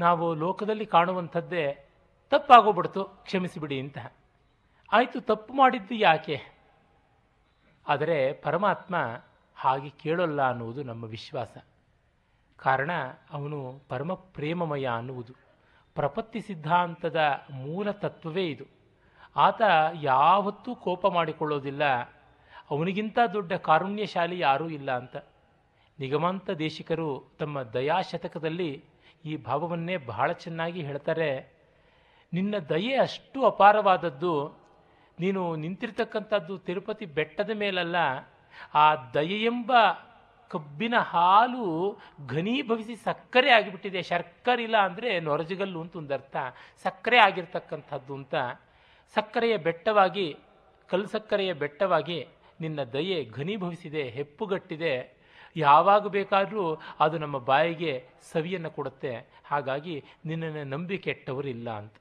[0.00, 1.88] ನಾವು ಲೋಕದಲ್ಲಿ ಕಾಣುವಂಥದ್ದೇ
[2.30, 3.98] ತಪ್ಪಾಗೋಗ್ಬಿಡ್ತು, ಕ್ಷಮಿಸಿಬಿಡಿ ಅಂತ.
[4.92, 6.40] ಆಯಿತು, ತಪ್ಪು ಮಾಡಿದ್ದು ಯಾಕೆ?
[7.88, 8.96] ಆದರೆ ಪರಮಾತ್ಮ
[9.56, 11.56] ಹಾಗೆ ಕೇಳೋಲ್ಲ ಅನ್ನುವುದು ನಮ್ಮ ವಿಶ್ವಾಸ.
[12.56, 12.90] ಕಾರಣ,
[13.30, 15.32] ಅವನು ಪರಮ ಪ್ರೇಮಮಯ ಅನ್ನುವುದು.
[15.94, 18.64] ಪ್ರಪತ್ತಿ ಸಿದ್ಧಾಂತದ ಮೂಲ ತತ್ವವೇ ಇದು.
[19.36, 19.62] ಆತ
[19.94, 21.82] ಯಾವತ್ತೂ ಕೋಪ ಮಾಡಿಕೊಳ್ಳೋದಿಲ್ಲ
[22.70, 25.16] ಅವನಿಗಿಂತ ದೊಡ್ಡ ಕಾರುಣ್ಯಶಾಲಿ ಯಾರೂ ಇಲ್ಲ ಅಂತ.
[25.98, 27.08] ನಿಗಮಾಂತ ದೇಶಿಕರು
[27.40, 28.70] ತಮ್ಮ ದಯಾಶತಕದಲ್ಲಿ
[29.30, 31.30] ಈ ಭಾವವನ್ನೇ ಬಹಳ ಚೆನ್ನಾಗಿ ಹೇಳ್ತಾರೆ,
[32.32, 34.34] ನಿನ್ನ ದಯೆ ಅಷ್ಟು ಅಪಾರವಾದದ್ದು,
[35.18, 37.96] ನೀನು ನಿಂತಿರ್ತಕ್ಕಂಥದ್ದು ತಿರುಪತಿ ಬೆಟ್ಟದ ಮೇಲಲ್ಲ,
[38.82, 39.72] ಆ ದಯೆ ಎಂಬ
[40.50, 41.66] ಕಬ್ಬಿನ ಹಾಲು
[42.34, 44.00] ಘನೀಭವಿಸಿ ಸಕ್ಕರೆ ಆಗಿಬಿಟ್ಟಿದೆ.
[44.10, 46.36] ಶರ್ಕರೆ ಇಲ್ಲ ಅಂದರೆ ನೊರಜಗಲ್ಲು ಅಂತ ಒಂದರ್ಥ
[46.84, 48.34] ಸಕ್ಕರೆ ಆಗಿರ್ತಕ್ಕಂಥದ್ದು ಅಂತ.
[49.14, 50.26] ಸಕ್ಕರೆಯ ಬೆಟ್ಟವಾಗಿ,
[50.88, 52.20] ಕಲ್ಲು ಸಕ್ಕರೆಯ ಬೆಟ್ಟವಾಗಿ
[52.60, 55.20] ನಿನ್ನ ದಯೆ ಘನೀಭವಿಸಿದೆ, ಹೆಪ್ಪುಗಟ್ಟಿದೆ.
[55.56, 59.26] ಯಾವಾಗ ಬೇಕಾದರೂ ಅದು ನಮ್ಮ ಬಾಯಿಗೆ ಸವಿಯನ್ನು ಕೊಡುತ್ತೆ.
[59.44, 61.92] ಹಾಗಾಗಿ ನಿನ್ನನ್ನು ನಂಬಿಕೆಟ್ಟವರು ಇಲ್ಲ ಅಂತ.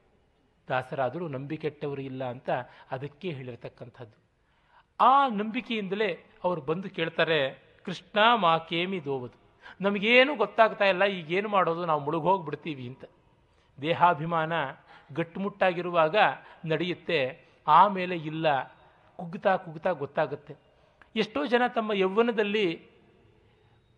[0.68, 2.50] ದಾಸರಾದರೂ ನಂಬಿಕೆಟ್ಟವರು ಇಲ್ಲ ಅಂತ
[2.90, 4.20] ಅದಕ್ಕೆ ಹೇಳಿರತಕ್ಕಂಥದ್ದು.
[5.00, 9.40] ಆ ನಂಬಿಕೆಯಿಂದಲೇ ಅವರು ಬಂದು ಕೇಳ್ತಾರೆ, ಕೃಷ್ಣ ಮಾ ಕೇಮಿ ದೋವುದು.
[9.80, 13.04] ನಮಗೇನು ಗೊತ್ತಾಗ್ತಾ ಇಲ್ಲ, ಈಗೇನು ಮಾಡೋದು, ನಾವು ಮುಳುಗೋಗ್ಬಿಡ್ತೀವಿ ಅಂತ.
[13.80, 14.52] ದೇಹಾಭಿಮಾನ
[15.14, 16.16] ಗಟ್ಟುಮುಟ್ಟಾಗಿರುವಾಗ
[16.64, 18.79] ನಡೆಯುತ್ತೆ ಆಮೇಲೆ ಇಲ್ಲ
[19.20, 20.54] ಕುಗ್ಗುತ್ತಾ ಕುಗ್ತಾ ಗೊತ್ತಾಗುತ್ತೆ.
[21.22, 22.66] ಎಷ್ಟೋ ಜನ ತಮ್ಮ ಯೌವನದಲ್ಲಿ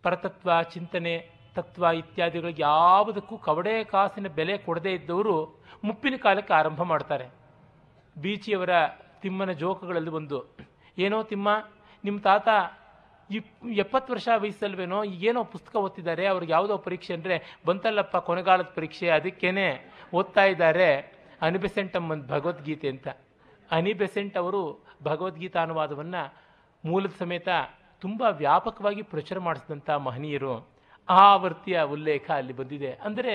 [0.03, 1.15] ಪರತತ್ವ, ಚಿಂತನೆ,
[1.55, 5.35] ತತ್ವ ಇತ್ಯಾದಿಗಳಿಗೆ ಯಾವುದಕ್ಕೂ ಕವಡೆ ಕಾಸಿನ ಬೆಲೆ ಕೊಡದೇ ಇದ್ದವರು
[5.83, 7.27] ಮುಪ್ಪಿನ ಕಾಲಕ್ಕೆ ಆರಂಭ ಮಾಡ್ತಾರೆ.
[8.17, 8.73] ಬೀಚಿಯವರ
[9.21, 10.39] ತಿಮ್ಮನ ಜೋಕಗಳಲ್ಲಿ ಒಂದು.
[10.97, 11.49] ಏನೋ ತಿಮ್ಮ
[12.03, 12.47] ನಿಮ್ಮ ತಾತ
[13.29, 19.67] ಇಪ್, ಎಪ್ಪತ್ತು ವರ್ಷ ವಯಸ್ಸಲ್ವೇನೋ, ಈಗೇನೋ ಪುಸ್ತಕ ಓದ್ತಿದ್ದಾರೆ, ಅವ್ರಿಗೆ ಯಾವುದೋ ಪರೀಕ್ಷೆ ಅಂದರೆ, ಬಂತಲ್ಲಪ್ಪ ಕೊನೆಗಾಲದ ಪರೀಕ್ಷೆ, ಅದಕ್ಕೇನೆ
[20.13, 20.89] ಓದ್ತಾ ಇದ್ದಾರೆ
[21.41, 23.07] ಅನಿಬೆಸೆಂಟಮ್ಮನ್ ಭಗವದ್ಗೀತೆ ಅಂತ.
[23.71, 26.21] ಅನಿಬೆಸೆಂಟ್ ಅವರು ಭಗವದ್ಗೀತಾ ಅನುವಾದವನ್ನು
[26.83, 27.49] ಮೂಲದ ಸಮೇತ
[28.01, 30.53] ತುಂಬ ವ್ಯಾಪಕವಾಗಿ ಪ್ರಚಾರ ಮಾಡಿಸಿದಂಥ ಮಹನೀಯರು
[31.09, 32.91] ಆ ಆವೃತ್ತಿಯ ಉಲ್ಲೇಖ ಅಲ್ಲಿ ಬಂದಿದೆ.
[33.07, 33.33] ಅಂದರೆ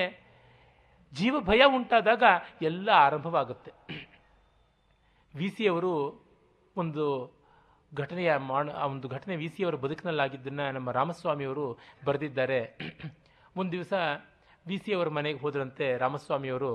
[1.14, 2.24] ಜೀವ ಭಯ ಉಂಟಾದಾಗ
[2.62, 3.70] ಎಲ್ಲ ಆರಂಭವಾಗುತ್ತೆ.
[5.34, 5.92] ವಿ ಸಿ ಅವರು
[6.76, 7.04] ಒಂದು
[7.92, 11.66] ಘಟನೆಯ ಮಾಡ ಒಂದು ಘಟನೆ ವಿ ಸಿ ಅವರ ಬದುಕಿನಲ್ಲಾಗಿದ್ದನ್ನು ನಮ್ಮ ರಾಮಸ್ವಾಮಿಯವರು
[12.04, 12.60] ಬರೆದಿದ್ದಾರೆ.
[13.56, 13.92] ಒಂದು ದಿವಸ
[14.66, 16.72] ವಿ ಸಿ ಅವರ ಮನೆಗೆ ಹೋದ್ರಂತೆ ರಾಮಸ್ವಾಮಿಯವರು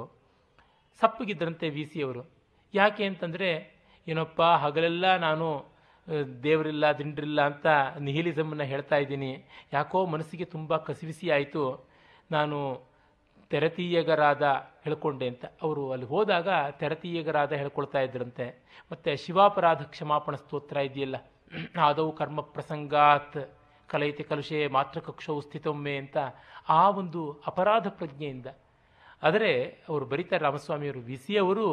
[1.01, 2.23] ಸಪ್ಪಗಿದ್ದರಂತೆ ವಿ ಸಿ ಅವರು.
[2.73, 3.49] ಯಾಕೆ ಅಂತಂದರೆ
[4.07, 5.73] ಏನಪ್ಪ, ಹಗಲೆಲ್ಲ ನಾನು
[6.43, 7.65] ದೇವರಿಲ್ಲ, ದಿಂಡ್ರಿಲ್ಲ ಅಂತ
[7.99, 9.45] ನಿಹಿಲಿಸಮನ್ನು ಹೇಳ್ತಾ ಇದ್ದೀನಿ.
[9.73, 11.89] ಯಾಕೋ ಮನಸ್ಸಿಗೆ ತುಂಬ ಕಸಿವಿಸಿ ಆಯಿತು.
[12.31, 12.87] ನಾನು
[13.49, 14.41] ತೆರತೀಯಗರಾದ
[14.83, 15.45] ಹೇಳ್ಕೊಂಡೆ ಅಂತ.
[15.61, 18.65] ಅವರು ಅಲ್ಲಿ ಹೋದಾಗ ತೆರತೀಯಗರಾದ ಹೇಳ್ಕೊಳ್ತಾ ಇದ್ರಂತೆ.
[18.91, 21.15] ಮತ್ತು ಶಿವಾಪರಾಧ ಕ್ಷಮಾಪಣ ಸ್ತೋತ್ರ ಇದೆಯಲ್ಲ?
[21.79, 23.37] ಆದವು ಕರ್ಮ ಪ್ರಸಂಗಾತ್,
[23.87, 26.17] ಕಲೈತೆ ಕಲುಷೆ ಮಾತ್ರ ಕಕ್ಷವು ಸ್ಥಿತೊಮ್ಮೆ ಅಂತ
[26.69, 28.47] ಆ ಒಂದು ಅಪರಾಧ ಪ್ರಜ್ಞೆಯಿಂದ.
[29.23, 31.67] ಆದರೆ ಅವರು ಬರೀತಾರೆ ರಾಮಸ್ವಾಮಿಯವರು ವಿ ಸಿ ಅವರು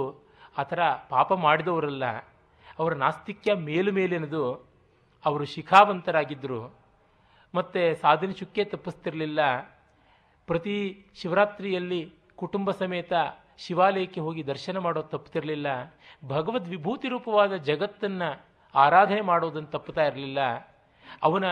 [0.61, 2.05] ಆ ಥರ ಪಾಪ ಮಾಡಿದವರಲ್ಲ,
[2.79, 4.45] ಅವರ ನಾಸ್ತಿಕ್ಯ ಮೇಲು ಮೇಲಿನದು
[5.25, 6.61] ಅವರು ಶಿಖಾವಂತರಾಗಿದ್ದರು
[7.55, 9.41] ಮತ್ತು ಸಾಧನೆ ಚುಕ್ಕೆ ತಪ್ಪಿಸ್ತಿರಲಿಲ್ಲ.
[10.49, 10.77] ಪ್ರತಿ
[11.21, 12.01] ಶಿವರಾತ್ರಿಯಲ್ಲಿ
[12.37, 13.13] ಕುಟುಂಬ ಸಮೇತ
[13.65, 15.69] ಶಿವಾಲಯಕ್ಕೆ ಹೋಗಿ ದರ್ಶನ ಮಾಡೋದು ತಪ್ಪುತ್ತಿರಲಿಲ್ಲ
[16.29, 18.29] ಭಗವದ್ ವಿಭೂತಿ ರೂಪವಾದ ಜಗತ್ತನ್ನು
[18.75, 20.41] ಆರಾಧನೆ ಮಾಡೋದನ್ನು ತಪ್ಪುತ್ತಾ ಇರಲಿಲ್ಲ.
[21.23, 21.47] ಅವನ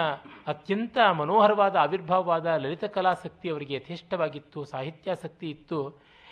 [0.53, 5.81] ಅತ್ಯಂತ ಮನೋಹರವಾದ ಆವಿರ್ಭಾವವಾದ ಲಲಿತ ಕಲಾಸಕ್ತಿ ಅವರಿಗೆ ಯಥೇಷ್ಟವಾಗಿತ್ತು, ಸಾಹಿತ್ಯಾಸಕ್ತಿ ಇತ್ತು.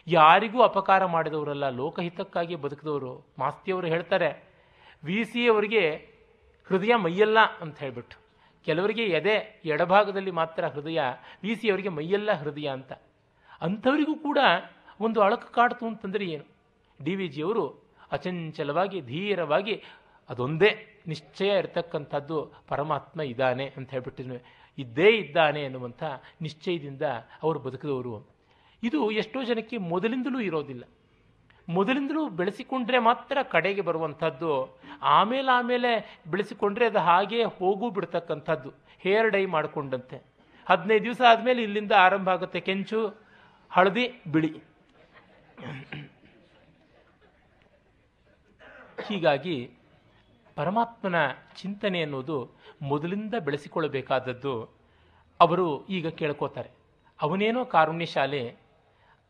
[0.07, 3.27] ಯಾರಿಗೂ ಅಪಕಾರ ಮಾಡಿದವರಲ್ಲ, ಲೋಕಹಿತಕ್ಕಾಗಿ ಬದುಕಿದವರು.
[3.39, 4.51] ಮಾಸ್ತಿಯವರು ಹೇಳ್ತಾರೆ
[5.05, 6.13] ವಿ ಸಿ ಅವರಿಗೆ
[6.67, 8.17] ಹೃದಯ ಮೈಯಲ್ಲ ಅಂತ ಹೇಳ್ಬಿಟ್ಟು.
[8.65, 11.01] ಕೆಲವರಿಗೆ ಎದೆ ಎಡಭಾಗದಲ್ಲಿ ಮಾತ್ರ ಹೃದಯ
[11.43, 12.93] ವಿ ಸಿ ಅವರಿಗೆ ಮೈಯಲ್ಲ ಹೃದಯ ಅಂತ.
[13.61, 14.39] ಅಂಥವರಿಗೂ ಕೂಡ
[15.01, 16.45] ಒಂದು ಅಳಕು ಕಾಡ್ತು ಅಂತಂದರೆ ಏನು?
[17.05, 19.83] ಡಿ ವಿ ಜಿಯವರು ಅಚಂಚಲವಾಗಿ, ಧೀರವಾಗಿ
[20.29, 24.43] ಅದೊಂದೇ ನಿಶ್ಚಯ ಇರತಕ್ಕಂಥದ್ದು, ಪರಮಾತ್ಮ ಇದ್ದಾನೆ ಅಂತ ಹೇಳ್ಬಿಟ್ಟು
[24.79, 26.03] ಇದ್ದೇ ಇದ್ದಾನೆ ಎನ್ನುವಂಥ
[26.43, 27.03] ನಿಶ್ಚಯದಿಂದ
[27.43, 28.36] ಅವರು ಬದುಕಿದವರು.
[28.83, 30.85] ಇದು ಎಷ್ಟೋ ಜನಕ್ಕೆ ಮೊದಲಿಂದಲೂ ಇರೋದಿಲ್ಲ.
[31.69, 34.51] ಮೊದಲಿಂದಲೂ ಬೆಳೆಸಿಕೊಂಡ್ರೆ ಮಾತ್ರ ಕಡೆಗೆ ಬರುವಂಥದ್ದು,
[35.03, 35.91] ಆಮೇಲೆ ಆಮೇಲೆ
[36.31, 40.19] ಬೆಳೆಸಿಕೊಂಡ್ರೆ ಅದು ಹಾಗೇ ಹೋಗೂ ಬಿಡ್ತಕ್ಕಂಥದ್ದು, ಹೇರ್ ಡೈ ಮಾಡಿಕೊಂಡಂತೆ.
[40.69, 43.01] ಹದಿನೈದು ದಿವಸ ಆದಮೇಲೆ ಇಲ್ಲಿಂದ ಆರಂಭ ಆಗುತ್ತೆ ಕೆಂಚು,
[43.71, 44.53] ಹಳದಿ, ಬಿಳಿ.
[49.09, 49.57] ಹೀಗಾಗಿ
[50.57, 51.19] ಪರಮಾತ್ಮನ
[51.61, 52.39] ಚಿಂತನೆ ಅನ್ನೋದು
[52.83, 54.55] ಮೊದಲಿಂದ ಬೆಳೆಸಿಕೊಳ್ಳಬೇಕಾದದ್ದು
[55.41, 56.71] ಅವರು ಈಗ ಕೇಳ್ಕೋತಾರೆ.
[57.23, 58.66] ಅವನೇನೋ ಕಾರುಣ್ಯಶಾಲೆ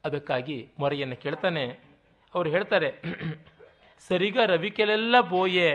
[0.06, 1.64] ಅದಕ್ಕಾಗಿ ಮೊರೆಯನ್ನು ಕೇಳ್ತಾನೆ.
[2.34, 2.90] ಅವರು ಹೇಳ್ತಾರೆ,
[4.08, 5.68] ಸರಿಗ ರವಿಕೆಲೆಲ್ಲ ಬೋಯೆ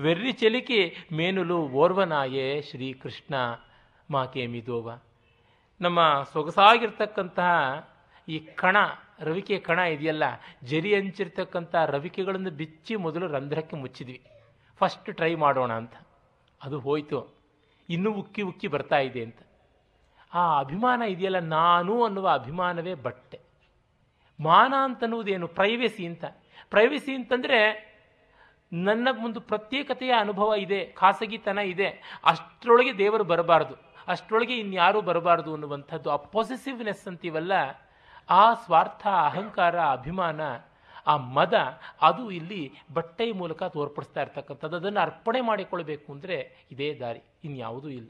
[0.00, 0.80] ವೆರ್ರಿ ಚೆಲಿಕಿ
[1.12, 3.34] ಮೇನುಲು ಓರ್ವನಾಯೇ ಶ್ರೀಕೃಷ್ಣ,
[4.10, 4.98] ಮಾಕೆ ಮಿದೋವ.
[5.80, 6.00] ನಮ್ಮ
[6.32, 7.52] ಸೊಗಸಾಗಿರ್ತಕ್ಕಂತಹ
[8.28, 8.76] ಈ ಕಣ,
[9.20, 10.24] ರವಿಕೆ ಕಣ ಇದೆಯಲ್ಲ,
[10.64, 14.20] ಜರಿ ಹಂಚಿರ್ತಕ್ಕಂಥ ರವಿಕೆಗಳನ್ನು ಬಿಚ್ಚಿ ಮೊದಲು ರಂಧ್ರಕ್ಕೆ ಮುಚ್ಚಿದ್ವಿ.
[14.80, 15.96] ಫಸ್ಟ್ ಟ್ರೈ ಮಾಡೋಣ ಅಂತ.
[16.62, 17.20] ಅದು ಹೋಯಿತು.
[17.88, 19.40] ಇನ್ನೂ ಉಕ್ಕಿ ಉಕ್ಕಿ ಬರ್ತಾ ಇದೆ ಅಂತ.
[20.34, 23.43] ಆ ಅಭಿಮಾನ ಇದೆಯಲ್ಲ, ನಾನು ಅನ್ನುವ ಅಭಿಮಾನವೇ ಬಟ್ಟೆ.
[24.40, 25.48] ಮಾನ ಅಂತನ್ನುವುದೇನು?
[25.48, 26.24] ಪ್ರೈವೇಸಿ ಅಂತ.
[26.70, 27.58] ಪ್ರೈವೇಸಿ ಅಂತಂದರೆ
[28.72, 32.20] ನನ್ನ ಒಂದು ಪ್ರತ್ಯೇಕತೆಯ ಅನುಭವ ಇದೆ, ಖಾಸಗಿತನ ಇದೆ.
[32.24, 33.74] ಅಷ್ಟರೊಳಗೆ ದೇವರು ಬರಬಾರದು.
[34.08, 37.52] ಅಷ್ಟರೊಳಗೆ ಇನ್ಯಾರೂ ಬರಬಾರದು ಅನ್ನುವಂಥದ್ದು ಆ ಪೊಸೆಸಿವ್ನೆಸ್ ಅಂತೀವಲ್ಲ?
[38.30, 40.40] ಆ ಸ್ವಾರ್ಥ, ಅಹಂಕಾರ, ಅಭಿಮಾನ,
[41.06, 41.54] ಆ ಮದ,
[42.02, 44.76] ಅದು ಇಲ್ಲಿ ಬಟ್ಟೆಯ ಮೂಲಕ ತೋರ್ಪಡಿಸ್ತಾ ಇರ್ತಕ್ಕಂಥದ್ದು.
[44.76, 48.08] ಅದನ್ನು ಅರ್ಪಣೆ ಮಾಡಿಕೊಳ್ಬೇಕು ಅಂದರೆ ಇದೇ ದಾರಿ, ಇನ್ಯಾವುದೂ ಇಲ್ಲ.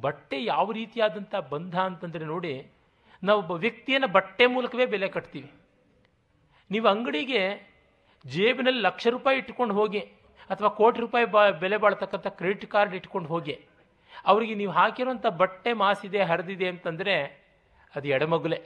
[0.00, 2.72] ಬಟ್ಟೆ ಯಾವ ರೀತಿಯಾದಂಥ ಬಂಧ ಅಂತಂದರೆ ನೋಡಿ
[3.22, 5.50] ನಾವು ಒಬ್ಬ ವ್ಯಕ್ತಿಯನ್ನು ಬಟ್ಟೆ ಮೂಲಕವೇ ಬೆಲೆ ಕಟ್ತೀವಿ.
[6.70, 7.42] ನೀವು ಅಂಗಡಿಗೆ
[8.24, 10.00] ಜೇಬಿನಲ್ಲಿ ಲಕ್ಷ ರೂಪಾಯಿ ಇಟ್ಕೊಂಡು ಹೋಗಿ
[10.50, 13.54] ಅಥವಾ ಕೋಟಿ ರೂಪಾಯಿ ಬಾ ಬೆಲೆ ಬಾಳ್ತಕ್ಕಂಥ ಕ್ರೆಡಿಟ್ ಕಾರ್ಡ್ ಇಟ್ಕೊಂಡು ಹೋಗಿ,
[14.26, 17.14] ಅವರಿಗೆ ನೀವು ಹಾಕಿರುವಂಥ ಬಟ್ಟೆ ಮಾಸಿದೆ ಹರಿದಿದೆ ಅಂತಂದರೆ
[17.94, 18.58] ಅದು ಎಡಮಗುಲೆ.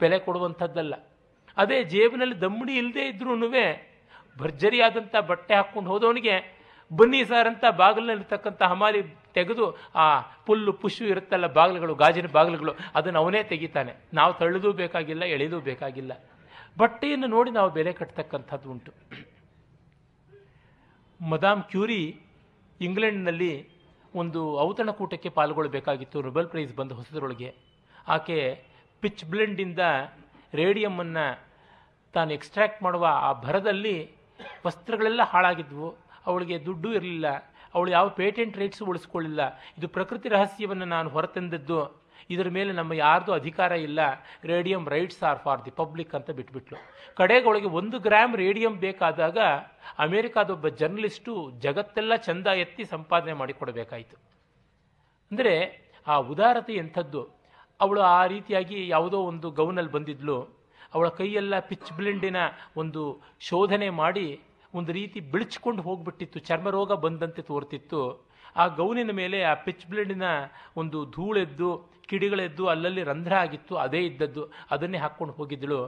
[0.00, 0.94] ಬೆಲೆ ಕೊಡುವಂಥದ್ದಲ್ಲ.
[1.56, 3.34] ಅದೇ ಜೇಬಿನಲ್ಲಿ ದಮ್ಮಡಿ ಇಲ್ಲದೆ ಇದ್ರೂ
[4.36, 6.34] ಭರ್ಜರಿಯಾದಂಥ ಬಟ್ಟೆ ಹಾಕ್ಕೊಂಡು ಹೋದವನಿಗೆ
[6.90, 9.02] ಬನ್ನಿ ಸರ್ ಅಂತ ಬಾಗಿಲಿನಲ್ಲಿರ್ತಕ್ಕಂಥ ಹಮಾಲಿ
[9.34, 13.96] ತೆಗೆದು ಆ ಪುಲ್ಲು ಪುಷು ಇರುತ್ತಲ್ಲ ಬಾಗಿಲುಗಳು, ಗಾಜಿನ ಬಾಗಿಲುಗಳು, ಅದನ್ನು ಅವನೇ ತೆಗಿತಾನೆ.
[14.14, 16.12] ನಾವು ತಳ್ಳದೂ ಬೇಕಾಗಿಲ್ಲ, ಎಳೆದೂ ಬೇಕಾಗಿಲ್ಲ.
[16.78, 18.92] ಬಟ್ಟೆಯನ್ನು ನೋಡಿ ನಾವು ಬೆಲೆ ಕಟ್ತಕ್ಕಂಥದ್ದು ಉಂಟು.
[21.28, 22.20] ಮದಾಮ್ ಕ್ಯೂರಿ
[22.80, 23.68] ಇಂಗ್ಲೆಂಡ್ನಲ್ಲಿ
[24.14, 27.54] ಒಂದು ಔತಣಕೂಟಕ್ಕೆ ಪಾಲ್ಗೊಳ್ಳಬೇಕಾಗಿತ್ತು ನೊಬೆಲ್ ಪ್ರೈಸ್ ಬಂದ ಹೊಸದರೊಳಗೆ.
[28.08, 28.64] ಆಕೆ
[29.00, 29.78] ಪಿಚ್ ಬ್ಲೆಂಡಿಂದ
[30.54, 31.44] ರೇಡಿಯಮ್ಮನ್ನು
[32.12, 34.10] ತಾನು ಎಕ್ಸ್ಟ್ರಾಕ್ಟ್ ಮಾಡುವ ಆ ಭರದಲ್ಲಿ
[34.66, 36.05] ವಸ್ತ್ರಗಳೆಲ್ಲ ಹಾಳಾಗಿದ್ವು.
[36.26, 37.26] ಅವಳಿಗೆ ದುಡ್ಡು ಇರಲಿಲ್ಲ.
[37.74, 39.60] ಅವಳು ಯಾವ ಪೇಟೆಂಟ್ ರೇಟ್ಸ್ ಉಳಿಸ್ಕೊಳ್ಳಿಲ್ಲ.
[39.78, 42.06] ಇದು ಪ್ರಕೃತಿ ರಹಸ್ಯವನ್ನು ನಾನು ಹೊರತಂದದ್ದು.
[42.30, 44.00] ಇದರ ಮೇಲೆ ನಮ್ಮ ಯಾರ್ದು ಅಧಿಕಾರ ಇಲ್ಲ.
[44.44, 46.78] Radium rights are for the public ಅಂತ ಬಿಟ್ಬಿಟ್ಲು.
[47.16, 49.38] ಕಡೆಗೊಳಗೆ ಒಂದು ಗ್ರಾಮ್ ರೇಡಿಯಂ ಬೇಕಾದಾಗ
[49.98, 54.16] ಅಮೇರಿಕಾದೊಬ್ಬ ಜರ್ನಲಿಸ್ಟು ಜಗತ್ತೆಲ್ಲ ಚಂದ ಎತ್ತಿ ಸಂಪಾದನೆ ಮಾಡಿಕೊಡಬೇಕಾಯಿತು.
[55.30, 55.54] ಅಂದರೆ
[56.06, 57.22] ಆ ಉದಾರತೆ ಎಂಥದ್ದು?
[57.80, 60.56] ಅವಳು ಆ ರೀತಿಯಾಗಿ ಯಾವುದೋ ಒಂದು ಗೌನಲ್ಲಿ ಬಂದಿದ್ಲು.
[60.94, 62.36] ಅವಳ ಕೈಯೆಲ್ಲ ಪಿಚ್ ಬ್ಲೆಂಡಿನ
[62.76, 64.40] ಒಂದು ಶೋಧನೆ ಮಾಡಿ
[64.78, 68.00] ಒಂದು ರೀತಿ ಬಿಳಿಚ್ಕೊಂಡು ಹೋಗ್ಬಿಟ್ಟಿತ್ತು ಚರ್ಮರೋಗ ಬಂದಂತೆ ತೋರ್ತಿತ್ತು.
[68.62, 70.26] ಆ ಗೌನಿನ ಮೇಲೆ ಆ ಪಿಚ್ ಬ್ಲೇಡಿನ
[70.80, 71.70] ಒಂದು ಧೂಳೆದ್ದು,
[72.08, 74.42] ಕಿಡಿಗಳೆದ್ದು ಅಲ್ಲಲ್ಲಿ ರಂಧ್ರ ಆಗಿತ್ತು, ಅದೇ ಇದ್ದದ್ದು.
[74.70, 75.80] ಅದನ್ನೇ ಹಾಕ್ಕೊಂಡು ಹೋಗಿದ್ದಳು.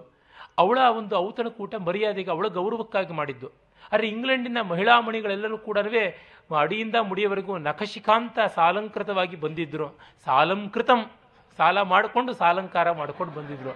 [0.62, 3.49] ಅವಳ ಒಂದು ಔತಣಕೂಟ ಮರ್ಯಾದೆಗೆ ಅವಳ ಗೌರವಕ್ಕಾಗಿ ಮಾಡಿದ್ದು.
[3.93, 5.78] ಆದರೆ ಇಂಗ್ಲೆಂಡಿನ ಮಹಿಳಾ ಮಣಿಗಳೆಲ್ಲರೂ ಕೂಡ
[6.62, 9.89] ಅಡಿಯಿಂದ ಮುಡಿಯವರೆಗೂ ನಖಶಿಖಾಂತ ಸಾಲಂಕೃತವಾಗಿ ಬಂದಿದ್ದರು
[10.24, 11.01] ಸಾಲಂಕೃತಂ.
[11.59, 13.72] ಸಾಲ ಮಾಡಿಕೊಂಡು ಸಾಲಂಕಾರ ಮಾಡಿಕೊಂಡು ಬಂದಿದ್ದರು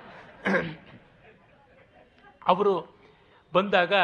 [2.46, 2.72] ಅವರು
[3.52, 3.94] ಬಂದಾಗ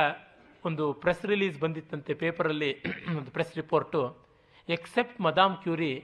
[0.69, 2.71] ಒಂದು ಪ್ರೆಸ್ ರಿಲೀಸ್ ಬಂದಿತ್ತಂತೆ ಪೇಪರಲ್ಲಿ
[3.19, 4.01] ಒಂದು press report
[4.69, 5.95] except madame Curie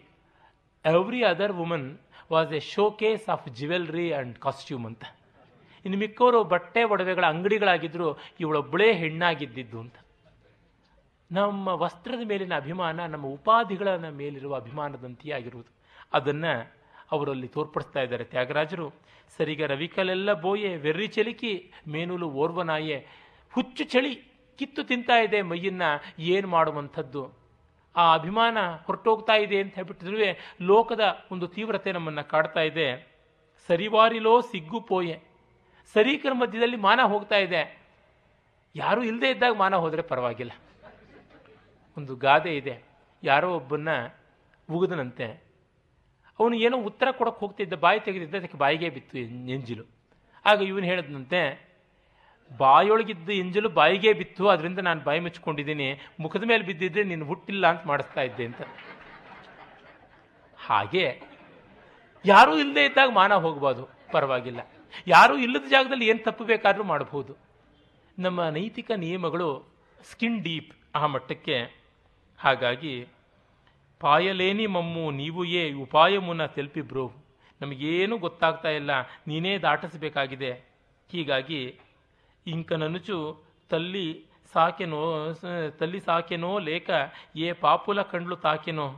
[0.84, 1.88] every other woman
[2.32, 2.60] was a
[2.90, 5.04] showcase of jewellery and costume ಅಂತ.
[5.84, 8.08] ಇನ್ನು ಮಿಕ್ಕವರು ಬಟ್ಟೆ ಒಡವೆಗಳ ಅಂಗಡಿಗಳಾಗಿದ್ದರು
[8.40, 9.96] ಇವಳೊಬ್ಬಳೇ ಹೆಣ್ಣಾಗಿದ್ದಿದ್ದು ಅಂತ.
[11.30, 13.88] ನಮ್ಮ ವಸ್ತ್ರದ ಮೇಲಿನ ಅಭಿಮಾನ ನಮ್ಮ ಉಪಾಧಿಗಳ
[14.20, 15.70] ಮೇಲಿರುವ ಅಭಿಮಾನದಂತೆಯೇ ಆಗಿರುವುದು.
[16.12, 16.52] ಅದನ್ನು
[17.12, 18.86] ಅವರಲ್ಲಿ ತೋರ್ಪಡಿಸ್ತಾ ಇದ್ದಾರೆ ತ್ಯಾಗರಾಜರು.
[19.38, 21.52] ಸರಿಗ ರವಿಕಲೆಲ್ಲ ಬೋಯೆ ವೆರ್ರಿ ಚಲಿಕಿ,
[21.88, 22.98] ಮೇನೂಲು ಓರ್ವನಾಯೆ
[23.52, 24.14] ಹುಚ್ಚು ಚಳಿ.
[24.56, 25.82] ಕಿತ್ತು ತಿಂತಾ ಇದೆ ಮೈಯನ್ನ
[26.18, 27.44] ಏನು ಮಾಡುವಂಥದ್ದು?
[27.96, 33.14] ಆ ಅಭಿಮಾನ ಹೊರಟೋಗ್ತಾ ಇದೆ ಅಂತ ಹೇಳ್ಬಿಟ್ಟಿದ್ರೆ ಲೋಕದ ಒಂದು ತೀವ್ರತೆ ನಮ್ಮನ್ನು ಕಾಡ್ತಾ ಇದೆ.
[33.66, 35.20] ಸರಿವಾರಿಲೋ ಸಿಗ್ಗು ಪೋಯೆ.
[35.92, 37.82] ಸರೀಕರ ಮಧ್ಯದಲ್ಲಿ ಮಾನ ಹೋಗ್ತಾ ಇದೆ.
[38.76, 40.52] ಯಾರೂ ಇಲ್ಲದೆ ಇದ್ದಾಗ ಮಾನ ಹೋದರೆ ಪರವಾಗಿಲ್ಲ.
[41.98, 42.82] ಒಂದು ಗಾದೆ ಇದೆ.
[43.22, 43.88] ಯಾರೋ ಒಬ್ಬನ್ನ
[44.70, 45.44] ಉಗಿದನಂತೆ.
[46.40, 49.84] ಅವನು ಏನೋ ಉತ್ತರ ಕೊಡೋಕೆ ಹೋಗ್ತಿದ್ದ ಬಾಯಿ ತೆಗೆದಿದ್ದ, ಅದಕ್ಕೆ ಬಾಯಿಗೆ ಬಿತ್ತು ಎಂಜಿಲು.
[50.44, 51.63] ಆಗ ಇವನು ಹೇಳಿದಂತೆ
[52.50, 55.88] ಬಾಯೊಳಗಿದ್ದ ಇಂಜಲು ಬಾಯಿಗೆ ಬಿತ್ತು, ಅದರಿಂದ ನಾನು ಬಾಯಿ ಮುಚ್ಕೊಂಡಿದ್ದೀನಿ
[56.24, 58.62] ಮುಖದ ಮೇಲೆ ಬಿದ್ದಿದ್ರೆ ನೀನು ಹುಟ್ಟಿಲ್ಲ ಅಂತ ಮಾಡಿಸ್ತಾ ಇದ್ದೆ ಅಂತ.
[60.58, 61.06] ಹಾಗೆ
[62.24, 63.82] ಯಾರೂ ಇಲ್ಲದೆ ಇದ್ದಾಗ ಮಾನ ಹೋಗ್ಬೋದು,
[64.14, 64.60] ಪರವಾಗಿಲ್ಲ.
[65.14, 67.32] ಯಾರೂ ಇಲ್ಲದ ಜಾಗದಲ್ಲಿ ಏನು ತಪ್ಪು ಬೇಕಾದರೂ ಮಾಡಬಹುದು.
[68.18, 69.48] ನಮ್ಮ ನೈತಿಕ ನಿಯಮಗಳು
[70.10, 70.70] ಸ್ಕಿನ್ ಡೀಪ್
[71.00, 71.56] ಆ ಮಟ್ಟಕ್ಕೆ.
[72.38, 72.94] ಹಾಗಾಗಿ
[74.00, 77.06] ಪಾಯಲೇನಿ ಮಮ್ಮು, ನೀವು ಏ ಉಪಾಯಮುನ ತೆಲ್ಪಿ ಬ್ರೋ.
[77.60, 78.92] ನಮಗೇನು ಗೊತ್ತಾಗ್ತಾ ಇಲ್ಲ,
[79.28, 80.52] ನೀನೇ ದಾಟಿಸಬೇಕಾಗಿದೆ.
[81.10, 81.60] ಹೀಗಾಗಿ
[82.46, 83.18] ఇంకననుచు
[83.70, 84.06] ತಲ್ಲಿ
[84.54, 85.02] ಸಾಕೆನೋ
[85.78, 86.90] ತಲ್ಲಿ ಸಾಕೆನೋ ಲೇಖ,
[87.36, 88.88] ಏ ಪಾಪುಲ ಕಂಡ್ಲು తాకెనో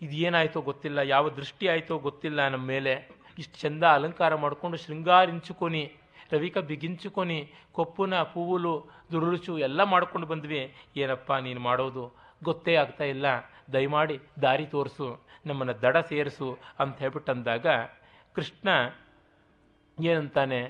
[0.00, 2.94] ಇದು ಏನಾಯಿತೋ ಗೊತ್ತಿಲ್ಲ, ಯಾವ ದೃಷ್ಟಿ ಆಯಿತೋ ಗೊತ್ತಿಲ್ಲ ನಮ್ಮ ಮೇಲೆ.
[3.40, 5.84] ಇಷ್ಟು ಚಂದ ಅಲಂಕಾರ ಮಾಡಿಕೊಂಡು ಶೃಂಗಾರಿಂಚುಕೊನಿ
[6.32, 7.38] ರವಿಕ ಬಿಗಿಂಚುಕೊನಿ
[7.76, 8.74] ಕೊಪ್ಪುನ ಪೂವುಲು
[9.12, 10.60] ದುರುಳುಚು ಎಲ್ಲ ಮಾಡ್ಕೊಂಡು ಬಂದ್ವಿ.
[11.02, 12.04] ಏನಪ್ಪ ನೀನು ಮಾಡೋದು?
[12.42, 13.26] ಗೊತ್ತೇ ಆಗ್ತಾ ಇಲ್ಲ.
[13.72, 15.08] ದಯಮಾಡಿ ದಾರಿ ತೋರಿಸು,
[15.46, 16.48] ನಮ್ಮನ್ನು ದಡ ಸೇರಿಸು
[16.80, 17.66] ಅಂತ ಹೇಳ್ಬಿಟ್ಟು ಅಂದಾಗ
[18.36, 18.68] ಕೃಷ್ಣ
[19.98, 20.60] ಏನಂತಾನೆ,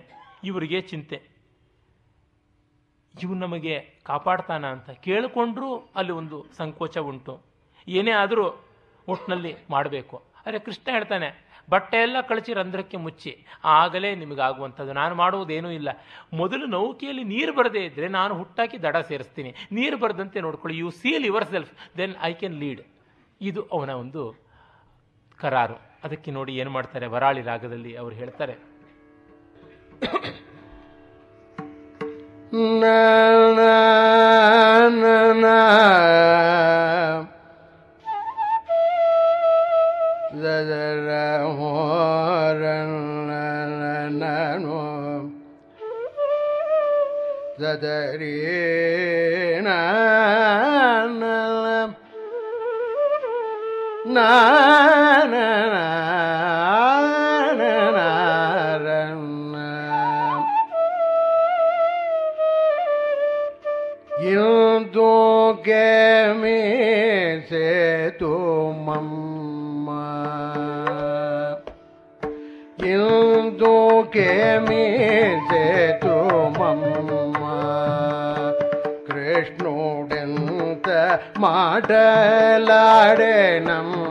[0.51, 1.19] ಇವರಿಗೆ ಚಿಂತೆ.
[3.23, 3.75] ಇವು ನಮಗೆ
[4.07, 7.35] ಕಾಪಾಡ್ತಾನ ಅಂತ ಕೇಳಿಕೊಂಡ್ರೂ ಅಲ್ಲಿ ಒಂದು ಸಂಕೋಚ ಉಂಟು.
[7.89, 8.45] ಏನೇ ಆದರೂ
[9.09, 10.17] ಒಟ್ಟಿನಲ್ಲಿ ಮಾಡಬೇಕು.
[10.47, 11.29] ಅರೆ ಕೃಷ್ಣ ಹೇಳ್ತಾನೆ,
[11.71, 13.33] ಬಟ್ಟೆ ಎಲ್ಲ ಕಳಚಿ ರಂಧ್ರಕ್ಕೆ ಮುಚ್ಚಿ,
[13.65, 14.93] ಆಗಲೇ ನಿಮಗಾಗುವಂಥದ್ದು.
[14.93, 15.91] ನಾನು ಮಾಡುವುದೇನೂ ಇಲ್ಲ.
[16.41, 19.51] ಮೊದಲು ನೌಕೆಯಲ್ಲಿ ನೀರು ಬರದೇ ಇದ್ದರೆ ನಾನು ಹುಟ್ಟಾಕಿ ದಡ ಸೇರಿಸ್ತೀನಿ.
[19.79, 20.77] ನೀರು ಬರದಂತೆ ನೋಡ್ಕೊಳ್ಳಿ.
[20.83, 22.83] You seal yourself then I can lead
[23.41, 24.23] ಇದು ಅವನ ಒಂದು
[25.39, 25.79] ಕರಾರು.
[26.05, 28.57] ಅದಕ್ಕೆ ನೋಡಿ ಏನು ಮಾಡ್ತಾರೆ, ವರಾಳಿ ರಾಗದಲ್ಲಿ ಅವರು ಹೇಳ್ತಾರೆ.
[47.85, 48.17] ذا
[74.16, 74.20] ी
[75.49, 76.16] सेतु
[76.58, 76.84] मम्
[81.42, 83.36] माडलाडे
[83.66, 84.04] नम्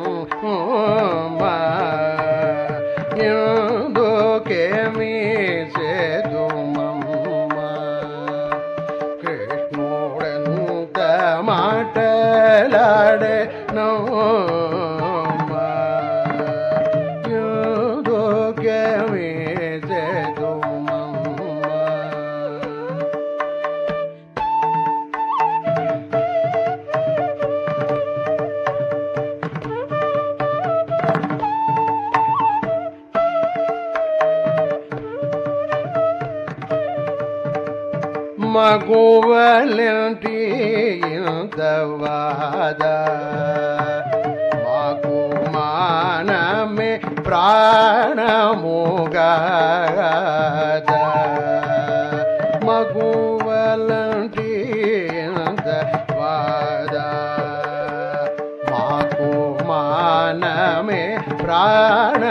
[38.63, 40.35] ಮಗುವಲೆಂಟಿ
[41.09, 42.83] ಇಂದವಾದ
[44.65, 45.17] ಮಗು
[45.55, 46.91] ಮಾನಮೆ
[47.23, 48.19] ಪ್ರಾಣ
[48.61, 49.99] ಮೂಗಾದ
[52.67, 54.49] ಮಗುವಲಂಟಿ
[55.23, 56.95] ಇಂದವಾದ
[58.71, 59.31] ಮಗು
[59.71, 61.03] ಮಾನಮೆ
[61.43, 62.23] ಪ್ರಾಣ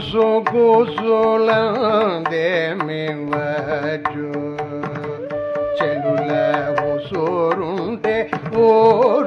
[0.00, 2.44] kusu kusulande
[2.86, 4.56] minvacu
[5.78, 6.46] Celule
[6.94, 9.19] usurunde o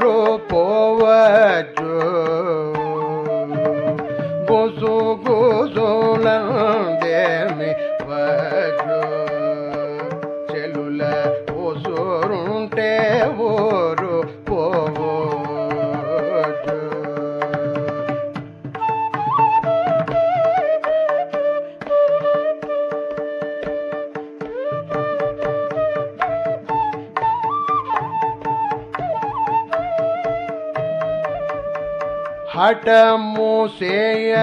[32.63, 32.87] ಹಠ
[33.33, 34.35] ಮೂಸೆಯ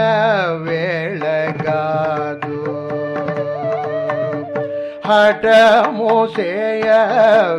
[0.65, 2.59] ವೇಳಗಾದು
[5.07, 5.45] ಹಠ
[5.97, 6.89] ಮೂಸೆಯ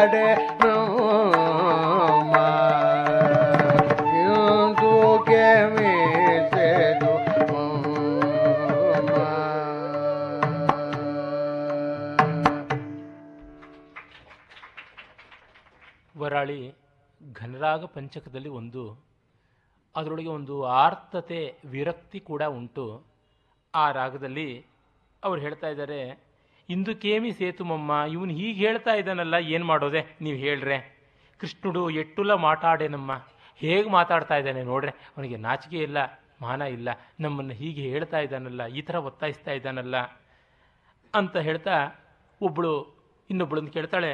[0.02, 0.18] ಮಮ್ಮ
[16.18, 16.73] ವರಾಳಿ
[17.34, 19.06] ಘನರಾಗ ಪಂಚಕದಲ್ಲಿ ಒಂದು.
[19.95, 23.06] ಅದರೊಳಗೆ ಒಂದು ಆರ್ತತೆ ವಿರಕ್ತಿ ಕೂಡ ಉಂಟು.
[23.76, 24.65] ಆ ರಾಗದಲ್ಲಿ
[25.23, 26.31] ಅವ್ರು ಹೇಳ್ತಾ ಇದ್ದಾರೆ
[26.70, 30.02] ಇಂದು ಕೇಮಿ ಸೇತುಮಮ್ಮ, ಇವನು ಹೀಗೆ ಹೇಳ್ತಾ ಇದ್ದಾನಲ್ಲ, ಏನು ಮಾಡೋದೆ?
[30.22, 30.78] ನೀವು ಹೇಳ್ರೆ.
[31.40, 33.12] ಕೃಷ್ಣುಡು ಎಟ್ಟುಲ ಮಾತಾಡೇನಮ್ಮ.
[33.62, 34.92] ಹೇಗೆ ಮಾತಾಡ್ತಾ ಇದ್ದಾನೆ ನೋಡ್ರೆ?
[35.16, 35.98] ಅವನಿಗೆ ನಾಚಿಕೆ ಇಲ್ಲ,
[36.42, 36.90] ಮಾನ ಇಲ್ಲ.
[37.20, 39.98] ನಮ್ಮನ್ನು ಹೀಗೆ ಹೇಳ್ತಾ ಇದ್ದಾನಲ್ಲ, ಈ ಥರ ಒತ್ತಾಯಿಸ್ತಾ ಇದ್ದಾನಲ್ಲ
[41.14, 41.76] ಅಂತ ಹೇಳ್ತಾ
[42.42, 42.72] ಒಬ್ಬಳು
[43.30, 44.12] ಇನ್ನೊಬ್ಬಳನ್ನು ಕೇಳ್ತಾಳೆ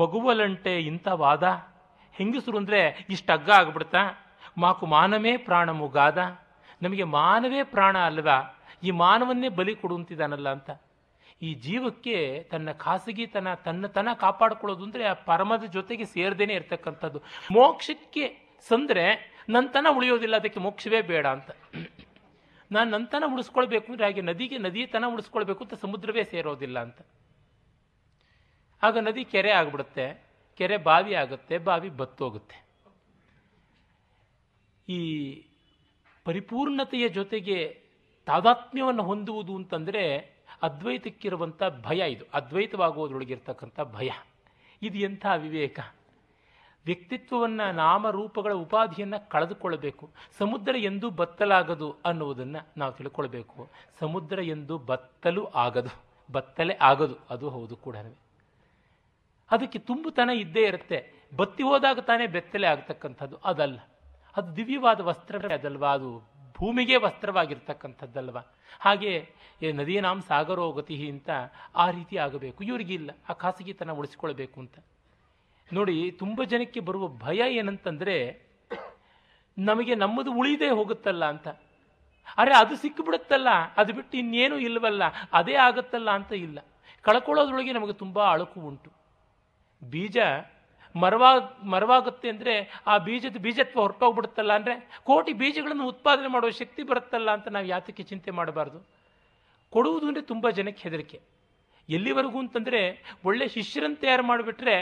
[0.00, 1.44] ಮಗುವಲಂಟೆ ಇಂಥ ವಾದ?
[2.14, 2.80] ಹೆಂಗಸರು ಅಂದರೆ
[3.10, 4.02] ಇಷ್ಟು ಅಗ್ಗ ಆಗ್ಬಿಡ್ತಾ?
[4.58, 6.18] ಮಾಕು ಮಾನವೇ ಪ್ರಾಣ ಮುಗಾದ
[6.82, 8.36] ನಮಗೆ ಮಾನವೇ ಪ್ರಾಣ ಅಲ್ವಾ?
[8.82, 10.70] ಈ ಮಾನವನ್ನೇ ಬಲಿ ಕೊಡುವಂತಿದ್ದಾನಲ್ಲ ಅಂತ.
[11.42, 12.16] ಈ ಜೀವಕ್ಕೆ
[12.50, 17.18] ತನ್ನ ಖಾಸಗಿತನ, ತನ್ನ ತನ ಕಾಪಾಡಿಕೊಳ್ಳೋದು ಅಂದರೆ ಆ ಪರಮದ ಜೊತೆಗೆ ಸೇರದೇನೆ ಇರತಕ್ಕಂಥದ್ದು.
[17.56, 18.24] ಮೋಕ್ಷಕ್ಕೆ
[18.66, 19.06] ಸಂದರೆ
[19.54, 21.50] ನನ್ನ ತನ ಉಳಿಯೋದಿಲ್ಲ, ಅದಕ್ಕೆ ಮೋಕ್ಷವೇ ಬೇಡ ಅಂತ.
[22.70, 27.00] ನಾನು ನನ್ನತನ ಉಳಿಸ್ಕೊಳ್ಬೇಕು ಅಂದರೆ ಹಾಗೆ ನದಿಗೆ, ನದಿಯ ತನ ಉಳಿಸ್ಕೊಳ್ಬೇಕು ಅಂತ ಸಮುದ್ರವೇ ಸೇರೋದಿಲ್ಲ ಅಂತ.
[28.82, 30.06] ಆಗ ನದಿ ಕೆರೆ ಆಗಿಬಿಡುತ್ತೆ,
[30.60, 32.56] ಕೆರೆ ಬಾವಿ ಆಗುತ್ತೆ, ಬಾವಿ ಬತ್ತೋಗುತ್ತೆ.
[34.88, 35.00] ಈ
[36.26, 37.58] ಪರಿಪೂರ್ಣತೆಯ ಜೊತೆಗೆ
[38.26, 40.04] ತಾದಾತ್ಮ್ಯವನ್ನು ಹೊಂದುವುದು ಅಂತಂದರೆ
[40.62, 42.24] ಅದ್ವೈತಕ್ಕಿರುವಂಥ ಭಯ ಇದು.
[42.34, 44.10] ಅದ್ವೈತವಾಗುವುದರೊಳಗಿರ್ತಕ್ಕಂಥ ಭಯ.
[44.82, 45.80] ಇದು ಎಂಥ ವಿವೇಕ
[46.84, 50.10] ವ್ಯಕ್ತಿತ್ವವನ್ನು ನಾಮರೂಪಗಳ ಉಪಾಧಿಯನ್ನು ಕಳೆದುಕೊಳ್ಳಬೇಕು.
[50.38, 53.70] ಸಮುದ್ರ ಎಂದು ಬತ್ತಲಾಗದು ಅನ್ನುವುದನ್ನು ನಾವು ತಿಳ್ಕೊಳ್ಬೇಕು.
[54.00, 56.02] ಸಮುದ್ರ ಎಂದು ಬತ್ತಲು ಆಗದು.
[56.32, 57.14] ಬತ್ತಲೆ ಆಗದು.
[57.30, 57.96] ಅದು ಹೌದು ಕೂಡ
[59.50, 61.12] ಅದಕ್ಕೆ ತುಂಬುತನ ಇದ್ದೇ ಇರುತ್ತೆ.
[61.36, 63.36] ಬತ್ತಿ ಹೋದಾಗ ತಾನೇ ಬೆತ್ತಲೆ ಆಗ್ತಕ್ಕಂಥದ್ದು.
[63.36, 63.78] ಅದಲ್ಲ.
[64.36, 66.35] ಅದು ದಿವ್ಯವಾದ ವಸ್ತ್ರ ಅದಲ್ವಾ ಅದು?
[66.56, 68.38] ಭೂಮಿಗೆ ವಸ್ತ್ರವಾಗಿರ್ತಕ್ಕಂಥದ್ದಲ್ವ?
[68.80, 69.28] ಹಾಗೆ
[69.74, 71.30] ನದೀನಾಂ ಸಾಗರೋ ಗತಿ ಅಂತ
[71.74, 72.64] ಆ ರೀತಿ ಆಗಬೇಕು.
[72.64, 73.10] ಇವರಿಗಿಲ್ಲ.
[73.28, 74.78] ಆ ಖಾಸಗಿತನ ಉಳಿಸಿಕೊಳ್ಬೇಕು ಅಂತ.
[75.72, 78.46] ನೋಡಿ, ತುಂಬ ಜನಕ್ಕೆ ಬರುವ ಭಯ ಏನಂತಂದರೆ,
[79.58, 81.48] ನಮಗೆ ನಮ್ಮದು ಉಳಿದೇ ಹೋಗುತ್ತಲ್ಲ ಅಂತ.
[82.38, 85.02] ಅರೆ, ಅದು ಸಿಕ್ಕಿಬಿಡುತ್ತಲ್ಲ ಅದು ಬಿಟ್ಟು ಇನ್ನೇನು ಇಲ್ಲವಲ್ಲ
[85.32, 86.58] ಅದೇ ಆಗುತ್ತಲ್ಲ ಅಂತ ಇಲ್ಲ.
[87.02, 88.90] ಕಳ್ಕೊಳ್ಳೋದ್ರೊಳಗೆ ನಮಗೆ ತುಂಬ ಅಳುಕು ಉಂಟು.
[89.90, 90.16] ಬೀಜ
[91.02, 91.38] ಮರವಾಗ
[91.72, 92.54] ಮರವಾಗುತ್ತೆ ಅಂದರೆ
[92.92, 94.74] ಆ ಬೀಜದ ಬೀಜತ್ವ ಹೊರಟೋಗ್ಬಿಡುತ್ತಲ್ಲ ಅಂದರೆ
[95.08, 98.78] ಕೋಟಿ ಬೀಜಗಳನ್ನು ಉತ್ಪಾದನೆ ಮಾಡುವ ಶಕ್ತಿ ಬರುತ್ತಲ್ಲ ಅಂತ ನಾವು ಯಾತಕ್ಕೆ ಚಿಂತೆ ಮಾಡಬಾರ್ದು.
[99.72, 101.18] ಕೊಡುವುದು ಅಂದರೆ ತುಂಬ ಜನಕ್ಕೆ ಹೆದರಿಕೆ.
[101.88, 102.80] ಎಲ್ಲಿವರೆಗೂ ಅಂತಂದರೆ
[103.28, 104.76] ಒಳ್ಳೆ ಶಿಷ್ಯರನ್ನು ತಯಾರು ಮಾಡಿಬಿಟ್ರೆ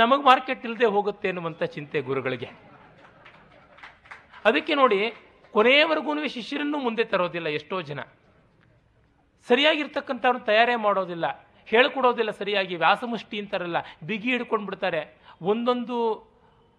[0.00, 2.48] ನಮಗೆ ಮಾರ್ಕೆಟ್ ಇಲ್ಲದೆ ಹೋಗುತ್ತೆ ಅನ್ನುವಂಥ ಚಿಂತೆ ಗುರುಗಳಿಗೆ.
[4.48, 5.00] ಅದಕ್ಕೆ ನೋಡಿ
[5.54, 8.00] ಕೊನೆಯವರೆಗೂ ಶಿಷ್ಯರನ್ನು ಮುಂದೆ ತರೋದಿಲ್ಲ ಎಷ್ಟೋ ಜನ.
[9.48, 11.26] ಸರಿಯಾಗಿರ್ತಕ್ಕಂಥವ್ರನ್ನ ತಯಾರೇ ಮಾಡೋದಿಲ್ಲ.
[11.68, 13.78] ಹೇಳ್ಕೊಡೋದಿಲ್ಲ ಸರಿಯಾಗಿ, ವ್ಯಾಸಮುಷ್ಟಿ ಅಂತಾರಲ್ಲ,
[14.08, 15.00] ಬಿಗಿ ಹಿಡ್ಕೊಂಡು ಬಿಡ್ತಾರೆ
[15.40, 15.96] ಒಂದೊಂದು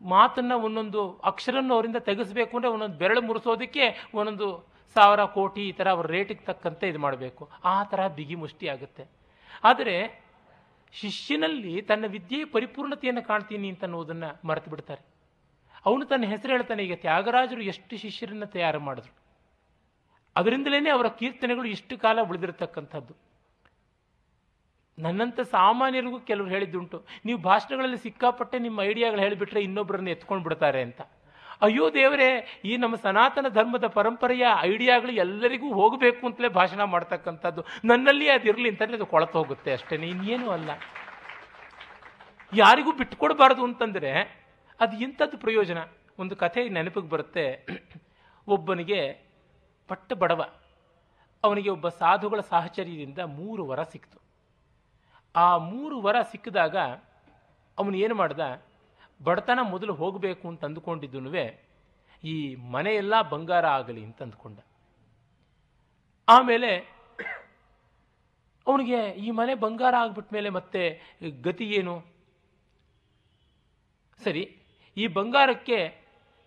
[0.02, 1.02] ಮಾತನ್ನು ಒಂದೊಂದು
[1.32, 3.86] ಅಕ್ಷರನ್ನು ಅವರಿಂದ ತೆಗೆಸಬೇಕು ಅಂದರೆ ಒಂದೊಂದು ಬೆರಳು ಮುರಿಸೋದಕ್ಕೆ
[4.18, 4.48] ಒಂದೊಂದು
[4.96, 7.44] ಸಾವಿರ ಕೋಟಿ ಈ ಥರ ಅವ್ರ ರೇಟಿಗೆ ತಕ್ಕಂತೆ ಇದು ಮಾಡಬೇಕು.
[7.74, 9.04] ಆ ಥರ ಬಿಗಿ ಮುಷ್ಟಿ ಆಗುತ್ತೆ.
[9.70, 9.96] ಆದರೆ
[10.94, 15.04] ಶಿಷ್ಯನಲ್ಲಿ ತನ್ನ ವಿದ್ಯೆಯ ಪರಿಪೂರ್ಣತೆಯನ್ನು ಕಾಣ್ತೀನಿ ಅಂತ ಅನ್ನೋದನ್ನು ಮರೆತು ಬಿಡ್ತಾರೆ.
[15.86, 19.14] ಅವನು ತನ್ನ ಹೆಸರು ಹೇಳ್ತಾನೆ, ಈಗ ತ್ಯಾಗರಾಜರು ಎಷ್ಟು ಶಿಷ್ಯರನ್ನು ತಯಾರು ಮಾಡಿದ್ರು?
[20.36, 23.14] ಅದರಿಂದಲೇ ಅವರ ಕೀರ್ತನೆಗಳು ಇಷ್ಟು ಕಾಲ ಉಳಿದಿರತಕ್ಕಂಥದ್ದು.
[25.00, 27.06] ನನ್ನಂಥ ಸಾಮಾನ್ಯರಿಗೂ ಕೆಲವರು ಹೇಳಿದ್ದುಂಟು.
[27.26, 31.02] ನೀವು ಭಾಷಣಗಳಲ್ಲಿ ಸಿಕ್ಕಾಪಟ್ಟೆ ನಿಮ್ಮ ಐಡಿಯಾಗಳು ಹೇಳಿಬಿಟ್ರೆ ಇನ್ನೊಬ್ಬರನ್ನು ಎತ್ಕೊಂಡು ಬಿಡ್ತಾರೆ ಅಂತ.
[31.62, 37.66] ಅಯ್ಯೋ ದೇವರೇ, ಈ ನಮ್ಮ ಸನಾತನ ಧರ್ಮದ ಪರಂಪರೆಯ ಐಡಿಯಾಗಳು ಎಲ್ಲರಿಗೂ ಹೋಗಬೇಕು ಅಂತಲೇ ಭಾಷಣ ಮಾಡ್ತಕ್ಕಂಥದ್ದು.
[37.86, 40.70] ನನ್ನಲ್ಲಿ ಅದಿರಲಿ ಅಂತಂದರೆ ಅದು ಕೊಳತು ಹೋಗುತ್ತೆ ಅಷ್ಟೇ, ಇನ್ನೇನು ಅಲ್ಲ.
[42.54, 44.12] ಯಾರಿಗೂ ಬಿಟ್ಕೊಡ್ಬಾರ್ದು ಅಂತಂದರೆ
[44.80, 45.78] ಅದು ಇಂಥದ್ದು ಪ್ರಯೋಜನ.
[46.20, 47.68] ಒಂದು ಕಥೆ ನೆನಪಿಗೆ ಬರುತ್ತೆ.
[48.48, 49.02] ಒಬ್ಬನಿಗೆ
[49.88, 50.42] ಪಟ್ಟ ಬಡವ.
[51.44, 54.27] ಅವನಿಗೆ ಒಬ್ಬ ಸಾಧುಗಳ ಸಾಹಚರ್ಯದಿಂದ ಮೂರು ವರ ಸಿಕ್ತು.
[55.42, 56.78] ಆ ಮೂರು ವರ ಸಿಕ್ಕಿದಾಗ
[57.78, 58.44] ಅವನು ಏನು ಮಾಡ್ದ?
[59.24, 61.32] ಬಡತನ ಮೊದಲು ಹೋಗಬೇಕು ಅಂತ ಅಂದುಕೊಂಡಿದ್ದನು
[62.24, 64.60] ಈ ಮನೆಯೆಲ್ಲ ಬಂಗಾರ ಆಗಲಿ ಅಂತ ಅಂದ್ಕೊಂಡ.
[66.28, 66.72] ಆಮೇಲೆ
[68.68, 70.82] ಅವನಿಗೆ ಈ ಮನೆ ಬಂಗಾರ ಆಗ್ಬಿಟ್ಟ ಮೇಲೆ ಮತ್ತೆ
[71.42, 71.96] ಗತಿ ಏನು?
[74.24, 74.44] ಸರಿ,
[74.98, 75.80] ಈ ಬಂಗಾರಕ್ಕೆ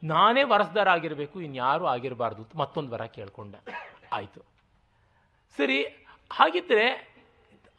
[0.02, 3.54] ನಾನೇ ವರಸದಾರ ಆಗಿರಬೇಕು ಇನ್ಯಾರೂ ಆಗಿರಬಾರ್ದು ಮತ್ತೊಂದು ವರ ಕೇಳ್ಕೊಂಡ.
[4.12, 4.40] ಆಯಿತು.
[5.58, 5.78] ಸರಿ,
[6.30, 7.09] ಹಾಗಿದ್ರೆ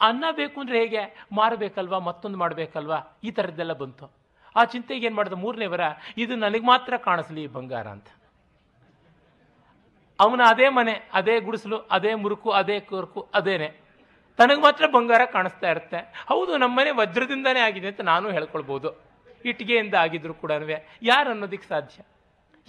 [0.02, 1.26] ಅನ್ನ ಬೇಕು ಅಂದರೆ ಹೇಗೆ?
[1.32, 2.00] ಮಾರಬೇಕಲ್ವಾ?
[2.00, 3.20] ಮತ್ತೊಂದು ಮಾಡಬೇಕಲ್ವಾ?
[3.24, 4.12] ಈ ಥರದ್ದೆಲ್ಲ ಬಂತು.
[4.56, 5.34] ಆ ಚಿಂತೆಗೆ ಏನು ಮಾಡಿದ?
[5.34, 5.82] ಮೂರನೇ ವರ,
[6.18, 8.08] ಇದು ನನಗೆ ಮಾತ್ರ ಕಾಣಿಸ್ಲಿ ಬಂಗಾರ ಅಂತ.
[10.20, 13.70] ಅವನ ಅದೇ ಮನೆ, ಅದೇ ಗುಡಿಸಲು, ಅದೇ ಮುರುಕು, ಅದೇ ಕೊರಕು, ಅದೇನೆ.
[14.38, 16.26] ತನಗೆ ಮಾತ್ರ ಬಂಗಾರ ಕಾಣಿಸ್ತಾ ಇರುತ್ತೆ.
[16.30, 19.02] ಹೌದು, ನಮ್ಮನೆ ವಜ್ರದಿಂದನೇ ಆಗಿದೆ ಅಂತ ನಾನು ಹೇಳ್ಕೊಳ್ಬೋದು.
[19.46, 20.52] ಇಟ್ಟಿಗೆಯಿಂದ ಆಗಿದ್ರು ಕೂಡ
[21.04, 22.04] ಯಾರು ಅನ್ನೋದಕ್ಕೆ ಸಾಧ್ಯ?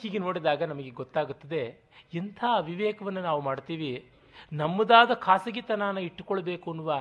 [0.02, 1.80] ಹೀಗೆ ನೋಡಿದಾಗ ನಮಗೆ ಗೊತ್ತಾಗುತ್ತದೆ,
[2.14, 4.10] ಎಂಥ ಅವಿವೇಕವನ್ನು ನಾವು ಮಾಡ್ತೀವಿ.
[4.52, 6.94] ನಮ್ಮದಾದ ಖಾಸಗಿತನ ಇಟ್ಟುಕೊಳ್ಬೇಕು ಅನ್ನುವ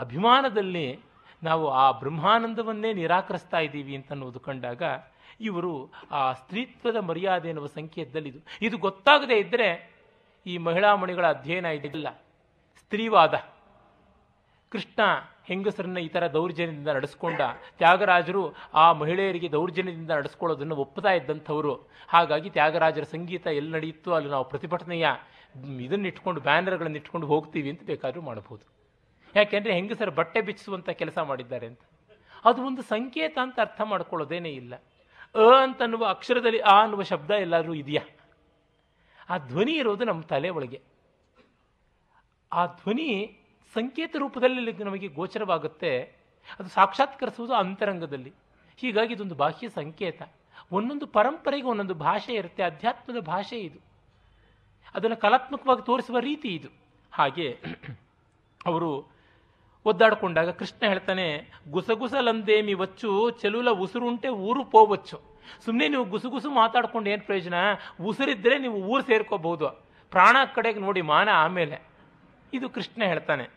[0.00, 1.00] ಅಭಿಮಾನದಲ್ಲಿ
[1.42, 4.82] ನಾವು ಆ ಬ್ರಹ್ಮಾನಂದವನ್ನೇ ನಿರಾಕರಿಸ್ತಾ ಇದ್ದೀವಿ ಅಂತ ಅನ್ನೋದು ಕಂಡಾಗ
[5.40, 8.40] ಇವರು ಆ ಸ್ತ್ರೀತ್ವದ ಮರ್ಯಾದೆ ಎನ್ನುವ ಸಂಕೇತದಲ್ಲಿ ಇದು.
[8.62, 9.68] ಇದು ಗೊತ್ತಾಗದೇ ಇದ್ದರೆ
[10.46, 12.08] ಈ ಮಹಿಳಾ ಮಣಿಗಳ ಅಧ್ಯಯನ ಇದಿಲ್ಲ
[12.76, 13.34] ಸ್ತ್ರೀವಾದ.
[14.68, 15.00] ಕೃಷ್ಣ
[15.44, 17.40] ಹೆಂಗಸರನ್ನ ಈ ಥರ ದೌರ್ಜನ್ಯದಿಂದ ನಡೆಸ್ಕೊಂಡ.
[17.78, 21.74] ತ್ಯಾಗರಾಜರು ಆ ಮಹಿಳೆಯರಿಗೆ ದೌರ್ಜನ್ಯದಿಂದ ನಡೆಸ್ಕೊಳ್ಳೋದನ್ನು ಒಪ್ಪತಾ ಇದ್ದಂಥವರು.
[22.08, 25.08] ಹಾಗಾಗಿ ತ್ಯಾಗರಾಜರ ಸಂಗೀತ ಎಲ್ಲಿ ನಡೆಯುತ್ತೋ ಅಲ್ಲಿ ನಾವು ಪ್ರತಿಭಟನೆಯ
[25.80, 28.79] ಇದನ್ನಿಟ್ಕೊಂಡು ಬ್ಯಾನರ್ಗಳನ್ನು ಇಟ್ಕೊಂಡು ಹೋಗ್ತೀವಿ ಅಂತ ಬೇಕಾದರೂ ಮಾಡಬಹುದು.
[29.36, 31.80] ಯಾಕೆಂದರೆ ಹೆಂಗಸರ ಬಟ್ಟೆ ಬಿಚ್ಚಿಸುವಂಥ ಕೆಲಸ ಮಾಡಿದ್ದಾರೆ ಅಂತ.
[32.44, 34.74] ಅದು ಒಂದು ಸಂಕೇತ ಅಂತ ಅರ್ಥ ಮಾಡ್ಕೊಳ್ಳೋದೇನೇ ಇಲ್ಲ.
[35.34, 38.02] ಅ ಅಂತನ್ನುವ ಅಕ್ಷರದಲ್ಲಿ ಆ ಅನ್ನುವ ಶಬ್ದ ಎಲ್ಲಾದರೂ ಇದೆಯಾ?
[39.30, 40.82] ಆ ಧ್ವನಿ ಇರೋದು ನಮ್ಮ ತಲೆ ಒಳಗೆ.
[42.52, 43.38] ಆ ಧ್ವನಿ
[43.74, 46.02] ಸಂಕೇತ ರೂಪದಲ್ಲಿ ನಮಗೆ ಗೋಚರವಾಗುತ್ತೆ.
[46.58, 48.32] ಅದು ಸಾಕ್ಷಾತ್ಕರಿಸುವುದು ಅಂತರಂಗದಲ್ಲಿ.
[48.76, 50.22] ಹೀಗಾಗಿ ಇದೊಂದು ಬಾಹ್ಯ ಸಂಕೇತ.
[50.72, 52.62] ಒಂದೊಂದು ಪರಂಪರೆಗೆ ಒಂದೊಂದು ಭಾಷೆ ಇರುತ್ತೆ.
[52.62, 53.78] ಅಧ್ಯಾತ್ಮದ ಭಾಷೆ ಇದು.
[54.94, 56.68] ಅದನ್ನು ಕಲಾತ್ಮಕವಾಗಿ ತೋರಿಸುವ ರೀತಿ ಇದು.
[57.12, 57.58] ಹಾಗೆ
[58.66, 59.19] ಅವರು
[59.86, 65.20] ಒದ್ದಾಡಿಕೊಂಡಾಗ ಕೃಷ್ಣ ಹೇಳ್ತಾನೆ, ಗುಸಗುಸಲಂದೇಮಿ ವಚ್ಚು ಚೆಲುಲ ಉಸುರುಂಟೆ ಊರು ಪೋವಚ್ಚು
[65.64, 67.54] ಸುಮ್ಮನೆ ನೀವು ಗುಸುಗುಸು ಮಾತಾಡ್ಕೊಂಡು ಏನು ಪ್ರಯೋಜನ?
[68.04, 69.68] ಉಸಿರಿದ್ರೆ ನೀವು ಊರು ಸೇರ್ಕೋಬಹುದು.
[70.10, 71.82] ಪ್ರಾಣ ಕಡೆಗೆ ನೋಡಿ ಮಾನ ಆಮೇಲೆ.
[72.52, 73.48] ಇದು ಕೃಷ್ಣ ಹೇಳ್ತಾನೆ.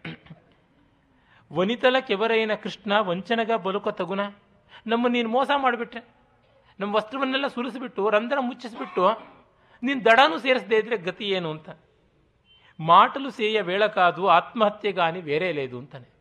[1.53, 4.19] ವನಿತಲ ಕೆವರೈನ ಕೃಷ್ಣ ವಂಚನಗ ಬಲುಕ ತಗುನ.
[4.87, 6.15] ನಮ್ಮ ನೀನು ಮೋಸ ಮಾಡಿಬಿಟ್ರೆ.
[6.79, 9.09] ನಮ್ಮ ವಸ್ತ್ರವನ್ನೆಲ್ಲ ಸುರಿಸಿಬಿಟ್ಟು, ರಂಧ್ರ ಮುಚ್ಚಿಸ್ಬಿಟ್ಟು,
[9.83, 11.69] ನೀನು ದಡನೂ ಸೇರಿಸದೇ ಇದ್ರೆ ಗತಿ ಏನು ಅಂತ.
[12.79, 16.12] ಮಾಟಲು ಸೇಯ ವೇಳಕಾದು, ಆತ್ಮಹತ್ಯೆಗಾನಿ ಬೇರೆ ಲೇದು ಅಂತಾನೆ.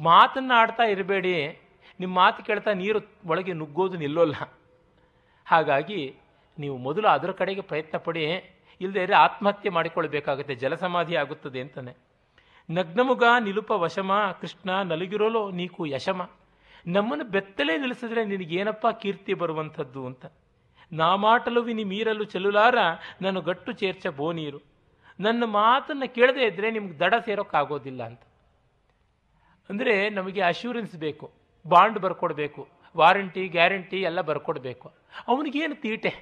[0.00, 1.60] ಮಾತನ್ನು ಆಡ್ತಾ ಇರಬೇಡಿ.
[2.00, 4.34] ನಿಮ್ಮ ಮಾತು ಕೇಳ್ತಾ ನೀರು ಒಳಗೆ ನುಗ್ಗೋದು ನಿಲ್ಲೋಲ್ಲ.
[5.44, 6.16] ಹಾಗಾಗಿ
[6.58, 8.24] ನೀವು ಮೊದಲು ಅದರ ಕಡೆಗೆ ಪ್ರಯತ್ನ ಪಡಿ.
[8.80, 11.96] ಇಲ್ಲದೇ ಇದ್ರೆ ಆತ್ಮಹತ್ಯೆ ಮಾಡಿಕೊಳ್ಬೇಕಾಗುತ್ತೆ ಜಲಸಮಾಧಿ ಆಗುತ್ತದೆ ಅಂತಾನೆ.
[12.70, 16.30] ನಗ್ನಮುಗ ನಿಲುಪ ವಶಮ, ಕೃಷ್ಣ ನಲುಗಿರೋಲೋ ನೀಕು ಯಶಮ.
[16.86, 20.26] ನಮ್ಮನ್ನು ಬೆತ್ತಲೇ ನಿಲ್ಲಿಸಿದ್ರೆ ನಿನಗೇನಪ್ಪ ಕೀರ್ತಿ ಬರುವಂಥದ್ದು ಅಂತ.
[20.92, 22.74] ನಾ ಮಾಟಲುವಿನಿ ಮೀರಲು ಚೆಲುಲಾರ
[23.22, 24.60] ನಾನು ಗಟ್ಟು ಚೇರ್ಚ ಬೋನೀರು
[25.20, 28.20] ನನ್ನ ಮಾತನ್ನು ಕೇಳದೇ ಇದ್ದರೆ ನಿಮ್ಗೆ ದಡ ಸೇರೋಕ್ಕಾಗೋದಿಲ್ಲ ಅಂತ.
[29.70, 31.26] ಅಂದರೆ ನಮಗೆ ಅಶ್ಯೂರೆನ್ಸ್ ಬೇಕು
[31.64, 32.62] ಬಾಂಡ್ ಬರ್ಕೊಡ್ಬೇಕು
[32.94, 34.86] ವಾರಂಟಿ ಗ್ಯಾರಂಟಿ ಎಲ್ಲ ಬರ್ಕೊಡ್ಬೇಕು.
[35.28, 36.12] ಅವನಿಗೇನು ತೀಟೆ?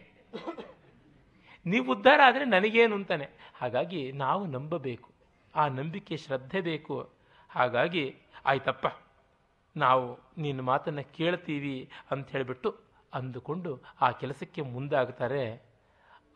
[1.66, 3.26] ನೀವು ಉದ್ಧಾರ ಆದರೆ ನನಗೇನು ಅಂತಾನೆ.
[3.60, 5.08] ಹಾಗಾಗಿ ನಾವು ನಂಬಬೇಕು,
[5.54, 6.96] ಆ ನಂಬಿಕೆ ಶ್ರದ್ಧೆ ಬೇಕು.
[7.50, 8.04] ಹಾಗಾಗಿ
[8.46, 8.86] ಆಯ್ತಪ್ಪ,
[9.76, 10.06] ನಾವು
[10.42, 11.76] ನಿನ್ನ ಮಾತನ್ನು ಕೇಳ್ತೀವಿ
[12.10, 12.70] ಅಂತ ಹೇಳಿಬಿಟ್ಟು
[13.12, 15.44] ಅಂದುಕೊಂಡು ಆ ಕೆಲಸಕ್ಕೆ ಮುಂದಾಗ್ತಾರೆ.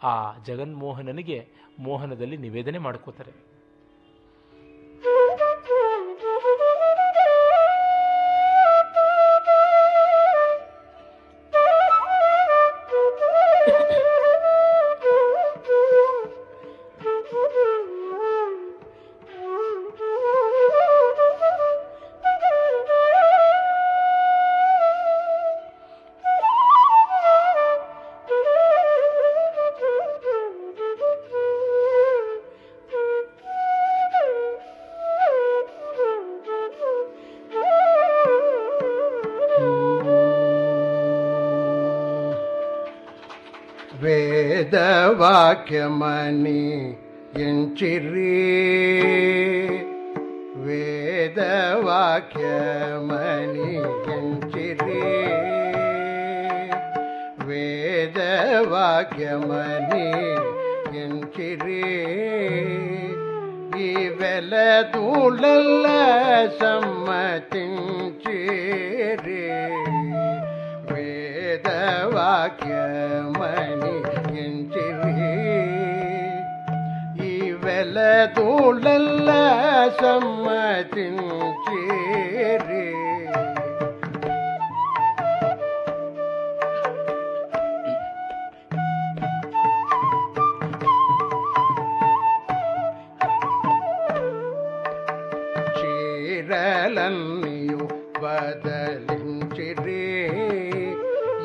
[0.01, 0.15] ಆ
[0.49, 1.39] ಜಗನ್ಮೋಹನನಿಗೆ
[1.79, 3.33] ಮೋಹನದಲ್ಲಿ ನಿವೇದನೆ ಮಾಡ್ಕೋತಾರೆ.
[45.33, 46.61] வாக்கியமணி
[47.45, 48.33] என் சிறி
[50.65, 51.39] வேத
[51.87, 53.69] வாக்கியமணி
[54.15, 54.99] என் சிறி
[57.47, 58.19] வேத
[58.73, 60.05] வாக்கியமணி
[61.03, 61.81] என் சிறி
[63.89, 64.55] இவல
[64.95, 65.87] தூளல்ல
[66.61, 67.52] சம்மச்ச
[78.63, 79.31] உடல்ல
[80.01, 81.23] சம்மதின்
[81.67, 82.83] சேரே
[96.55, 97.79] சீரலன்னியோ
[98.23, 100.03] ಬದಲಿಂ ಚಿರಿ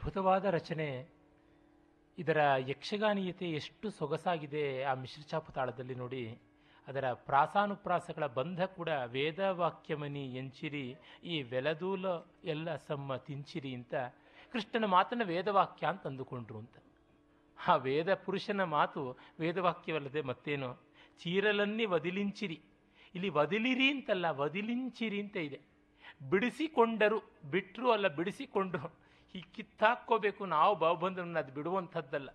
[0.09, 1.06] ಅದ್ಭುತವಾದ ರಚನೆ.
[2.18, 6.39] ಇದರ ಯಕ್ಷಗಾನೀಯತೆ ಎಷ್ಟು ಸೊಗಸಾಗಿದೆ ಆ ಮಿಶ್ರಚಾಪು ತಾಳದಲ್ಲಿ ನೋಡಿ.
[6.89, 12.06] ಅದರ ಪ್ರಾಸಾನುಪ್ರಾಸಗಳ ಬಂಧ ಕೂಡ ವೇದವಾಕ್ಯಮನಿ ಎಂಚಿರಿ, ಈ ವೆಲದೂಲ
[12.44, 13.94] ಎಲ್ಲ ಸಮ್ಮ ತಿಂಚಿರಿ ಅಂತ
[14.52, 16.76] ಕೃಷ್ಣನ ಮಾತನ್ನು ವೇದವಾಕ್ಯ ಅಂತ ಅಂದುಕೊಂಡ್ರು ಅಂತ.
[17.68, 20.70] ಆ ವೇದ ಪುರುಷನ ಮಾತು ವೇದವಾಕ್ಯವಲ್ಲದೆ ಮತ್ತೇನು?
[21.18, 22.60] ಚೀರಲನ್ನಿ ವದಿಲಿಂಚಿರಿ.
[23.14, 25.60] ಇಲ್ಲಿ ವದಿಲಿರಿ ಅಂತಲ್ಲ, ವದಿಲಿಂಚಿರಿ ಅಂತ ಇದೆ.
[26.30, 27.20] ಬಿಡಿಸಿಕೊಂಡರು
[27.51, 29.07] ಬಿಟ್ಟರು ಅಲ್ಲ, ಬಿಡಿಸಿಕೊಂಡ್ರು.
[29.39, 32.31] ಈ ಕಿತ್ತಾಕ್ಕೋಬೇಕು ನಾವು ಭಾವಬಂಧನನ್ನು ಅದು ಬಿಡುವಂಥದ್ದಲ್ಲ.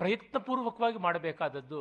[0.00, 1.80] ಪ್ರಯತ್ನಪೂರ್ವಕವಾಗಿ ಮಾಡಬೇಕಾದದ್ದು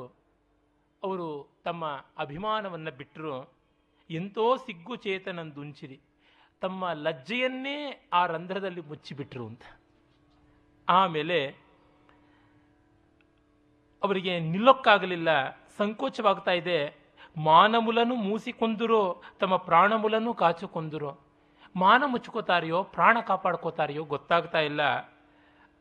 [1.04, 1.28] ಅವರು
[1.64, 1.86] ತಮ್ಮ
[2.18, 3.36] ಅಭಿಮಾನವನ್ನು ಬಿಟ್ಟರು
[4.10, 5.98] ಎಂತೋ ಸಿಗ್ಗು ಚೇತನಂದುಂಚಿರಿ,
[6.62, 7.78] ತಮ್ಮ ಲಜ್ಜೆಯನ್ನೇ
[8.14, 9.66] ಆ ರಂಧ್ರದಲ್ಲಿ ಮುಚ್ಚಿಬಿಟ್ರು ಅಂತ.
[10.88, 11.40] ಆಮೇಲೆ
[14.04, 15.30] ಅವರಿಗೆ ನಿಲ್ಲೋಕ್ಕಾಗಲಿಲ್ಲ,
[15.78, 16.80] ಸಂಕೋಚವಾಗ್ತಾ ಇದೆ,
[17.38, 21.12] ಮಾನಮುಲನು ಮೂಸಿಕೊಂದಿರೋ, ತಮ್ಮ ಪ್ರಾಣಮುಲನು ಕಾಚುಕೊಂದಿರೋ.
[21.76, 24.82] ಮಾನ ಮುಚ್ಕೋತಾರೆಯೋ ಪ್ರಾಣ ಕಾಪಾಡ್ಕೋತಾರೆಯೋ ಗೊತ್ತಾಗ್ತಾ ಇಲ್ಲ.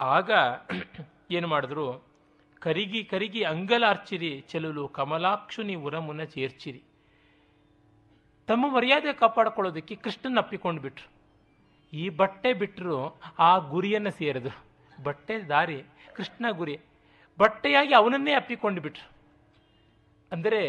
[0.00, 0.30] ಆಗ
[1.30, 2.14] ಏನು ಮಾಡಿದ್ರು?
[2.60, 6.82] ಕರಿಗಿ ಕರಿಗಿ ಅಂಗಲಾರ್ಚಿರಿ, ಚೆಲುಲು ಕಮಲಾಕ್ಷುನಿ ಉರಮುನ ಚೇರ್ಚಿರಿ.
[8.46, 11.08] ತಮ್ಮ ಮರ್ಯಾದೆ ಕಾಪಾಡ್ಕೊಳ್ಳೋದಕ್ಕೆ ಕೃಷ್ಣನ ಅಪ್ಪಿಕೊಂಡು ಬಿಟ್ರು.
[11.92, 14.64] ಈ ಬಟ್ಟೆ ಬಿಟ್ಟರು ಆ ಗುರಿಯನ್ನು ಸೇರಿದ್ರು
[15.02, 15.84] ಬಟ್ಟೆ ದಾರಿ,
[16.14, 16.76] ಕೃಷ್ಣ ಗುರಿ.
[17.38, 19.12] ಬಟ್ಟೆಯಾಗಿ ಅವನನ್ನೇ ಅಪ್ಪಿಕೊಂಡು ಬಿಟ್ರು.
[20.32, 20.62] ಅಂದರೆ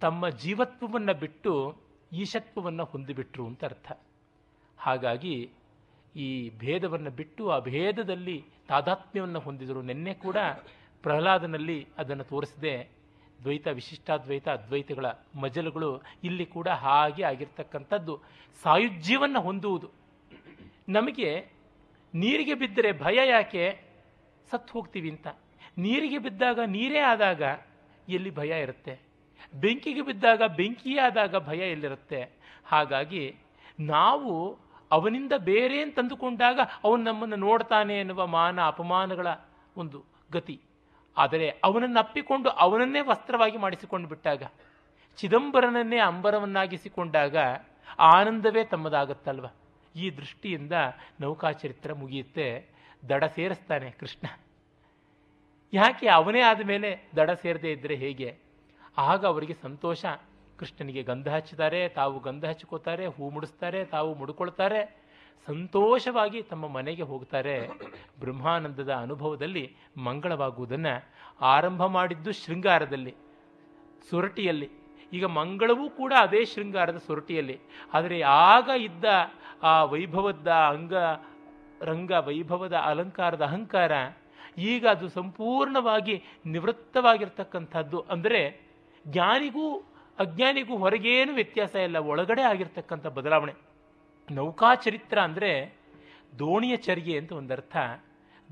[0.00, 1.76] ತಮ್ಮ ಜೀವತ್ವವನ್ನು ಬಿಟ್ಟು
[2.12, 3.92] ಈಶತ್ವವನ್ನು ಹೊಂದಿಬಿಟ್ರು ಅಂತ ಅರ್ಥ.
[4.82, 5.50] ಹಾಗಾಗಿ
[6.16, 9.82] ಈ ಭೇದವನ್ನು ಬಿಟ್ಟು ಆ ಭೇದದಲ್ಲಿ ತಾದಾತ್ಮ್ಯವನ್ನು ಹೊಂದಿದರು.
[9.82, 10.36] ನಿನ್ನೆ ಕೂಡ
[11.02, 12.88] ಪ್ರಹ್ಲಾದನಲ್ಲಿ ಅದನ್ನು ತೋರಿಸಿದೆ.
[13.42, 18.20] ದ್ವೈತ, ವಿಶಿಷ್ಟಾದ್ವೈತ, ಅದ್ವೈತಗಳ ಮಜಲುಗಳು ಇಲ್ಲಿ ಕೂಡ ಹಾಗೆ ಆಗಿರ್ತಕ್ಕಂಥದ್ದು.
[18.62, 19.90] ಸಾಯುಜ್ಯವನ್ನು ಹೊಂದುವುದು.
[20.88, 21.46] ನಮಗೆ
[22.14, 23.80] ನೀರಿಗೆ ಬಿದ್ದರೆ ಭಯ ಯಾಕೆ?
[24.50, 25.26] ಸತ್ತು ಹೋಗ್ತೀವಿ ಅಂತ.
[25.78, 27.42] ನೀರಿಗೆ ಬಿದ್ದಾಗ ನೀರೇ ಆದಾಗ
[28.08, 29.00] ಎಲ್ಲಿ ಭಯ ಇರುತ್ತೆ?
[29.60, 32.30] ಬೆಂಕಿಗೆ ಬಿದ್ದಾಗ ಬೆಂಕಿಯೇ ಆದಾಗ ಭಯ ಎಲ್ಲಿರುತ್ತೆ?
[32.66, 33.36] ಹಾಗಾಗಿ
[33.80, 34.61] ನಾವು
[34.92, 39.26] ಅವನಿಂದ ಬೇರೆ ಅಂತಂದುಕೊಂಡಾಗ ಅವನು ನಮ್ಮನ್ನು ನೋಡ್ತಾನೆ ಎನ್ನುವ ಮಾನ ಅಪಮಾನಗಳ
[39.76, 40.60] ಒಂದು ಗತಿ.
[41.16, 44.42] ಆದರೆ ಅವನನ್ನು ಅಪ್ಪಿಕೊಂಡು ಅವನನ್ನೇ ವಸ್ತ್ರವಾಗಿ ಮಾಡಿಸಿಕೊಂಡು ಬಿಟ್ಟಾಗ,
[45.16, 47.36] ಚಿದಂಬರನನ್ನೇ ಅಂಬರವನ್ನಾಗಿಸಿಕೊಂಡಾಗ
[47.98, 49.46] ಆನಂದವೇ ತಮ್ಮದಾಗುತ್ತಲ್ವ?
[49.96, 50.72] ಈ ದೃಷ್ಟಿಯಿಂದ
[51.20, 52.46] ನೌಕಾಚರಿತ್ರ ಮುಗಿಯುತ್ತೆ,
[53.08, 54.26] ದಡ ಸೇರಿಸ್ತಾನೆ ಕೃಷ್ಣ.
[55.72, 58.38] ಯಾಕೆ ಅವನೇ ಆದ ಮೇಲೆ ದಡ ಸೇರದೇ ಇದ್ದರೆ ಹೇಗೆ?
[58.98, 60.04] ಆಗ ಅವರಿಗೆ ಸಂತೋಷ.
[60.62, 64.80] ಕೃಷ್ಣನಿಗೆ ಗಂಧ ಹಚ್ಚುತ್ತಾರೆ ತಾವು ಗಂಧ ಹಚ್ಕೋತಾರೆ ಹೂ ಮುಡಿಸ್ತಾರೆ, ತಾವು ಮುಡ್ಕೊಳ್ತಾರೆ.
[65.46, 67.54] ಸಂತೋಷವಾಗಿ ತಮ್ಮ ಮನೆಗೆ ಹೋಗ್ತಾರೆ.
[68.20, 69.64] ಬ್ರಹ್ಮಾನಂದದ ಅನುಭವದಲ್ಲಿ
[70.06, 70.94] ಮಂಗಳವಾಗುವುದನ್ನು
[71.54, 73.14] ಆರಂಭ ಮಾಡಿದ್ದು ಶೃಂಗಾರದಲ್ಲಿ,
[74.10, 74.68] ಸೊರಟಿಯಲ್ಲಿ.
[75.12, 77.56] ಈಗ ಮಂಗಳವೂ ಕೂಡ ಅದೇ ಶೃಂಗಾರದ ಸೊರಟಿಯಲ್ಲಿ.
[77.94, 78.18] ಆದರೆ
[78.52, 79.04] ಆಗ ಇದ್ದ
[79.70, 80.94] ಆ ವೈಭವದ ಅಂಗ,
[81.90, 83.92] ರಂಗ, ವೈಭವದ ಅಲಂಕಾರದ ಅಹಂಕಾರ
[84.72, 86.16] ಈಗ ಅದು ಸಂಪೂರ್ಣವಾಗಿ
[86.54, 88.00] ನಿವೃತ್ತವಾಗಿರ್ತಕ್ಕಂಥದ್ದು.
[88.14, 88.42] ಅಂದರೆ
[89.04, 89.66] ಜ್ಞಾನಿಗೂ
[90.18, 93.54] ಅಜ್ಞಾನಿಗೂ ಹೊರಗೇನು ವ್ಯತ್ಯಾಸ ಇಲ್ಲ, ಒಳಗಡೆ ಆಗಿರ್ತಕ್ಕಂಥ ಬದಲಾವಣೆ.
[94.30, 95.72] ನೌಕಾಚರಿತ್ರ ಅಂದರೆ
[96.38, 97.76] ದೋಣಿಯ ಚರ್ಯೆ ಅಂತ ಒಂದರ್ಥ.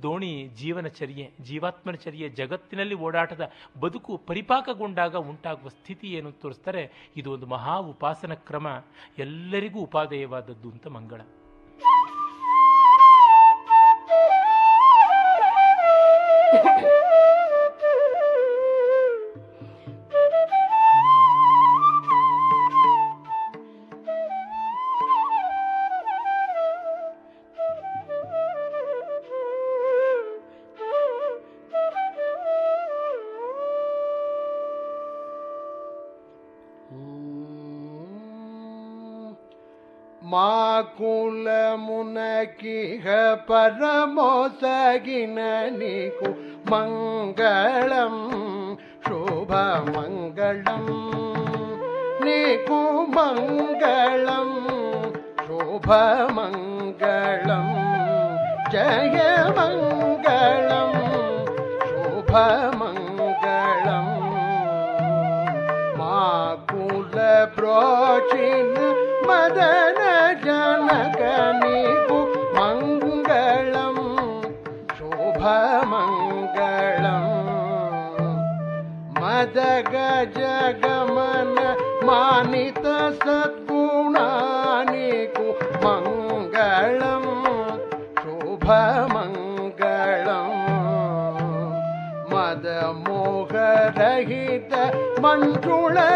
[0.03, 7.13] ದೋಣಿ ಜೀವನ ಚರ್ಯೆ, ಜೀವಾತ್ಮನ ಚರ್ಯೆ, ಜಗತ್ತಿನಲ್ಲಿ ಓಡಾಟದ ಬದುಕು ಪರಿಪಾಕಗೊಂಡಾಗ ಉಂಟಾಗುವ ಸ್ಥಿತಿ ಏನು ತೋರಿಸ್ತಾರೆ.
[7.17, 8.67] ಇದು ಒಂದು ಮಹಾ ಉಪಾಸನ ಕ್ರಮ,
[9.19, 11.21] ಎಲ್ಲರಿಗೂ ಉಪಾದೇಯವಾದದ್ದು ಅಂತ ಮಂಗಳ.
[43.51, 45.39] ಮುನಕಿಹ ಪರಮೋಸಗಿನ
[45.79, 46.29] ನೀಕು
[46.71, 48.15] ಮಂಗಳಂ
[49.07, 49.53] ಶುಭ
[49.89, 50.87] ಮಂಗಳಂ
[52.25, 52.81] ನೀಕು
[53.17, 54.51] ಮಂಗಳಂ
[55.47, 55.91] ಶುಭ
[56.39, 57.67] ಮಂಗಳಂ
[58.73, 59.17] ಜಯ
[79.55, 79.95] जग
[80.37, 81.57] जगमन
[82.09, 82.85] मानित
[83.23, 84.27] सद्गुणानिकु
[85.85, 87.29] मङ्गलम्
[88.21, 89.39] शुभमङ्गलम्
[93.33, 94.73] मदमोहरहित
[95.25, 96.13] मञ्जुळूपमरिणीकु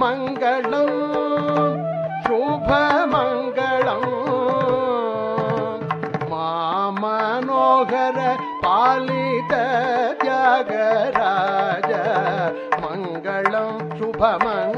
[0.00, 0.96] मङ्गलम्
[2.26, 2.70] शुभ
[3.12, 4.06] मङ्गलम्
[7.02, 8.18] मनोहर
[8.64, 9.52] पालित
[10.24, 11.90] जगराज
[12.84, 14.77] मङ्गलम् शुभ मङ्ग